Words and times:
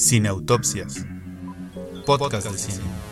Cineautopsias. 0.00 1.04
Podcast 2.06 2.50
de 2.50 2.56
cine. 2.56 3.09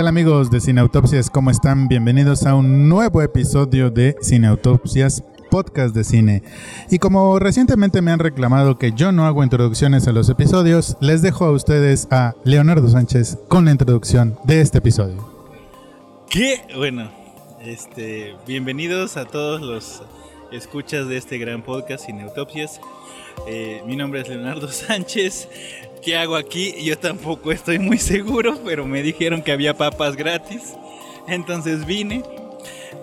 Tal 0.00 0.08
amigos 0.08 0.50
de 0.50 0.62
Cineautopsias? 0.62 1.28
¿Cómo 1.28 1.50
están? 1.50 1.86
Bienvenidos 1.86 2.46
a 2.46 2.54
un 2.54 2.88
nuevo 2.88 3.20
episodio 3.20 3.90
de 3.90 4.16
Cineautopsias 4.22 5.22
podcast 5.50 5.94
de 5.94 6.04
cine. 6.04 6.42
Y 6.90 6.98
como 6.98 7.38
recientemente 7.38 8.00
me 8.00 8.10
han 8.10 8.18
reclamado 8.18 8.78
que 8.78 8.92
yo 8.92 9.12
no 9.12 9.26
hago 9.26 9.44
introducciones 9.44 10.08
a 10.08 10.12
los 10.12 10.30
episodios, 10.30 10.96
les 11.02 11.20
dejo 11.20 11.44
a 11.44 11.50
ustedes 11.50 12.08
a 12.10 12.34
Leonardo 12.44 12.88
Sánchez 12.88 13.36
con 13.48 13.66
la 13.66 13.72
introducción 13.72 14.38
de 14.44 14.62
este 14.62 14.78
episodio. 14.78 15.22
¿Qué? 16.30 16.62
Bueno, 16.74 17.10
este, 17.62 18.36
bienvenidos 18.46 19.18
a 19.18 19.26
todos 19.26 19.60
los 19.60 20.02
escuchas 20.50 21.08
de 21.08 21.18
este 21.18 21.36
gran 21.36 21.60
podcast 21.60 22.06
Cineautopsias. 22.06 22.80
Eh, 23.46 23.82
mi 23.86 23.96
nombre 23.96 24.22
es 24.22 24.30
Leonardo 24.30 24.68
Sánchez. 24.72 25.46
¿Qué 26.02 26.16
hago 26.16 26.36
aquí? 26.36 26.74
Yo 26.82 26.98
tampoco 26.98 27.52
estoy 27.52 27.78
muy 27.78 27.98
seguro, 27.98 28.58
pero 28.64 28.86
me 28.86 29.02
dijeron 29.02 29.42
que 29.42 29.52
había 29.52 29.76
papas 29.76 30.16
gratis. 30.16 30.74
Entonces 31.28 31.84
vine 31.84 32.22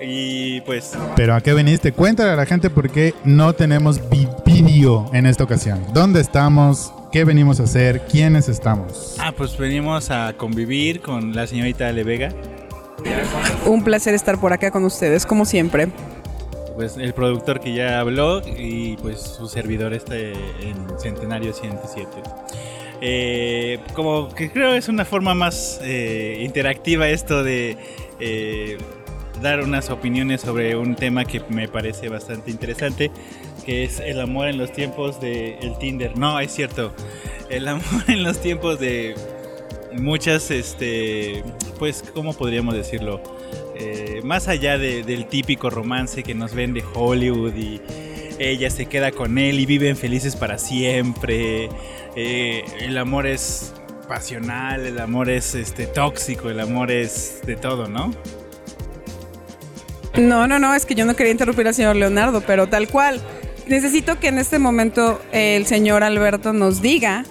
y 0.01 0.61
pues... 0.61 0.94
Pero 1.16 1.35
¿a 1.35 1.41
qué 1.41 1.53
viniste? 1.53 1.91
Cuéntale 1.91 2.31
a 2.31 2.35
la 2.35 2.45
gente 2.45 2.69
por 2.69 2.89
qué 2.89 3.13
no 3.23 3.53
tenemos 3.53 4.02
vídeo 4.09 5.09
en 5.13 5.27
esta 5.27 5.44
ocasión. 5.44 5.85
¿Dónde 5.94 6.22
estamos? 6.22 6.91
¿Qué 7.11 7.23
venimos 7.23 7.59
a 7.59 7.63
hacer? 7.63 8.02
¿Quiénes 8.07 8.49
estamos? 8.49 9.16
Ah, 9.19 9.31
pues 9.31 9.55
venimos 9.57 10.09
a 10.09 10.33
convivir 10.35 11.02
con 11.02 11.35
la 11.35 11.45
señorita 11.45 11.88
Ale 11.88 12.03
Vega. 12.03 12.33
Un 13.66 13.83
placer 13.83 14.16
estar 14.16 14.39
por 14.39 14.53
acá 14.53 14.72
con 14.72 14.83
ustedes, 14.83 15.25
como 15.25 15.45
siempre. 15.45 15.89
Pues 16.75 16.97
el 16.97 17.13
productor 17.13 17.59
que 17.59 17.73
ya 17.73 18.00
habló 18.00 18.41
y 18.45 18.97
pues 18.97 19.22
su 19.22 19.47
servidor 19.47 19.94
este 19.94 20.33
en 20.33 21.00
Centenario 21.00 21.53
107. 21.53 22.07
Eh, 23.02 23.80
como 23.94 24.30
que 24.34 24.52
creo 24.52 24.73
es 24.73 24.88
una 24.88 25.06
forma 25.06 25.36
más 25.36 25.80
eh, 25.84 26.40
interactiva 26.42 27.08
esto 27.08 27.44
de 27.44 27.78
eh, 28.20 28.78
dar 29.42 29.62
unas 29.62 29.92
opiniones 29.92 30.42
sobre 30.42 30.76
un 30.76 30.95
tema 30.95 31.23
que 31.25 31.42
me 31.50 31.68
parece 31.68 32.09
bastante 32.09 32.50
interesante, 32.50 33.12
que 33.66 33.84
es 33.84 34.00
el 34.00 34.20
amor 34.20 34.48
en 34.48 34.58
los 34.58 34.72
tiempos 34.72 35.22
de 35.22 35.59
el 35.59 35.78
Tinder. 35.78 36.18
No, 36.18 36.40
es 36.40 36.52
cierto, 36.52 36.92
el 37.50 37.68
amor 37.68 38.03
en 38.08 38.23
los 38.23 38.42
tiempos 38.42 38.80
de 38.80 39.16
muchas, 39.94 40.50
este, 40.50 41.44
pues, 41.78 42.03
¿cómo 42.14 42.34
podríamos 42.34 42.73
decirlo? 42.73 43.22
más 44.23 44.48
allá 44.48 44.80
del 44.80 45.28
típico 45.28 45.70
romance 45.70 46.23
que 46.23 46.34
nos 46.34 46.56
vende 46.56 46.84
Hollywood 46.95 47.53
y 47.56 47.80
ella 48.39 48.69
se 48.69 48.85
queda 48.85 49.11
con 49.11 49.38
él 49.38 49.59
y 49.59 49.66
viven 49.66 49.95
felices 49.95 50.35
para 50.35 50.57
siempre. 50.57 51.69
el 52.16 52.97
amor 52.97 53.27
es 53.27 53.73
pasional, 54.07 54.85
el 54.85 54.99
amor 54.99 55.29
es 55.29 55.53
este 55.53 55.85
tóxico, 55.85 56.49
el 56.49 56.59
amor 56.59 56.91
es 56.91 57.41
de 57.45 57.55
todo, 57.55 57.88
¿no? 57.88 58.11
No, 60.17 60.47
no, 60.47 60.57
no, 60.57 60.73
es 60.73 60.85
que 60.85 60.95
yo 60.95 61.05
no 61.05 61.16
quería 61.16 61.31
interrumpir 61.31 61.67
al 61.67 61.75
señor 61.75 61.95
Leonardo, 61.95 62.41
pero 62.41 62.67
tal 62.67 62.88
cual. 62.88 63.21
Necesito 63.67 64.19
que 64.19 64.29
en 64.29 64.38
este 64.38 64.59
momento 64.59 65.22
el 65.31 65.66
señor 65.67 66.03
Alberto 66.03 66.53
nos 66.53 66.81
diga 66.81 67.25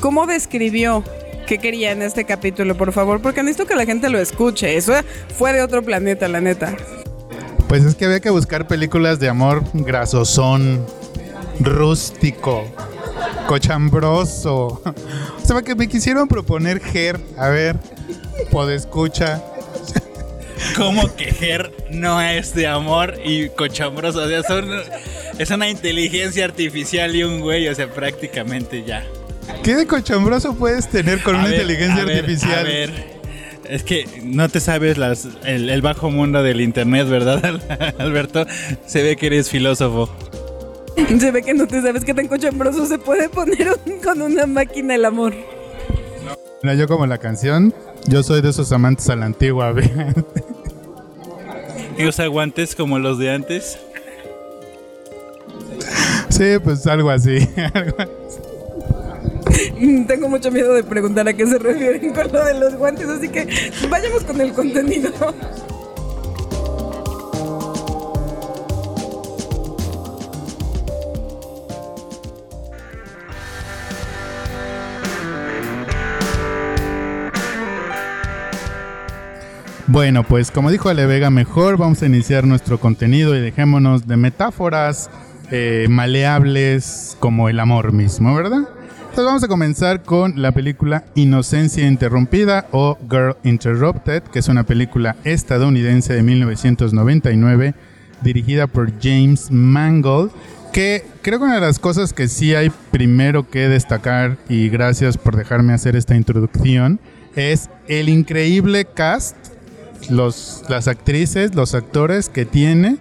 cómo 0.00 0.26
describió 0.26 1.04
qué 1.46 1.58
quería 1.58 1.92
en 1.92 2.02
este 2.02 2.24
capítulo, 2.24 2.74
por 2.76 2.92
favor, 2.92 3.20
porque 3.20 3.42
necesito 3.42 3.66
que 3.66 3.76
la 3.76 3.84
gente 3.84 4.08
lo 4.08 4.18
escuche. 4.18 4.76
Eso 4.76 4.94
fue 5.36 5.52
de 5.52 5.62
otro 5.62 5.82
planeta, 5.82 6.26
la 6.26 6.40
neta. 6.40 6.74
Pues 7.74 7.86
es 7.86 7.96
que 7.96 8.04
había 8.04 8.20
que 8.20 8.30
buscar 8.30 8.68
películas 8.68 9.18
de 9.18 9.28
amor 9.28 9.64
grasosón, 9.72 10.86
rústico, 11.58 12.62
cochambroso. 13.48 14.80
O 15.42 15.44
sea, 15.44 15.60
que 15.60 15.74
me 15.74 15.88
quisieron 15.88 16.28
proponer 16.28 16.80
Ger, 16.80 17.18
a 17.36 17.48
ver, 17.48 17.76
podescucha. 18.52 19.42
¿Cómo 20.76 21.12
que 21.16 21.32
Ger 21.32 21.72
no 21.90 22.22
es 22.22 22.54
de 22.54 22.68
amor 22.68 23.16
y 23.24 23.48
cochambroso? 23.48 24.20
O 24.20 24.28
sea, 24.28 24.44
son, 24.44 24.70
es 25.36 25.50
una 25.50 25.68
inteligencia 25.68 26.44
artificial 26.44 27.16
y 27.16 27.24
un 27.24 27.40
güey, 27.40 27.66
o 27.66 27.74
sea, 27.74 27.92
prácticamente 27.92 28.84
ya. 28.84 29.04
¿Qué 29.64 29.74
de 29.74 29.88
cochambroso 29.88 30.54
puedes 30.54 30.88
tener 30.88 31.24
con 31.24 31.34
una 31.34 31.48
inteligencia 31.48 32.04
artificial? 32.04 32.60
A 32.60 32.62
ver, 32.62 33.13
es 33.68 33.82
que 33.82 34.06
no 34.24 34.48
te 34.48 34.60
sabes 34.60 34.98
las, 34.98 35.28
el, 35.44 35.82
bajo 35.82 36.10
mundo 36.10 36.42
del 36.42 36.60
internet, 36.60 37.08
¿verdad, 37.08 37.60
Alberto? 37.98 38.46
Se 38.86 39.02
ve 39.02 39.16
que 39.16 39.26
eres 39.26 39.50
filósofo. 39.50 40.08
Se 41.18 41.30
ve 41.30 41.42
que 41.42 41.54
no 41.54 41.66
te 41.66 41.82
sabes 41.82 42.04
qué 42.04 42.14
tan 42.14 42.28
cochambroso 42.28 42.86
se 42.86 42.98
puede 42.98 43.28
poner 43.28 43.68
con 44.02 44.22
una 44.22 44.46
máquina 44.46 44.94
el 44.94 45.04
amor. 45.04 45.34
No, 46.62 46.72
yo 46.72 46.86
como 46.86 47.06
la 47.06 47.18
canción, 47.18 47.74
yo 48.06 48.22
soy 48.22 48.40
de 48.40 48.50
esos 48.50 48.72
amantes 48.72 49.08
a 49.10 49.16
la 49.16 49.26
antigua. 49.26 49.74
¿Y 51.98 52.06
usa 52.06 52.26
guantes 52.26 52.74
como 52.74 52.98
los 52.98 53.18
de 53.18 53.30
antes? 53.30 53.78
Sí, 56.30 56.58
pues 56.62 56.86
algo 56.86 57.10
así. 57.10 57.38
Tengo 60.06 60.28
mucho 60.28 60.50
miedo 60.50 60.74
de 60.74 60.82
preguntar 60.82 61.28
a 61.28 61.34
qué 61.34 61.46
se 61.46 61.58
refieren 61.58 62.12
con 62.12 62.32
lo 62.32 62.44
de 62.44 62.54
los 62.54 62.74
guantes, 62.74 63.08
así 63.08 63.28
que 63.28 63.48
vayamos 63.88 64.24
con 64.24 64.40
el 64.40 64.52
contenido. 64.52 65.10
Bueno, 79.94 80.24
pues 80.24 80.50
como 80.50 80.72
dijo 80.72 80.88
Ale 80.88 81.06
Vega, 81.06 81.30
mejor 81.30 81.76
vamos 81.76 82.02
a 82.02 82.06
iniciar 82.06 82.48
nuestro 82.48 82.80
contenido 82.80 83.36
y 83.36 83.40
dejémonos 83.40 84.08
de 84.08 84.16
metáforas 84.16 85.08
eh, 85.52 85.86
maleables 85.88 87.16
como 87.20 87.48
el 87.48 87.60
amor 87.60 87.92
mismo, 87.92 88.34
¿verdad? 88.34 88.68
Entonces 89.14 89.28
vamos 89.28 89.44
a 89.44 89.48
comenzar 89.48 90.02
con 90.02 90.42
la 90.42 90.50
película 90.50 91.04
Inocencia 91.14 91.86
Interrumpida 91.86 92.66
o 92.72 92.98
Girl 93.08 93.36
Interrupted, 93.44 94.24
que 94.24 94.40
es 94.40 94.48
una 94.48 94.64
película 94.64 95.14
estadounidense 95.22 96.14
de 96.14 96.24
1999 96.24 97.74
dirigida 98.22 98.66
por 98.66 98.90
James 99.00 99.52
Mangold, 99.52 100.32
que 100.72 101.06
creo 101.22 101.38
que 101.38 101.44
una 101.44 101.54
de 101.54 101.60
las 101.60 101.78
cosas 101.78 102.12
que 102.12 102.26
sí 102.26 102.56
hay 102.56 102.72
primero 102.90 103.48
que 103.48 103.68
destacar, 103.68 104.36
y 104.48 104.68
gracias 104.68 105.16
por 105.16 105.36
dejarme 105.36 105.74
hacer 105.74 105.94
esta 105.94 106.16
introducción, 106.16 106.98
es 107.36 107.70
el 107.86 108.08
increíble 108.08 108.84
cast 108.84 109.36
los, 110.10 110.64
las 110.68 110.88
actrices, 110.88 111.54
los 111.54 111.76
actores 111.76 112.28
que 112.28 112.46
tiene 112.46 112.98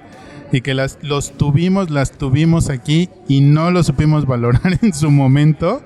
y 0.54 0.62
que 0.62 0.76
las, 0.76 1.00
los 1.02 1.36
tuvimos, 1.36 1.90
las 1.90 2.12
tuvimos 2.12 2.70
aquí 2.70 3.10
y 3.28 3.42
no 3.42 3.72
lo 3.72 3.84
supimos 3.84 4.28
valorar 4.28 4.78
en 4.82 4.94
su 4.94 5.10
momento. 5.12 5.82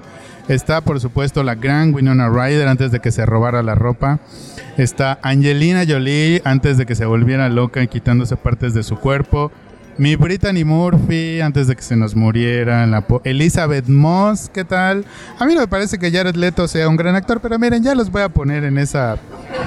Está, 0.49 0.81
por 0.81 0.99
supuesto, 0.99 1.41
la 1.41 1.55
gran 1.55 1.93
Winona 1.93 2.29
Ryder 2.29 2.67
antes 2.67 2.91
de 2.91 2.99
que 2.99 3.11
se 3.11 3.25
robara 3.25 3.63
la 3.63 3.75
ropa. 3.75 4.19
Está 4.77 5.19
Angelina 5.23 5.83
Jolie 5.87 6.41
antes 6.43 6.77
de 6.77 6.85
que 6.85 6.95
se 6.95 7.05
volviera 7.05 7.49
loca 7.49 7.81
y 7.81 7.87
quitándose 7.87 8.35
partes 8.35 8.73
de 8.73 8.83
su 8.83 8.97
cuerpo. 8.97 9.51
Mi 9.97 10.15
Brittany 10.15 10.63
Murphy 10.63 11.41
antes 11.41 11.67
de 11.67 11.75
que 11.75 11.81
se 11.81 11.95
nos 11.95 12.15
muriera. 12.15 12.85
La 12.85 13.05
Elizabeth 13.23 13.87
Moss, 13.87 14.49
¿qué 14.53 14.65
tal? 14.65 15.05
A 15.39 15.45
mí 15.45 15.55
no 15.55 15.61
me 15.61 15.67
parece 15.67 15.97
que 15.97 16.11
Jared 16.11 16.35
Leto 16.35 16.67
sea 16.67 16.89
un 16.89 16.97
gran 16.97 17.15
actor, 17.15 17.39
pero 17.41 17.57
miren, 17.57 17.83
ya 17.83 17.95
los 17.95 18.11
voy 18.11 18.21
a 18.21 18.29
poner 18.29 18.65
en 18.65 18.77
esa, 18.77 19.17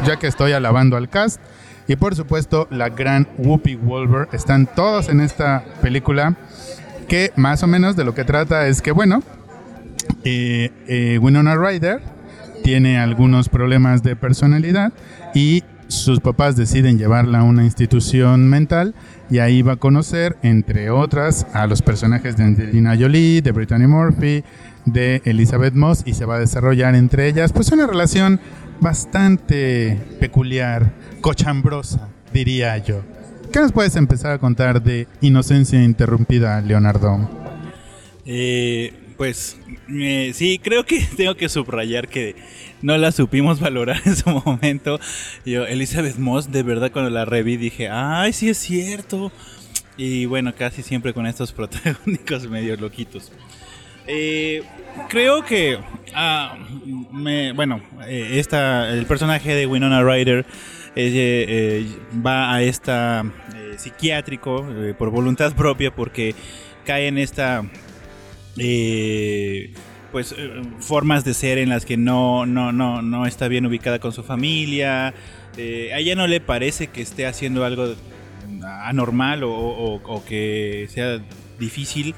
ya 0.06 0.16
que 0.18 0.26
estoy 0.26 0.52
alabando 0.52 0.96
al 0.96 1.08
cast. 1.08 1.40
Y 1.90 1.96
por 1.96 2.14
supuesto, 2.14 2.68
la 2.70 2.88
gran 2.88 3.26
Whoopi 3.36 3.74
Wolver. 3.74 4.28
Están 4.32 4.68
todos 4.76 5.08
en 5.08 5.20
esta 5.20 5.64
película 5.82 6.36
que 7.08 7.32
más 7.34 7.64
o 7.64 7.66
menos 7.66 7.96
de 7.96 8.04
lo 8.04 8.14
que 8.14 8.22
trata 8.22 8.68
es 8.68 8.80
que, 8.80 8.92
bueno, 8.92 9.24
eh, 10.22 10.70
eh, 10.86 11.18
Winona 11.20 11.56
Ryder 11.56 12.00
tiene 12.62 13.00
algunos 13.00 13.48
problemas 13.48 14.04
de 14.04 14.14
personalidad 14.14 14.92
y 15.34 15.64
sus 15.88 16.20
papás 16.20 16.54
deciden 16.54 16.96
llevarla 16.96 17.40
a 17.40 17.42
una 17.42 17.64
institución 17.64 18.48
mental 18.48 18.94
y 19.28 19.38
ahí 19.38 19.62
va 19.62 19.72
a 19.72 19.76
conocer, 19.76 20.36
entre 20.42 20.90
otras, 20.90 21.44
a 21.54 21.66
los 21.66 21.82
personajes 21.82 22.36
de 22.36 22.44
Angelina 22.44 22.96
Jolie, 22.96 23.42
de 23.42 23.50
Brittany 23.50 23.88
Murphy, 23.88 24.44
de 24.84 25.22
Elizabeth 25.24 25.74
Moss 25.74 26.02
y 26.06 26.14
se 26.14 26.24
va 26.24 26.36
a 26.36 26.38
desarrollar 26.38 26.94
entre 26.94 27.26
ellas 27.28 27.52
pues 27.52 27.70
una 27.72 27.86
relación 27.86 28.40
bastante 28.80 29.98
peculiar, 30.18 30.92
cochambrosa, 31.20 32.08
diría 32.32 32.76
yo. 32.78 33.02
¿Qué 33.52 33.60
nos 33.60 33.72
puedes 33.72 33.96
empezar 33.96 34.32
a 34.32 34.38
contar 34.38 34.82
de 34.82 35.08
Inocencia 35.20 35.82
Interrumpida, 35.82 36.60
Leonardo? 36.60 37.28
Eh, 38.24 38.92
pues 39.16 39.58
eh, 39.88 40.30
sí, 40.34 40.60
creo 40.62 40.86
que 40.86 41.00
tengo 41.16 41.34
que 41.34 41.48
subrayar 41.48 42.08
que 42.08 42.36
no 42.80 42.96
la 42.96 43.12
supimos 43.12 43.60
valorar 43.60 44.00
en 44.06 44.16
su 44.16 44.30
momento. 44.30 45.00
Yo, 45.44 45.66
Elizabeth 45.66 46.16
Moss, 46.16 46.50
de 46.50 46.62
verdad, 46.62 46.92
cuando 46.92 47.10
la 47.10 47.24
reví 47.24 47.56
dije, 47.56 47.88
ay, 47.90 48.32
sí 48.32 48.48
es 48.48 48.58
cierto. 48.58 49.32
Y 49.96 50.24
bueno, 50.26 50.54
casi 50.54 50.82
siempre 50.82 51.12
con 51.12 51.26
estos 51.26 51.52
protagónicos 51.52 52.48
medio 52.48 52.76
loquitos. 52.76 53.32
Eh, 54.12 54.64
creo 55.08 55.44
que, 55.44 55.78
ah, 56.14 56.58
me, 57.12 57.52
bueno, 57.52 57.80
eh, 58.08 58.40
esta, 58.40 58.90
el 58.90 59.06
personaje 59.06 59.54
de 59.54 59.66
Winona 59.66 60.02
Ryder 60.02 60.44
eh, 60.96 61.46
eh, 61.48 61.86
va 62.26 62.52
a 62.52 62.60
esta 62.62 63.24
psiquiátrico 63.76 64.66
por 64.98 65.10
voluntad 65.10 65.54
propia 65.54 65.94
porque 65.94 66.34
cae 66.84 67.06
en 67.06 67.18
esta 67.18 67.62
pues 70.10 70.34
formas 70.80 71.24
de 71.24 71.32
ser 71.32 71.58
en 71.58 71.68
las 71.68 71.86
que 71.86 71.96
no, 71.96 72.46
no, 72.46 72.72
no, 72.72 73.02
no 73.02 73.26
está 73.26 73.46
bien 73.46 73.64
ubicada 73.64 74.00
con 74.00 74.12
su 74.12 74.24
familia. 74.24 75.14
Eh, 75.56 75.92
a 75.94 75.98
ella 76.00 76.16
no 76.16 76.26
le 76.26 76.40
parece 76.40 76.88
que 76.88 77.00
esté 77.00 77.26
haciendo 77.26 77.64
algo 77.64 77.94
anormal 78.82 79.44
o 79.44 80.22
que 80.26 80.88
sea 80.90 81.20
difícil 81.60 82.16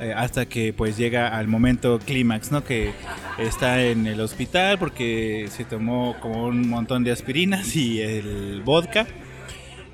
eh, 0.00 0.12
hasta 0.16 0.46
que 0.46 0.72
pues 0.72 0.96
llega 0.96 1.28
al 1.36 1.48
momento 1.48 1.98
clímax, 2.04 2.50
¿no? 2.52 2.64
Que 2.64 2.92
está 3.38 3.82
en 3.84 4.06
el 4.06 4.20
hospital 4.20 4.78
porque 4.78 5.46
se 5.50 5.64
tomó 5.64 6.16
como 6.20 6.46
un 6.46 6.68
montón 6.68 7.04
de 7.04 7.12
aspirinas 7.12 7.74
y 7.76 8.00
el 8.02 8.62
vodka. 8.64 9.06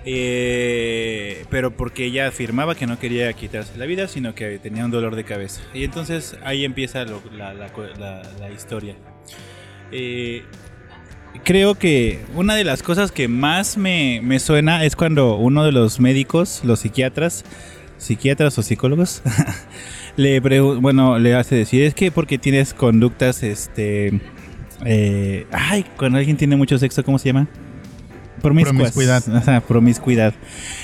Eh, 0.06 1.44
pero 1.50 1.76
porque 1.76 2.06
ella 2.06 2.28
afirmaba 2.28 2.74
que 2.74 2.86
no 2.86 2.98
quería 2.98 3.30
quitarse 3.34 3.76
la 3.76 3.84
vida, 3.86 4.08
sino 4.08 4.34
que 4.34 4.58
tenía 4.58 4.84
un 4.84 4.90
dolor 4.90 5.14
de 5.14 5.24
cabeza. 5.24 5.60
Y 5.74 5.84
entonces 5.84 6.36
ahí 6.42 6.64
empieza 6.64 7.04
lo- 7.04 7.22
la, 7.32 7.52
la 7.52 7.70
la- 7.98 8.22
la 8.40 8.50
historia. 8.50 8.94
Eh, 9.92 10.42
creo 11.44 11.74
que 11.74 12.20
una 12.34 12.54
de 12.54 12.64
las 12.64 12.82
cosas 12.82 13.12
que 13.12 13.28
más 13.28 13.76
me, 13.76 14.20
me 14.22 14.40
suena 14.40 14.84
es 14.84 14.96
cuando 14.96 15.36
uno 15.36 15.64
de 15.64 15.72
los 15.72 16.00
médicos, 16.00 16.62
los 16.64 16.80
psiquiatras, 16.80 17.44
psiquiatras 18.00 18.58
o 18.58 18.62
psicólogos, 18.62 19.22
le 20.16 20.40
bueno, 20.40 21.18
le 21.18 21.34
hace 21.34 21.54
decir, 21.54 21.84
es 21.84 21.94
que 21.94 22.10
porque 22.10 22.38
tienes 22.38 22.74
conductas, 22.74 23.42
este, 23.42 24.20
eh, 24.84 25.46
ay, 25.52 25.84
cuando 25.96 26.18
alguien 26.18 26.36
tiene 26.36 26.56
mucho 26.56 26.78
sexo, 26.78 27.04
¿cómo 27.04 27.18
se 27.18 27.26
llama? 27.26 27.46
Promiscuas. 28.40 28.74
Promiscuidad. 28.74 29.36
Ajá, 29.36 29.60
promiscuidad. 29.60 30.34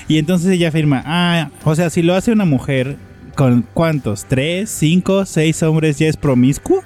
Y 0.09 0.19
entonces 0.19 0.51
ella 0.51 0.69
afirma, 0.69 1.03
ah, 1.07 1.51
o 1.65 1.75
sea, 1.75 1.89
si 1.91 2.03
lo 2.03 2.15
hace 2.15 2.31
una 2.31 2.45
mujer, 2.45 2.97
¿con 3.35 3.67
cuántos? 3.75 4.27
¿Tres, 4.27 4.71
cinco, 4.71 5.25
seis 5.25 5.63
hombres 5.63 5.99
ya 5.99 6.09
es 6.09 6.17
promiscuo? 6.17 6.85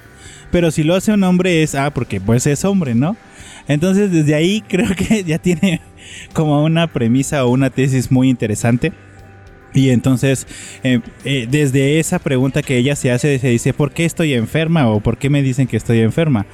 Pero 0.49 0.71
si 0.71 0.83
lo 0.83 0.95
hace 0.95 1.11
un 1.11 1.23
hombre 1.23 1.63
es, 1.63 1.75
ah, 1.75 1.91
porque 1.91 2.21
pues 2.21 2.47
es 2.47 2.63
hombre, 2.63 2.95
¿no? 2.95 3.17
Entonces 3.67 4.11
desde 4.11 4.33
ahí 4.33 4.63
creo 4.67 4.95
que 4.95 5.23
ya 5.23 5.39
tiene 5.39 5.81
como 6.33 6.63
una 6.63 6.87
premisa 6.87 7.45
o 7.45 7.49
una 7.49 7.69
tesis 7.69 8.11
muy 8.11 8.29
interesante. 8.29 8.93
Y 9.73 9.89
entonces, 9.89 10.47
eh, 10.83 10.99
eh, 11.23 11.47
desde 11.49 11.99
esa 11.99 12.19
pregunta 12.19 12.61
que 12.61 12.77
ella 12.77 12.95
se 12.95 13.11
hace, 13.11 13.39
se 13.39 13.47
dice, 13.47 13.73
¿por 13.73 13.91
qué 13.91 14.05
estoy 14.05 14.33
enferma? 14.33 14.89
o 14.89 14.99
¿por 14.99 15.17
qué 15.17 15.29
me 15.29 15.41
dicen 15.41 15.67
que 15.67 15.77
estoy 15.77 15.99
enferma? 15.99 16.45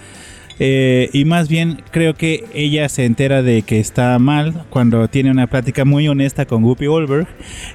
Eh, 0.59 1.09
y 1.13 1.25
más 1.25 1.49
bien 1.49 1.83
creo 1.91 2.15
que 2.15 2.45
ella 2.53 2.89
se 2.89 3.05
entera 3.05 3.43
de 3.43 3.61
que 3.61 3.79
está 3.79 4.17
mal 4.17 4.65
cuando 4.69 5.07
tiene 5.07 5.29
una 5.29 5.47
plática 5.47 5.85
muy 5.85 6.07
honesta 6.07 6.45
con 6.45 6.63
Whoopi 6.63 6.87
Goldberg, 6.87 7.27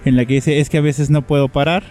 en 0.04 0.16
la 0.16 0.24
que 0.24 0.34
dice, 0.34 0.58
es 0.58 0.68
que 0.68 0.78
a 0.78 0.82
veces 0.82 1.08
no 1.10 1.22
puedo 1.22 1.48
parar, 1.48 1.84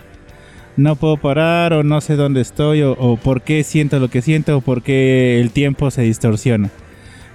no 0.75 0.95
puedo 0.95 1.18
parar 1.18 1.74
o 1.74 1.83
no 1.83 2.01
sé 2.01 2.15
dónde 2.15 2.42
estoy 2.42 2.81
o, 2.81 2.92
o 2.94 3.18
por 3.18 3.42
qué 3.42 3.63
siento 3.63 4.00
lo 4.00 4.09
que 4.09 4.21
siento 4.21 4.57
o 4.57 4.62
por 4.62 4.83
qué 4.83 5.39
el 5.39 5.51
tiempo 5.51 5.92
se 5.92 6.01
distorsiona. 6.03 6.69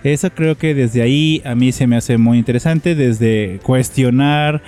Eso 0.05 0.31
creo 0.31 0.57
que 0.57 0.75
desde 0.75 1.03
ahí 1.03 1.43
a 1.45 1.55
mí 1.55 1.73
se 1.73 1.87
me 1.87 1.97
hace 1.97 2.17
muy 2.19 2.39
interesante, 2.39 2.95
desde 2.95 3.59
cuestionar 3.63 4.63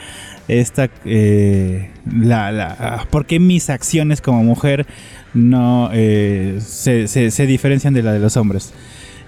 esta, 0.48 0.88
eh, 1.04 1.90
la, 2.10 2.50
la, 2.52 3.06
por 3.10 3.26
qué 3.26 3.38
mis 3.38 3.70
acciones 3.70 4.20
como 4.20 4.42
mujer 4.42 4.86
no 5.34 5.90
eh, 5.92 6.58
se, 6.60 7.06
se- 7.08 7.30
se 7.30 7.46
diferencian 7.46 7.94
de 7.94 8.02
la 8.02 8.12
de 8.12 8.18
los 8.18 8.36
hombres. 8.36 8.72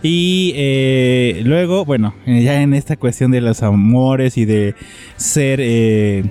Y 0.02 0.52
eh, 0.56 1.42
luego, 1.44 1.84
bueno, 1.84 2.14
eh, 2.26 2.42
ya 2.42 2.62
en 2.62 2.72
esta 2.72 2.96
cuestión 2.96 3.30
de 3.30 3.42
los 3.42 3.62
amores 3.62 4.38
y 4.38 4.46
de 4.46 4.74
ser 5.16 5.60
eh, 5.62 6.24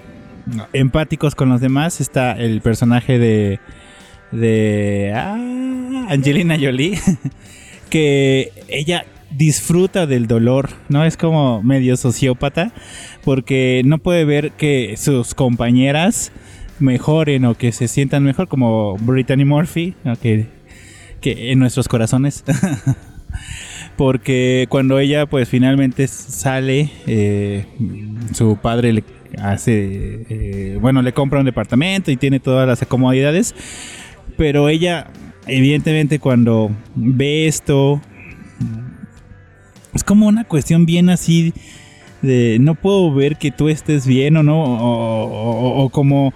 empáticos 0.74 1.36
con 1.36 1.50
los 1.50 1.62
demás, 1.62 2.01
está 2.01 2.31
el 2.31 2.62
personaje 2.62 3.19
de, 3.19 3.59
de 4.31 5.12
ah, 5.15 5.36
Angelina 6.09 6.57
Jolie, 6.59 6.97
que 7.91 8.51
ella 8.68 9.06
disfruta 9.31 10.08
del 10.08 10.28
dolor, 10.28 10.70
¿no? 10.90 11.06
Es 11.06 11.18
como 11.18 11.62
medio 11.64 11.98
sociópata, 11.98 12.72
porque 13.24 13.81
no 13.86 13.98
puede 13.98 14.26
ver 14.26 14.52
que 14.52 14.96
sus 14.98 15.36
compañeras 15.36 16.31
mejoren 16.80 17.46
o 17.46 17.56
que 17.56 17.72
se 17.72 17.88
sientan 17.88 18.24
mejor, 18.24 18.48
como 18.48 18.98
Brittany 18.98 19.46
Murphy, 19.46 19.96
que, 20.22 20.48
que 21.22 21.52
en 21.52 21.60
nuestros 21.60 21.88
corazones. 21.88 22.44
porque 24.00 24.68
cuando 24.70 24.98
ella 24.98 25.26
pues 25.26 25.50
finalmente 25.50 26.08
sale, 26.08 26.90
eh, 27.06 27.66
su 28.34 28.58
padre 28.58 28.94
le 28.94 29.04
hace, 29.38 30.25
eh, 30.30 30.78
bueno, 30.80 31.02
le 31.02 31.12
compra 31.12 31.40
un 31.40 31.46
departamento 31.46 32.10
y 32.10 32.16
tiene 32.16 32.40
todas 32.40 32.66
las 32.66 32.88
comodidades, 32.88 33.54
pero 34.38 34.70
ella 34.70 35.08
evidentemente 35.48 36.20
cuando 36.20 36.72
ve 36.96 37.48
esto, 37.48 38.02
es 39.94 40.03
como 40.03 40.27
una 40.27 40.44
cuestión 40.44 40.86
bien 40.86 41.09
así 41.09 41.53
de 42.21 42.57
no 42.59 42.75
puedo 42.75 43.13
ver 43.13 43.38
que 43.38 43.51
tú 43.51 43.69
estés 43.69 44.06
bien 44.06 44.38
o 44.38 44.44
no, 44.44 44.62
o, 44.62 45.89
como 45.89 46.33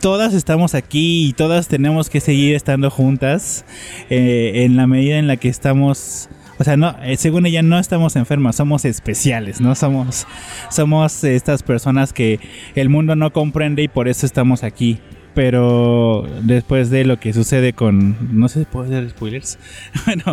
todas 0.00 0.34
estamos 0.34 0.74
aquí 0.74 1.28
y 1.28 1.32
todas 1.32 1.68
tenemos 1.68 2.10
que 2.10 2.20
seguir 2.20 2.54
estando 2.54 2.90
juntas 2.90 3.64
eh, 4.10 4.64
en 4.64 4.76
la 4.76 4.86
medida 4.86 5.18
en 5.18 5.26
la 5.26 5.36
que 5.36 5.48
estamos 5.48 6.28
o 6.58 6.64
sea, 6.64 6.76
no, 6.76 6.96
eh, 7.02 7.16
según 7.16 7.44
ella 7.44 7.62
no 7.62 7.78
estamos 7.78 8.16
enfermas, 8.16 8.56
somos 8.56 8.84
especiales, 8.86 9.60
¿no? 9.60 9.74
Somos, 9.74 10.26
somos 10.70 11.22
estas 11.22 11.62
personas 11.62 12.14
que 12.14 12.40
el 12.74 12.88
mundo 12.88 13.14
no 13.14 13.32
comprende 13.32 13.82
y 13.82 13.88
por 13.88 14.08
eso 14.08 14.24
estamos 14.24 14.62
aquí. 14.62 14.98
Pero 15.36 16.26
después 16.44 16.88
de 16.88 17.04
lo 17.04 17.20
que 17.20 17.34
sucede 17.34 17.74
con... 17.74 18.16
No 18.32 18.48
sé 18.48 18.60
si 18.60 18.64
puedo 18.64 18.86
hacer 18.86 19.10
spoilers. 19.10 19.58
bueno, 20.06 20.24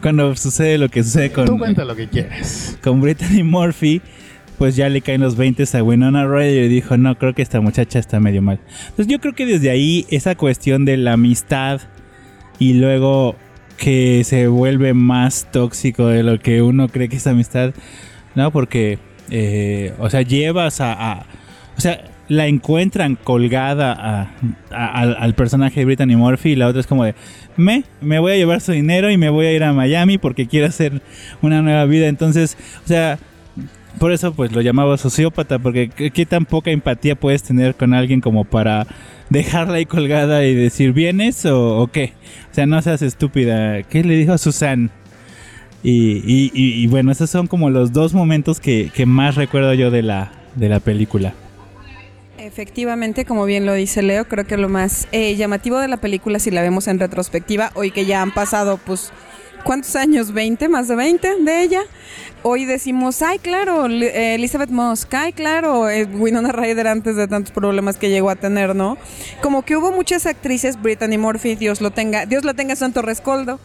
cuando 0.00 0.36
sucede 0.36 0.78
lo 0.78 0.88
que 0.88 1.02
sucede 1.02 1.32
con 1.32 1.46
Tú 1.46 1.58
cuenta 1.58 1.84
lo 1.84 1.96
que 1.96 2.06
quieres. 2.08 2.78
con 2.80 3.00
Brittany 3.00 3.42
Murphy, 3.42 4.00
pues 4.58 4.76
ya 4.76 4.88
le 4.88 5.00
caen 5.00 5.20
los 5.20 5.34
20 5.36 5.64
a 5.76 5.82
Winona 5.82 6.28
Ryder 6.28 6.66
y 6.66 6.68
dijo, 6.68 6.96
no, 6.96 7.18
creo 7.18 7.34
que 7.34 7.42
esta 7.42 7.60
muchacha 7.60 7.98
está 7.98 8.20
medio 8.20 8.40
mal. 8.40 8.60
Entonces 8.90 9.08
yo 9.08 9.18
creo 9.18 9.34
que 9.34 9.46
desde 9.46 9.68
ahí 9.68 10.06
esa 10.10 10.36
cuestión 10.36 10.84
de 10.84 10.96
la 10.96 11.14
amistad 11.14 11.80
y 12.60 12.74
luego 12.74 13.34
que 13.78 14.22
se 14.22 14.46
vuelve 14.46 14.94
más 14.94 15.48
tóxico 15.50 16.06
de 16.06 16.22
lo 16.22 16.38
que 16.38 16.62
uno 16.62 16.88
cree 16.88 17.08
que 17.08 17.16
es 17.16 17.26
amistad, 17.26 17.74
¿no? 18.36 18.52
Porque, 18.52 19.00
eh, 19.28 19.92
o 19.98 20.08
sea, 20.08 20.22
llevas 20.22 20.80
a, 20.80 20.92
a- 20.92 21.26
O 21.76 21.80
sea, 21.80 22.04
la 22.28 22.46
encuentran 22.46 23.16
colgada 23.16 24.30
al, 24.70 25.34
personaje 25.34 25.80
de 25.80 25.86
Brittany 25.86 26.16
Murphy 26.16 26.50
y 26.50 26.56
la 26.56 26.68
otra 26.68 26.80
es 26.80 26.86
como 26.86 27.04
de, 27.04 27.14
me, 27.56 27.84
me 28.00 28.18
voy 28.18 28.32
a 28.32 28.36
llevar 28.36 28.60
su 28.60 28.72
dinero 28.72 29.10
y 29.10 29.16
me 29.18 29.28
voy 29.28 29.46
a 29.46 29.52
ir 29.52 29.64
a 29.64 29.72
Miami 29.72 30.18
porque 30.18 30.46
quiero 30.46 30.66
hacer 30.66 31.02
una 31.42 31.60
nueva 31.62 31.84
vida. 31.84 32.06
Entonces, 32.08 32.56
o 32.84 32.88
sea, 32.88 33.18
por 33.98 34.12
eso 34.12 34.32
pues 34.32 34.52
lo 34.52 34.60
llamaba 34.62 34.96
sociópata, 34.96 35.58
porque 35.58 35.88
qué, 35.88 36.26
tan 36.26 36.46
poca 36.46 36.70
empatía 36.70 37.14
puedes 37.16 37.42
tener 37.42 37.74
con 37.74 37.92
alguien 37.92 38.20
como 38.20 38.44
para 38.44 38.86
dejarla 39.28 39.74
ahí 39.74 39.86
colgada 39.86 40.44
y 40.44 40.54
decir, 40.54 40.92
¿vienes 40.92 41.44
o, 41.46 41.78
o 41.78 41.86
qué? 41.88 42.12
O 42.50 42.54
sea, 42.54 42.66
no 42.66 42.80
seas 42.80 43.02
estúpida. 43.02 43.82
¿Qué 43.82 44.02
le 44.04 44.16
dijo 44.16 44.32
a 44.32 44.38
Susan? 44.38 44.90
Y, 45.82 46.18
y- 46.24 46.50
y- 46.54 46.82
y 46.82 46.86
bueno, 46.86 47.10
esos 47.12 47.28
son 47.28 47.46
como 47.48 47.68
los 47.68 47.92
dos 47.92 48.14
momentos 48.14 48.60
que, 48.60 48.90
que 48.94 49.04
más 49.04 49.34
recuerdo 49.34 49.74
yo 49.74 49.90
de 49.90 50.02
la, 50.02 50.32
de 50.54 50.68
la 50.68 50.80
película. 50.80 51.34
Efectivamente, 52.42 53.24
como 53.24 53.44
bien 53.44 53.66
lo 53.66 53.72
dice 53.72 54.02
Leo, 54.02 54.26
creo 54.26 54.44
que 54.44 54.56
lo 54.56 54.68
más 54.68 55.06
eh, 55.12 55.36
llamativo 55.36 55.78
de 55.78 55.86
la 55.86 55.98
película, 55.98 56.40
si 56.40 56.50
la 56.50 56.60
vemos 56.60 56.88
en 56.88 56.98
retrospectiva, 56.98 57.70
hoy 57.74 57.92
que 57.92 58.04
ya 58.04 58.20
han 58.20 58.34
pasado, 58.34 58.78
pues, 58.78 59.12
¿cuántos 59.62 59.94
años? 59.94 60.34
¿20? 60.34 60.68
¿Más 60.68 60.88
de 60.88 60.96
20 60.96 61.36
de 61.36 61.62
ella? 61.62 61.82
Hoy 62.42 62.64
decimos, 62.64 63.22
ay, 63.22 63.38
claro, 63.38 63.86
eh, 63.86 64.34
Elizabeth 64.34 64.70
Moss, 64.70 65.06
ay, 65.12 65.32
claro, 65.32 65.88
eh, 65.88 66.04
Winona 66.04 66.50
Ryder 66.50 66.88
antes 66.88 67.14
de 67.14 67.28
tantos 67.28 67.52
problemas 67.52 67.96
que 67.96 68.10
llegó 68.10 68.28
a 68.28 68.34
tener, 68.34 68.74
¿no? 68.74 68.98
Como 69.40 69.62
que 69.62 69.76
hubo 69.76 69.92
muchas 69.92 70.26
actrices, 70.26 70.82
Brittany 70.82 71.18
Murphy, 71.18 71.54
Dios 71.54 71.80
lo 71.80 71.92
tenga, 71.92 72.26
Dios 72.26 72.44
lo 72.44 72.54
tenga 72.54 72.74
Santo 72.74 73.02
Rescoldo, 73.02 73.60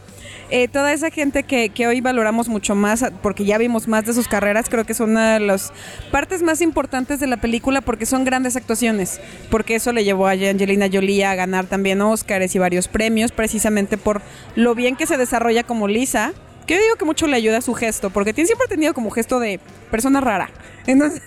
eh, 0.49 0.67
toda 0.67 0.93
esa 0.93 1.09
gente 1.09 1.43
que, 1.43 1.69
que 1.69 1.87
hoy 1.87 2.01
valoramos 2.01 2.47
mucho 2.47 2.73
más, 2.73 3.03
porque 3.21 3.45
ya 3.45 3.57
vimos 3.57 3.87
más 3.87 4.05
de 4.05 4.13
sus 4.13 4.27
carreras, 4.27 4.69
creo 4.69 4.85
que 4.85 4.93
son 4.93 5.11
una 5.11 5.33
de 5.33 5.39
las 5.41 5.73
partes 6.11 6.41
más 6.41 6.61
importantes 6.61 7.19
de 7.19 7.27
la 7.27 7.37
película 7.37 7.81
porque 7.81 8.05
son 8.05 8.23
grandes 8.23 8.55
actuaciones, 8.55 9.19
porque 9.49 9.75
eso 9.75 9.91
le 9.91 10.03
llevó 10.03 10.27
a 10.27 10.31
Angelina 10.31 10.87
Jolie 10.91 11.25
a 11.25 11.35
ganar 11.35 11.65
también 11.65 12.01
Oscars 12.01 12.55
y 12.55 12.59
varios 12.59 12.87
premios, 12.87 13.31
precisamente 13.31 13.97
por 13.97 14.21
lo 14.55 14.75
bien 14.75 14.95
que 14.95 15.05
se 15.05 15.17
desarrolla 15.17 15.63
como 15.63 15.87
Lisa. 15.87 16.33
Que 16.65 16.75
yo 16.75 16.81
digo 16.81 16.95
que 16.97 17.05
mucho 17.05 17.27
le 17.27 17.37
ayuda 17.37 17.59
a 17.59 17.61
su 17.61 17.73
gesto, 17.73 18.09
porque 18.09 18.33
tiene 18.33 18.47
siempre 18.47 18.67
tenido 18.67 18.93
como 18.93 19.09
gesto 19.09 19.39
de 19.39 19.61
persona 19.89 20.19
rara. 20.19 20.49
Entonces, 20.85 21.21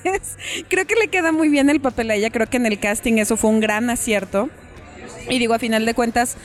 creo 0.69 0.87
que 0.87 0.97
le 0.97 1.09
queda 1.09 1.33
muy 1.33 1.49
bien 1.49 1.71
el 1.71 1.81
papel 1.81 2.11
a 2.11 2.15
ella. 2.15 2.29
Creo 2.29 2.47
que 2.47 2.59
en 2.59 2.67
el 2.67 2.79
casting 2.79 3.15
eso 3.15 3.39
fue 3.39 3.49
un 3.49 3.61
gran 3.61 3.89
acierto. 3.89 4.51
Y 5.31 5.39
digo, 5.39 5.55
a 5.55 5.59
final 5.59 5.87
de 5.87 5.95
cuentas, 5.95 6.37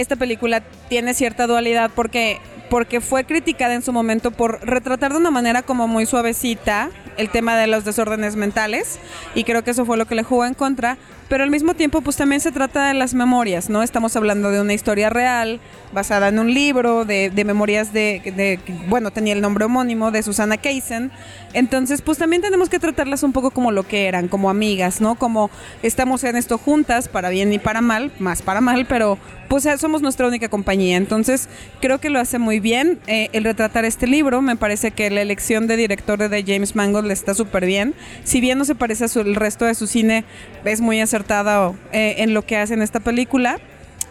esta 0.00 0.16
película 0.16 0.62
tiene 0.88 1.12
cierta 1.12 1.46
dualidad 1.46 1.90
porque, 1.94 2.38
porque 2.70 3.00
fue 3.00 3.24
criticada 3.24 3.74
en 3.74 3.82
su 3.82 3.92
momento 3.92 4.30
por 4.30 4.64
retratar 4.66 5.12
de 5.12 5.18
una 5.18 5.30
manera 5.30 5.62
como 5.62 5.88
muy 5.88 6.06
suavecita 6.06 6.90
el 7.18 7.28
tema 7.28 7.56
de 7.56 7.66
los 7.66 7.84
desórdenes 7.84 8.36
mentales 8.36 8.98
y 9.34 9.44
creo 9.44 9.62
que 9.62 9.72
eso 9.72 9.84
fue 9.84 9.98
lo 9.98 10.06
que 10.06 10.14
le 10.14 10.22
jugó 10.22 10.46
en 10.46 10.54
contra, 10.54 10.96
pero 11.28 11.44
al 11.44 11.50
mismo 11.50 11.74
tiempo 11.74 12.00
pues 12.00 12.16
también 12.16 12.40
se 12.40 12.52
trata 12.52 12.88
de 12.88 12.94
las 12.94 13.12
memorias, 13.12 13.68
¿no? 13.68 13.82
Estamos 13.82 14.16
hablando 14.16 14.50
de 14.50 14.60
una 14.60 14.72
historia 14.72 15.10
real 15.10 15.60
basada 15.92 16.28
en 16.28 16.38
un 16.38 16.52
libro 16.54 17.04
de, 17.04 17.30
de 17.30 17.44
memorias 17.44 17.92
de, 17.92 18.22
de, 18.24 18.58
bueno, 18.88 19.10
tenía 19.10 19.34
el 19.34 19.40
nombre 19.40 19.66
homónimo 19.66 20.10
de 20.10 20.22
Susana 20.22 20.56
Keisen, 20.56 21.10
entonces 21.52 22.02
pues 22.02 22.18
también 22.18 22.40
tenemos 22.40 22.68
que 22.68 22.78
tratarlas 22.78 23.22
un 23.22 23.32
poco 23.32 23.50
como 23.50 23.72
lo 23.72 23.82
que 23.82 24.06
eran, 24.06 24.28
como 24.28 24.48
amigas, 24.48 25.00
¿no? 25.00 25.16
Como 25.16 25.50
estamos 25.82 26.24
en 26.24 26.36
esto 26.36 26.56
juntas, 26.56 27.08
para 27.08 27.28
bien 27.28 27.52
y 27.52 27.58
para 27.58 27.82
mal, 27.82 28.10
más 28.18 28.42
para 28.42 28.60
mal, 28.60 28.86
pero 28.86 29.18
pues 29.48 29.66
somos 29.78 30.02
nuestra 30.02 30.28
única 30.28 30.48
compañía, 30.48 30.96
entonces 30.96 31.48
creo 31.80 31.98
que 31.98 32.10
lo 32.10 32.20
hace 32.20 32.38
muy 32.38 32.60
bien 32.60 32.98
eh, 33.06 33.30
el 33.32 33.44
retratar 33.44 33.84
este 33.84 34.06
libro, 34.06 34.42
me 34.42 34.56
parece 34.56 34.90
que 34.90 35.10
la 35.10 35.22
elección 35.22 35.66
de 35.66 35.76
director 35.76 36.28
de 36.28 36.44
James 36.46 36.76
Mangold 36.76 37.07
le 37.08 37.14
está 37.14 37.34
súper 37.34 37.66
bien, 37.66 37.94
si 38.24 38.40
bien 38.40 38.58
no 38.58 38.64
se 38.64 38.74
parece 38.74 39.04
a 39.04 39.08
su, 39.08 39.20
el 39.20 39.34
resto 39.34 39.64
de 39.64 39.74
su 39.74 39.86
cine, 39.86 40.24
es 40.64 40.80
muy 40.80 41.00
acertado 41.00 41.74
eh, 41.92 42.16
en 42.18 42.34
lo 42.34 42.46
que 42.46 42.56
hace 42.56 42.74
en 42.74 42.82
esta 42.82 43.00
película. 43.00 43.58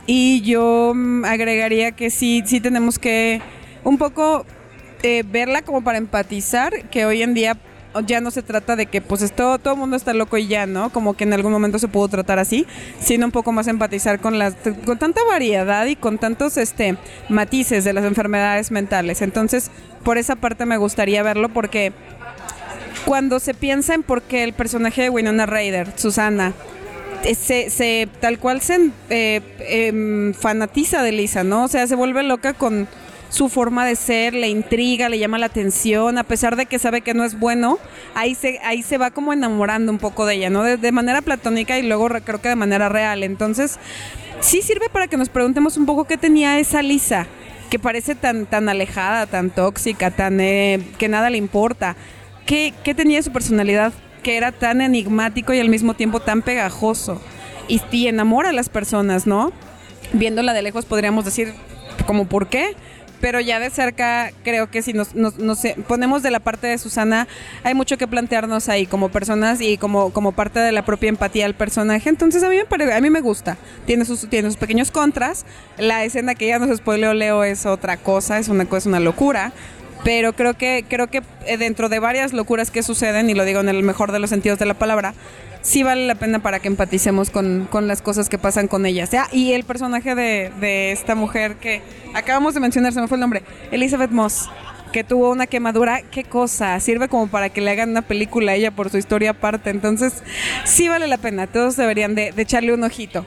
Y 0.06 0.42
yo 0.42 0.94
mm, 0.96 1.26
agregaría 1.26 1.92
que 1.92 2.10
sí, 2.10 2.44
sí 2.46 2.60
tenemos 2.60 2.98
que 3.00 3.42
un 3.84 3.98
poco 3.98 4.46
eh, 5.04 5.24
verla 5.26 5.62
como 5.62 5.84
para 5.84 5.98
empatizar, 5.98 6.90
que 6.90 7.06
hoy 7.06 7.22
en 7.22 7.34
día 7.34 7.58
ya 8.06 8.22
no 8.22 8.32
se 8.32 8.44
trata 8.44 8.76
de 8.76 8.86
que 8.86 9.02
pues 9.02 9.32
todo, 9.32 9.60
todo 9.60 9.74
el 9.74 9.80
mundo 9.80 9.96
está 9.96 10.14
loco 10.14 10.38
y 10.38 10.48
ya, 10.48 10.66
¿no? 10.66 10.92
Como 10.92 11.16
que 11.16 11.24
en 11.24 11.34
algún 11.34 11.52
momento 11.52 11.80
se 11.80 11.88
pudo 11.88 12.08
tratar 12.08 12.40
así, 12.40 12.66
sino 13.00 13.26
un 13.26 13.32
poco 13.32 13.52
más 13.52 13.68
empatizar 13.68 14.20
con 14.20 14.38
las 14.38 14.56
con 14.86 15.00
tanta 15.00 15.22
variedad 15.24 15.86
y 15.86 15.96
con 15.96 16.18
tantos 16.18 16.58
este 16.58 16.98
matices 17.30 17.84
de 17.84 17.94
las 17.94 18.06
enfermedades 18.06 18.72
mentales. 18.72 19.22
Entonces, 19.22 19.72
por 20.04 20.18
esa 20.18 20.36
parte 20.36 20.66
me 20.66 20.78
gustaría 20.78 21.24
verlo 21.24 21.50
porque 21.50 21.94
cuando 23.06 23.40
se 23.40 23.54
piensa 23.54 23.94
en 23.94 24.04
por 24.04 24.22
qué 24.22 24.44
el 24.44 24.54
personaje 24.54 25.04
de 25.04 25.10
Winona 25.10 25.46
Ryder, 25.46 25.94
Susana, 25.96 26.54
eh, 27.24 27.36
se, 27.36 27.70
se, 27.70 28.08
tal 28.20 28.40
cual 28.40 28.62
se 28.62 28.92
eh, 29.10 29.42
em, 29.60 30.34
fanatiza 30.34 31.02
de 31.04 31.12
Lisa, 31.12 31.44
¿no? 31.44 31.64
O 31.64 31.68
sea, 31.68 31.88
se 31.88 31.96
vuelve 31.96 32.24
loca 32.24 32.54
con 32.54 32.88
su 33.30 33.50
forma 33.50 33.86
de 33.86 33.96
ser, 33.96 34.34
le 34.34 34.48
intriga, 34.48 35.10
le 35.10 35.20
llama 35.20 35.38
la 35.38 35.48
atención, 35.48 36.18
a 36.18 36.24
pesar 36.24 36.56
de 36.56 36.66
que 36.66 36.80
sabe 36.80 37.02
que 37.02 37.14
no 37.14 37.26
es 37.26 37.38
bueno, 37.38 37.78
ahí 38.16 38.36
se, 38.36 38.60
ahí 38.64 38.84
se 38.84 38.98
va 38.98 39.12
como 39.12 39.34
enamorando 39.34 39.92
un 39.92 39.98
poco 39.98 40.26
de 40.26 40.36
ella, 40.36 40.50
¿no? 40.50 40.64
De, 40.64 40.78
de 40.78 40.92
manera 40.92 41.22
platónica 41.22 41.78
y 41.78 41.84
luego 41.84 42.08
creo 42.24 42.42
que 42.42 42.50
de 42.50 42.56
manera 42.56 42.88
real. 42.88 43.24
Entonces, 43.24 43.80
sí 44.40 44.62
sirve 44.62 44.90
para 44.90 45.08
que 45.08 45.18
nos 45.18 45.30
preguntemos 45.30 45.78
un 45.78 45.86
poco 45.86 46.06
qué 46.06 46.18
tenía 46.18 46.60
esa 46.60 46.82
Lisa, 46.82 47.28
que 47.70 47.80
parece 47.80 48.16
tan, 48.16 48.46
tan 48.46 48.70
alejada, 48.70 49.26
tan 49.26 49.50
tóxica, 49.50 50.12
tan 50.12 50.40
eh, 50.40 50.82
que 50.98 51.10
nada 51.10 51.30
le 51.30 51.38
importa. 51.38 51.96
¿Qué, 52.48 52.74
¿Qué 52.84 52.96
tenía 52.96 53.22
su 53.22 53.32
personalidad? 53.32 53.94
que 54.28 54.36
era 54.36 54.52
tan 54.52 54.82
enigmático 54.82 55.54
y 55.54 55.60
al 55.62 55.70
mismo 55.70 55.94
tiempo 55.94 56.20
tan 56.20 56.42
pegajoso. 56.42 57.22
Y, 57.70 58.08
enamora 58.08 58.50
a 58.50 58.54
las 58.54 58.68
personas, 58.68 59.26
¿no? 59.26 59.54
Viéndola 60.12 60.52
de 60.52 60.62
lejos 60.62 60.84
podríamos 60.84 61.24
decir, 61.24 61.54
como 62.06 62.28
por 62.28 62.48
qué, 62.48 62.76
pero 63.22 63.40
ya 63.40 63.60
de 63.60 63.70
cerca 63.70 64.34
creo 64.44 64.70
que 64.70 64.82
si 64.82 64.92
nos, 64.92 65.10
ponemos 65.88 66.24
de 66.24 66.32
la 66.32 66.42
parte 66.42 66.68
de 66.68 66.78
Susana, 66.78 67.26
hay 67.64 67.74
mucho 67.74 67.98
que 67.98 68.06
plantearnos 68.06 68.68
ahí 68.68 68.86
como 68.86 69.08
personas 69.08 69.62
y 69.62 69.78
como, 69.78 70.12
como 70.12 70.34
parte 70.34 70.60
de 70.60 70.74
la 70.74 70.84
propia 70.84 71.08
empatía 71.08 71.46
al 71.46 71.56
personaje. 71.56 72.10
Entonces 72.10 72.44
a 72.44 72.50
mí 72.50 72.58
me, 72.58 72.94
a 72.94 73.00
mí 73.00 73.10
me 73.10 73.22
gusta. 73.22 73.58
Tiene 73.86 74.04
sus, 74.04 74.30
tiene 74.30 74.50
sus 74.50 74.58
pequeños 74.58 74.92
contras. 74.92 75.46
La 75.78 76.04
escena 76.04 76.36
que 76.36 76.48
ya 76.48 76.60
nos 76.60 76.78
spoileó 76.78 77.14
Leo 77.14 77.46
es 77.46 77.66
otra 77.66 77.96
cosa, 77.96 78.40
es 78.40 78.50
una 78.50 78.68
una 78.86 79.00
locura 79.00 79.54
pero 80.04 80.34
creo 80.34 80.54
que 80.56 80.86
creo 80.88 81.08
que 81.08 81.22
eh, 81.46 81.58
dentro 81.58 81.90
de 81.90 82.00
varias 82.00 82.34
locuras 82.34 82.72
que 82.72 82.84
suceden 82.84 83.30
y 83.30 83.34
lo 83.34 83.46
digo 83.46 83.60
en 83.60 83.70
el 83.70 83.84
mejor 83.84 84.12
de 84.12 84.20
los 84.20 84.30
sentidos 84.30 84.60
de 84.60 84.66
la 84.66 84.74
palabra 84.74 85.14
sí 85.62 85.84
vale 85.84 86.08
la 86.08 86.16
pena 86.16 86.40
para 86.40 86.60
que 86.60 86.70
empaticemos 86.70 87.30
con, 87.30 87.68
con 87.70 87.88
las 87.88 88.02
cosas 88.02 88.30
que 88.30 88.38
pasan 88.38 88.68
con 88.68 88.86
ella. 88.86 89.06
sea, 89.06 89.28
y 89.32 89.52
el 89.52 89.66
personaje 89.66 90.16
de, 90.16 90.52
de, 90.60 90.92
esta 90.92 91.14
mujer 91.14 91.56
que 91.56 91.82
acabamos 92.14 92.54
de 92.54 92.62
mencionar, 92.62 92.94
se 92.94 93.02
me 93.02 93.08
fue 93.08 93.18
el 93.18 93.22
nombre, 93.22 93.44
Elizabeth 93.72 94.12
Moss, 94.12 94.50
que 94.94 95.04
tuvo 95.04 95.30
una 95.30 95.46
quemadura, 95.48 96.02
qué 96.04 96.24
cosa, 96.24 96.80
sirve 96.80 97.10
como 97.10 97.28
para 97.28 97.50
que 97.50 97.62
le 97.62 97.72
hagan 97.72 97.90
una 97.90 98.02
película 98.02 98.54
a 98.54 98.56
ella 98.56 98.72
por 98.72 98.90
su 98.90 98.98
historia 98.98 99.32
aparte. 99.32 99.70
Entonces, 99.70 100.24
sí 100.64 100.88
vale 100.88 101.08
la 101.08 101.18
pena, 101.18 101.48
todos 101.48 101.76
deberían 101.76 102.16
de, 102.16 102.32
de 102.32 102.42
echarle 102.42 102.74
un 102.74 102.84
ojito. 102.84 103.26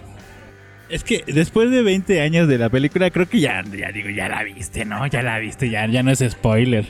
Es 0.90 1.04
que 1.04 1.22
después 1.26 1.70
de 1.70 1.82
20 1.82 2.20
años 2.20 2.48
de 2.48 2.58
la 2.58 2.68
película, 2.68 3.10
creo 3.10 3.28
que 3.28 3.38
ya, 3.38 3.62
ya 3.62 3.92
digo, 3.92 4.10
ya 4.10 4.28
la 4.28 4.42
viste, 4.42 4.84
¿no? 4.84 5.06
Ya 5.06 5.22
la 5.22 5.38
viste, 5.38 5.70
ya, 5.70 5.86
ya 5.86 6.02
no 6.02 6.10
es 6.10 6.18
spoiler. 6.28 6.84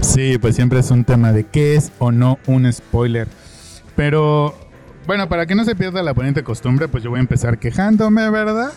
Sí, 0.00 0.38
pues 0.38 0.54
siempre 0.54 0.78
es 0.78 0.90
un 0.92 1.02
tema 1.04 1.32
de 1.32 1.44
qué 1.44 1.74
es 1.74 1.90
o 1.98 2.12
no 2.12 2.38
un 2.46 2.72
spoiler. 2.72 3.26
Pero, 3.96 4.54
bueno, 5.06 5.28
para 5.28 5.46
que 5.46 5.56
no 5.56 5.64
se 5.64 5.74
pierda 5.74 6.04
la 6.04 6.12
bonita 6.12 6.44
costumbre, 6.44 6.86
pues 6.86 7.02
yo 7.02 7.10
voy 7.10 7.18
a 7.18 7.22
empezar 7.22 7.58
quejándome, 7.58 8.30
¿verdad? 8.30 8.72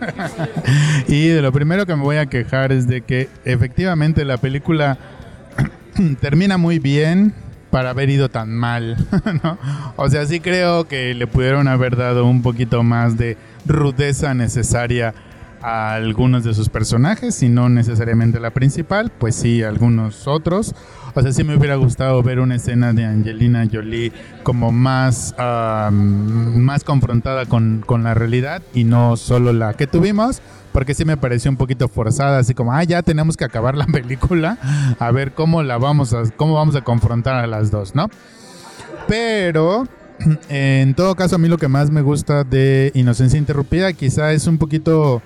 y 1.06 1.28
de 1.28 1.42
lo 1.42 1.52
primero 1.52 1.84
que 1.84 1.94
me 1.96 2.02
voy 2.02 2.16
a 2.16 2.26
quejar 2.26 2.72
es 2.72 2.86
de 2.86 3.02
que 3.02 3.28
efectivamente 3.44 4.24
la 4.24 4.38
película 4.38 4.96
termina 6.20 6.56
muy 6.56 6.78
bien, 6.78 7.34
para 7.70 7.90
haber 7.90 8.10
ido 8.10 8.28
tan 8.28 8.54
mal, 8.54 8.96
¿no? 9.42 9.58
O 9.96 10.08
sea, 10.08 10.26
sí 10.26 10.40
creo 10.40 10.84
que 10.84 11.14
le 11.14 11.26
pudieron 11.26 11.68
haber 11.68 11.96
dado 11.96 12.26
un 12.26 12.42
poquito 12.42 12.82
más 12.82 13.16
de 13.16 13.36
rudeza 13.66 14.34
necesaria 14.34 15.14
a 15.62 15.94
algunos 15.94 16.42
de 16.44 16.54
sus 16.54 16.68
personajes, 16.68 17.42
y 17.42 17.48
no 17.48 17.68
necesariamente 17.68 18.40
la 18.40 18.50
principal, 18.50 19.12
pues 19.16 19.34
sí, 19.34 19.62
algunos 19.62 20.26
otros. 20.26 20.74
O 21.14 21.22
sea, 21.22 21.32
sí 21.32 21.44
me 21.44 21.56
hubiera 21.56 21.74
gustado 21.74 22.22
ver 22.22 22.40
una 22.40 22.54
escena 22.54 22.92
de 22.92 23.04
Angelina 23.04 23.66
Jolie 23.70 24.12
como 24.42 24.72
más, 24.72 25.34
más 25.90 26.84
confrontada 26.84 27.46
con, 27.46 27.82
con 27.84 28.04
la 28.04 28.14
realidad 28.14 28.62
y 28.74 28.84
no 28.84 29.16
solo 29.16 29.52
la 29.52 29.74
que 29.74 29.86
tuvimos 29.86 30.40
porque 30.72 30.94
sí 30.94 31.04
me 31.04 31.16
pareció 31.16 31.50
un 31.50 31.56
poquito 31.56 31.88
forzada, 31.88 32.38
así 32.38 32.54
como, 32.54 32.72
ah, 32.72 32.84
ya 32.84 33.02
tenemos 33.02 33.36
que 33.36 33.44
acabar 33.44 33.76
la 33.76 33.86
película, 33.86 34.58
a 34.98 35.10
ver 35.10 35.32
cómo 35.32 35.62
la 35.62 35.78
vamos 35.78 36.14
a, 36.14 36.22
cómo 36.36 36.54
vamos 36.54 36.76
a 36.76 36.82
confrontar 36.82 37.36
a 37.36 37.46
las 37.46 37.70
dos, 37.70 37.94
¿no? 37.94 38.08
Pero, 39.08 39.86
en 40.48 40.94
todo 40.94 41.14
caso, 41.14 41.36
a 41.36 41.38
mí 41.38 41.48
lo 41.48 41.58
que 41.58 41.68
más 41.68 41.90
me 41.90 42.02
gusta 42.02 42.44
de 42.44 42.92
Inocencia 42.94 43.38
Interrumpida 43.38 43.92
quizá 43.92 44.32
es 44.32 44.46
un 44.46 44.58
poquito 44.58 45.22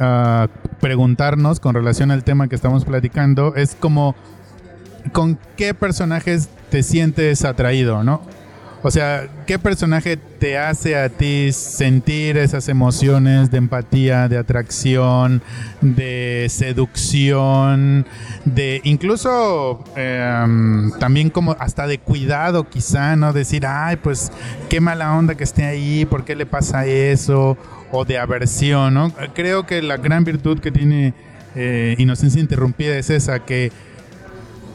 uh, 0.00 0.48
preguntarnos 0.80 1.60
con 1.60 1.74
relación 1.74 2.10
al 2.10 2.24
tema 2.24 2.48
que 2.48 2.56
estamos 2.56 2.84
platicando, 2.84 3.54
es 3.54 3.76
como, 3.78 4.14
¿con 5.12 5.38
qué 5.56 5.74
personajes 5.74 6.48
te 6.70 6.82
sientes 6.82 7.44
atraído, 7.44 8.02
no? 8.02 8.22
O 8.86 8.90
sea, 8.90 9.28
¿qué 9.46 9.58
personaje 9.58 10.18
te 10.18 10.58
hace 10.58 10.94
a 10.94 11.08
ti 11.08 11.52
sentir 11.52 12.36
esas 12.36 12.68
emociones 12.68 13.50
de 13.50 13.56
empatía, 13.56 14.28
de 14.28 14.36
atracción, 14.36 15.40
de 15.80 16.48
seducción, 16.50 18.04
de 18.44 18.82
incluso 18.84 19.82
em, 19.96 20.90
también 20.98 21.30
como 21.30 21.56
hasta 21.58 21.86
de 21.86 21.96
cuidado 21.96 22.68
quizá, 22.68 23.16
¿no? 23.16 23.32
Decir, 23.32 23.64
ay, 23.66 23.96
pues 23.96 24.30
qué 24.68 24.82
mala 24.82 25.16
onda 25.16 25.34
que 25.34 25.44
esté 25.44 25.64
ahí, 25.64 26.04
¿por 26.04 26.26
qué 26.26 26.36
le 26.36 26.44
pasa 26.44 26.84
eso? 26.84 27.56
O 27.90 28.04
de 28.04 28.18
aversión, 28.18 28.92
¿no? 28.92 29.14
Creo 29.32 29.64
que 29.64 29.80
la 29.80 29.96
gran 29.96 30.24
virtud 30.24 30.60
que 30.60 30.70
tiene 30.70 31.14
eh, 31.54 31.94
Inocencia 31.96 32.38
Interrumpida 32.38 32.98
es 32.98 33.08
esa, 33.08 33.46
que 33.46 33.72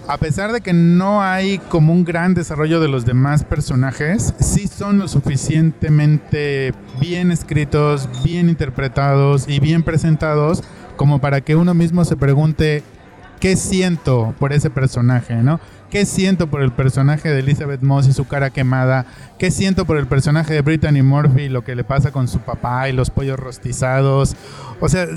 a 0.09 0.17
pesar 0.17 0.51
de 0.51 0.61
que 0.61 0.73
no 0.73 1.21
hay 1.21 1.59
como 1.59 1.93
un 1.93 2.03
gran 2.03 2.33
desarrollo 2.33 2.79
de 2.79 2.87
los 2.87 3.05
demás 3.05 3.43
personajes, 3.43 4.33
sí 4.39 4.67
son 4.67 4.97
lo 4.97 5.07
suficientemente 5.07 6.73
bien 6.99 7.29
escritos, 7.29 8.09
bien 8.23 8.49
interpretados 8.49 9.47
y 9.47 9.59
bien 9.59 9.83
presentados 9.83 10.63
como 10.95 11.19
para 11.19 11.41
que 11.41 11.55
uno 11.55 11.75
mismo 11.75 12.05
se 12.05 12.17
pregunte 12.17 12.81
qué 13.39 13.55
siento 13.55 14.33
por 14.39 14.51
ese 14.51 14.71
personaje, 14.71 15.35
¿no? 15.35 15.59
qué 15.91 16.07
siento 16.07 16.47
por 16.47 16.63
el 16.63 16.71
personaje 16.71 17.29
de 17.29 17.39
Elizabeth 17.39 17.81
Moss 17.81 18.07
y 18.07 18.13
su 18.13 18.25
cara 18.27 18.49
quemada, 18.49 19.05
qué 19.37 19.51
siento 19.51 19.85
por 19.85 19.97
el 19.97 20.07
personaje 20.07 20.55
de 20.55 20.61
Brittany 20.61 21.03
Murphy, 21.03 21.49
lo 21.49 21.63
que 21.63 21.75
le 21.75 21.83
pasa 21.83 22.11
con 22.11 22.27
su 22.27 22.39
papá 22.39 22.89
y 22.89 22.93
los 22.93 23.11
pollos 23.11 23.39
rostizados. 23.39 24.35
O 24.79 24.89
sea, 24.89 25.07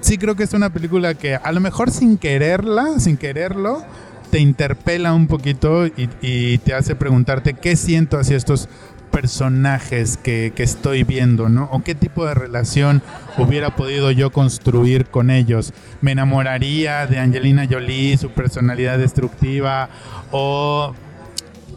sí 0.00 0.18
creo 0.18 0.34
que 0.36 0.44
es 0.44 0.52
una 0.52 0.70
película 0.70 1.14
que 1.14 1.34
a 1.34 1.52
lo 1.52 1.60
mejor 1.60 1.90
sin 1.90 2.18
quererla, 2.18 2.98
sin 2.98 3.16
quererlo, 3.16 3.84
te 4.32 4.38
interpela 4.38 5.12
un 5.12 5.26
poquito 5.26 5.86
y, 5.86 6.56
te 6.56 6.72
hace 6.72 6.96
preguntarte 6.96 7.52
qué 7.52 7.76
siento 7.76 8.18
hacia 8.18 8.34
estos 8.34 8.66
personajes 9.10 10.16
que, 10.16 10.54
que, 10.56 10.62
estoy 10.62 11.04
viendo, 11.04 11.50
¿no? 11.50 11.68
O 11.70 11.82
qué 11.82 11.94
tipo 11.94 12.24
de 12.24 12.32
relación 12.32 13.02
hubiera 13.36 13.76
podido 13.76 14.10
yo 14.10 14.32
construir 14.32 15.04
con 15.04 15.28
ellos. 15.28 15.74
Me 16.00 16.12
enamoraría 16.12 17.06
de 17.06 17.18
Angelina 17.18 17.68
Jolie, 17.70 18.16
su 18.16 18.30
personalidad 18.30 18.96
destructiva, 18.96 19.90
o 20.30 20.94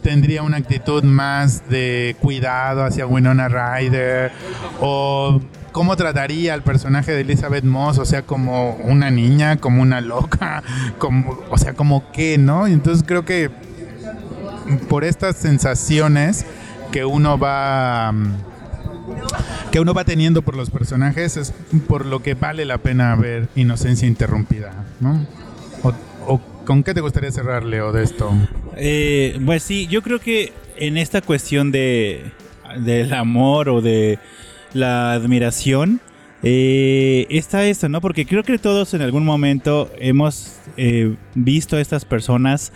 tendría 0.06 0.44
una 0.44 0.58
actitud 0.58 1.02
más 1.02 1.68
de 1.68 2.14
cuidado 2.20 2.84
hacia 2.84 3.08
Winona 3.08 3.48
Ryder, 3.48 4.30
o 4.80 5.40
cómo 5.72 5.96
trataría 5.96 6.54
al 6.54 6.62
personaje 6.62 7.10
de 7.10 7.22
Elizabeth 7.22 7.64
Moss, 7.64 7.98
o 7.98 8.04
sea, 8.04 8.22
como 8.22 8.76
una 8.84 9.10
niña, 9.10 9.56
como 9.56 9.82
una 9.82 10.00
loca, 10.00 10.62
como, 10.98 11.40
o 11.50 11.58
sea, 11.58 11.72
como 11.74 12.12
qué, 12.12 12.38
¿no? 12.38 12.68
Entonces 12.68 13.04
creo 13.04 13.24
que 13.24 13.50
por 14.88 15.02
estas 15.02 15.34
sensaciones, 15.34 16.46
que 16.92 17.04
uno 17.04 17.36
va 17.36 18.12
mm, 18.12 18.34
que 19.72 19.80
uno 19.80 19.92
va 19.92 20.04
teniendo 20.04 20.42
por 20.42 20.54
los 20.54 20.70
personajes 20.70 21.36
es 21.36 21.52
por 21.88 22.06
lo 22.06 22.22
que 22.22 22.34
vale 22.34 22.64
la 22.64 22.78
pena 22.78 23.16
ver 23.16 23.48
Inocencia 23.56 24.06
Interrumpida, 24.06 24.84
¿no? 25.00 25.26
O 25.82 26.40
¿Con 26.66 26.82
qué 26.82 26.94
te 26.94 27.00
gustaría 27.00 27.30
cerrar, 27.30 27.62
Leo, 27.62 27.92
de 27.92 28.02
esto? 28.02 28.28
Eh, 28.76 29.38
pues 29.44 29.62
sí, 29.62 29.86
yo 29.86 30.02
creo 30.02 30.20
que 30.20 30.52
en 30.76 30.96
esta 30.96 31.22
cuestión 31.22 31.72
de 31.72 32.22
del 32.78 33.12
amor 33.14 33.68
o 33.68 33.80
de 33.80 34.18
la 34.72 35.12
admiración, 35.12 36.00
eh, 36.42 37.26
está 37.30 37.64
esto, 37.64 37.88
¿no? 37.88 38.00
Porque 38.00 38.26
creo 38.26 38.42
que 38.42 38.58
todos 38.58 38.92
en 38.94 39.02
algún 39.02 39.24
momento 39.24 39.90
hemos 39.98 40.60
eh, 40.76 41.14
visto 41.34 41.76
a 41.76 41.80
estas 41.80 42.04
personas 42.04 42.72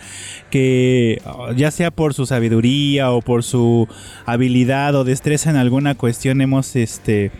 que, 0.49 1.21
ya 1.55 1.71
sea 1.71 1.91
por 1.91 2.13
su 2.13 2.25
sabiduría 2.25 3.11
o 3.11 3.21
por 3.21 3.43
su 3.43 3.87
habilidad 4.25 4.95
o 4.95 5.03
destreza 5.03 5.51
en 5.51 5.57
alguna 5.57 5.95
cuestión, 5.95 6.41
hemos, 6.41 6.75
este, 6.75 7.31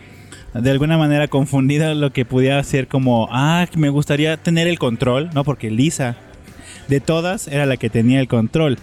de 0.54 0.72
alguna 0.72 0.98
manera 0.98 1.28
confundido 1.28 1.94
lo 1.96 2.14
que 2.14 2.24
pudiera 2.24 2.64
ser 2.64 2.88
como, 2.88 3.28
ah, 3.32 3.68
me 3.76 3.90
gustaría 3.90 4.38
tener 4.38 4.68
el 4.68 4.78
control, 4.78 5.32
¿no? 5.34 5.44
Porque 5.44 5.72
Lisa, 5.72 6.16
de 6.88 7.00
todas, 7.00 7.48
era 7.48 7.66
la 7.66 7.78
que 7.78 7.90
tenía 7.90 8.20
el 8.20 8.28
control. 8.28 8.78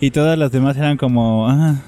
Y 0.00 0.10
todas 0.10 0.38
las 0.38 0.52
demás 0.52 0.76
eran 0.76 0.96
como, 0.96 1.48
ah, 1.48 1.82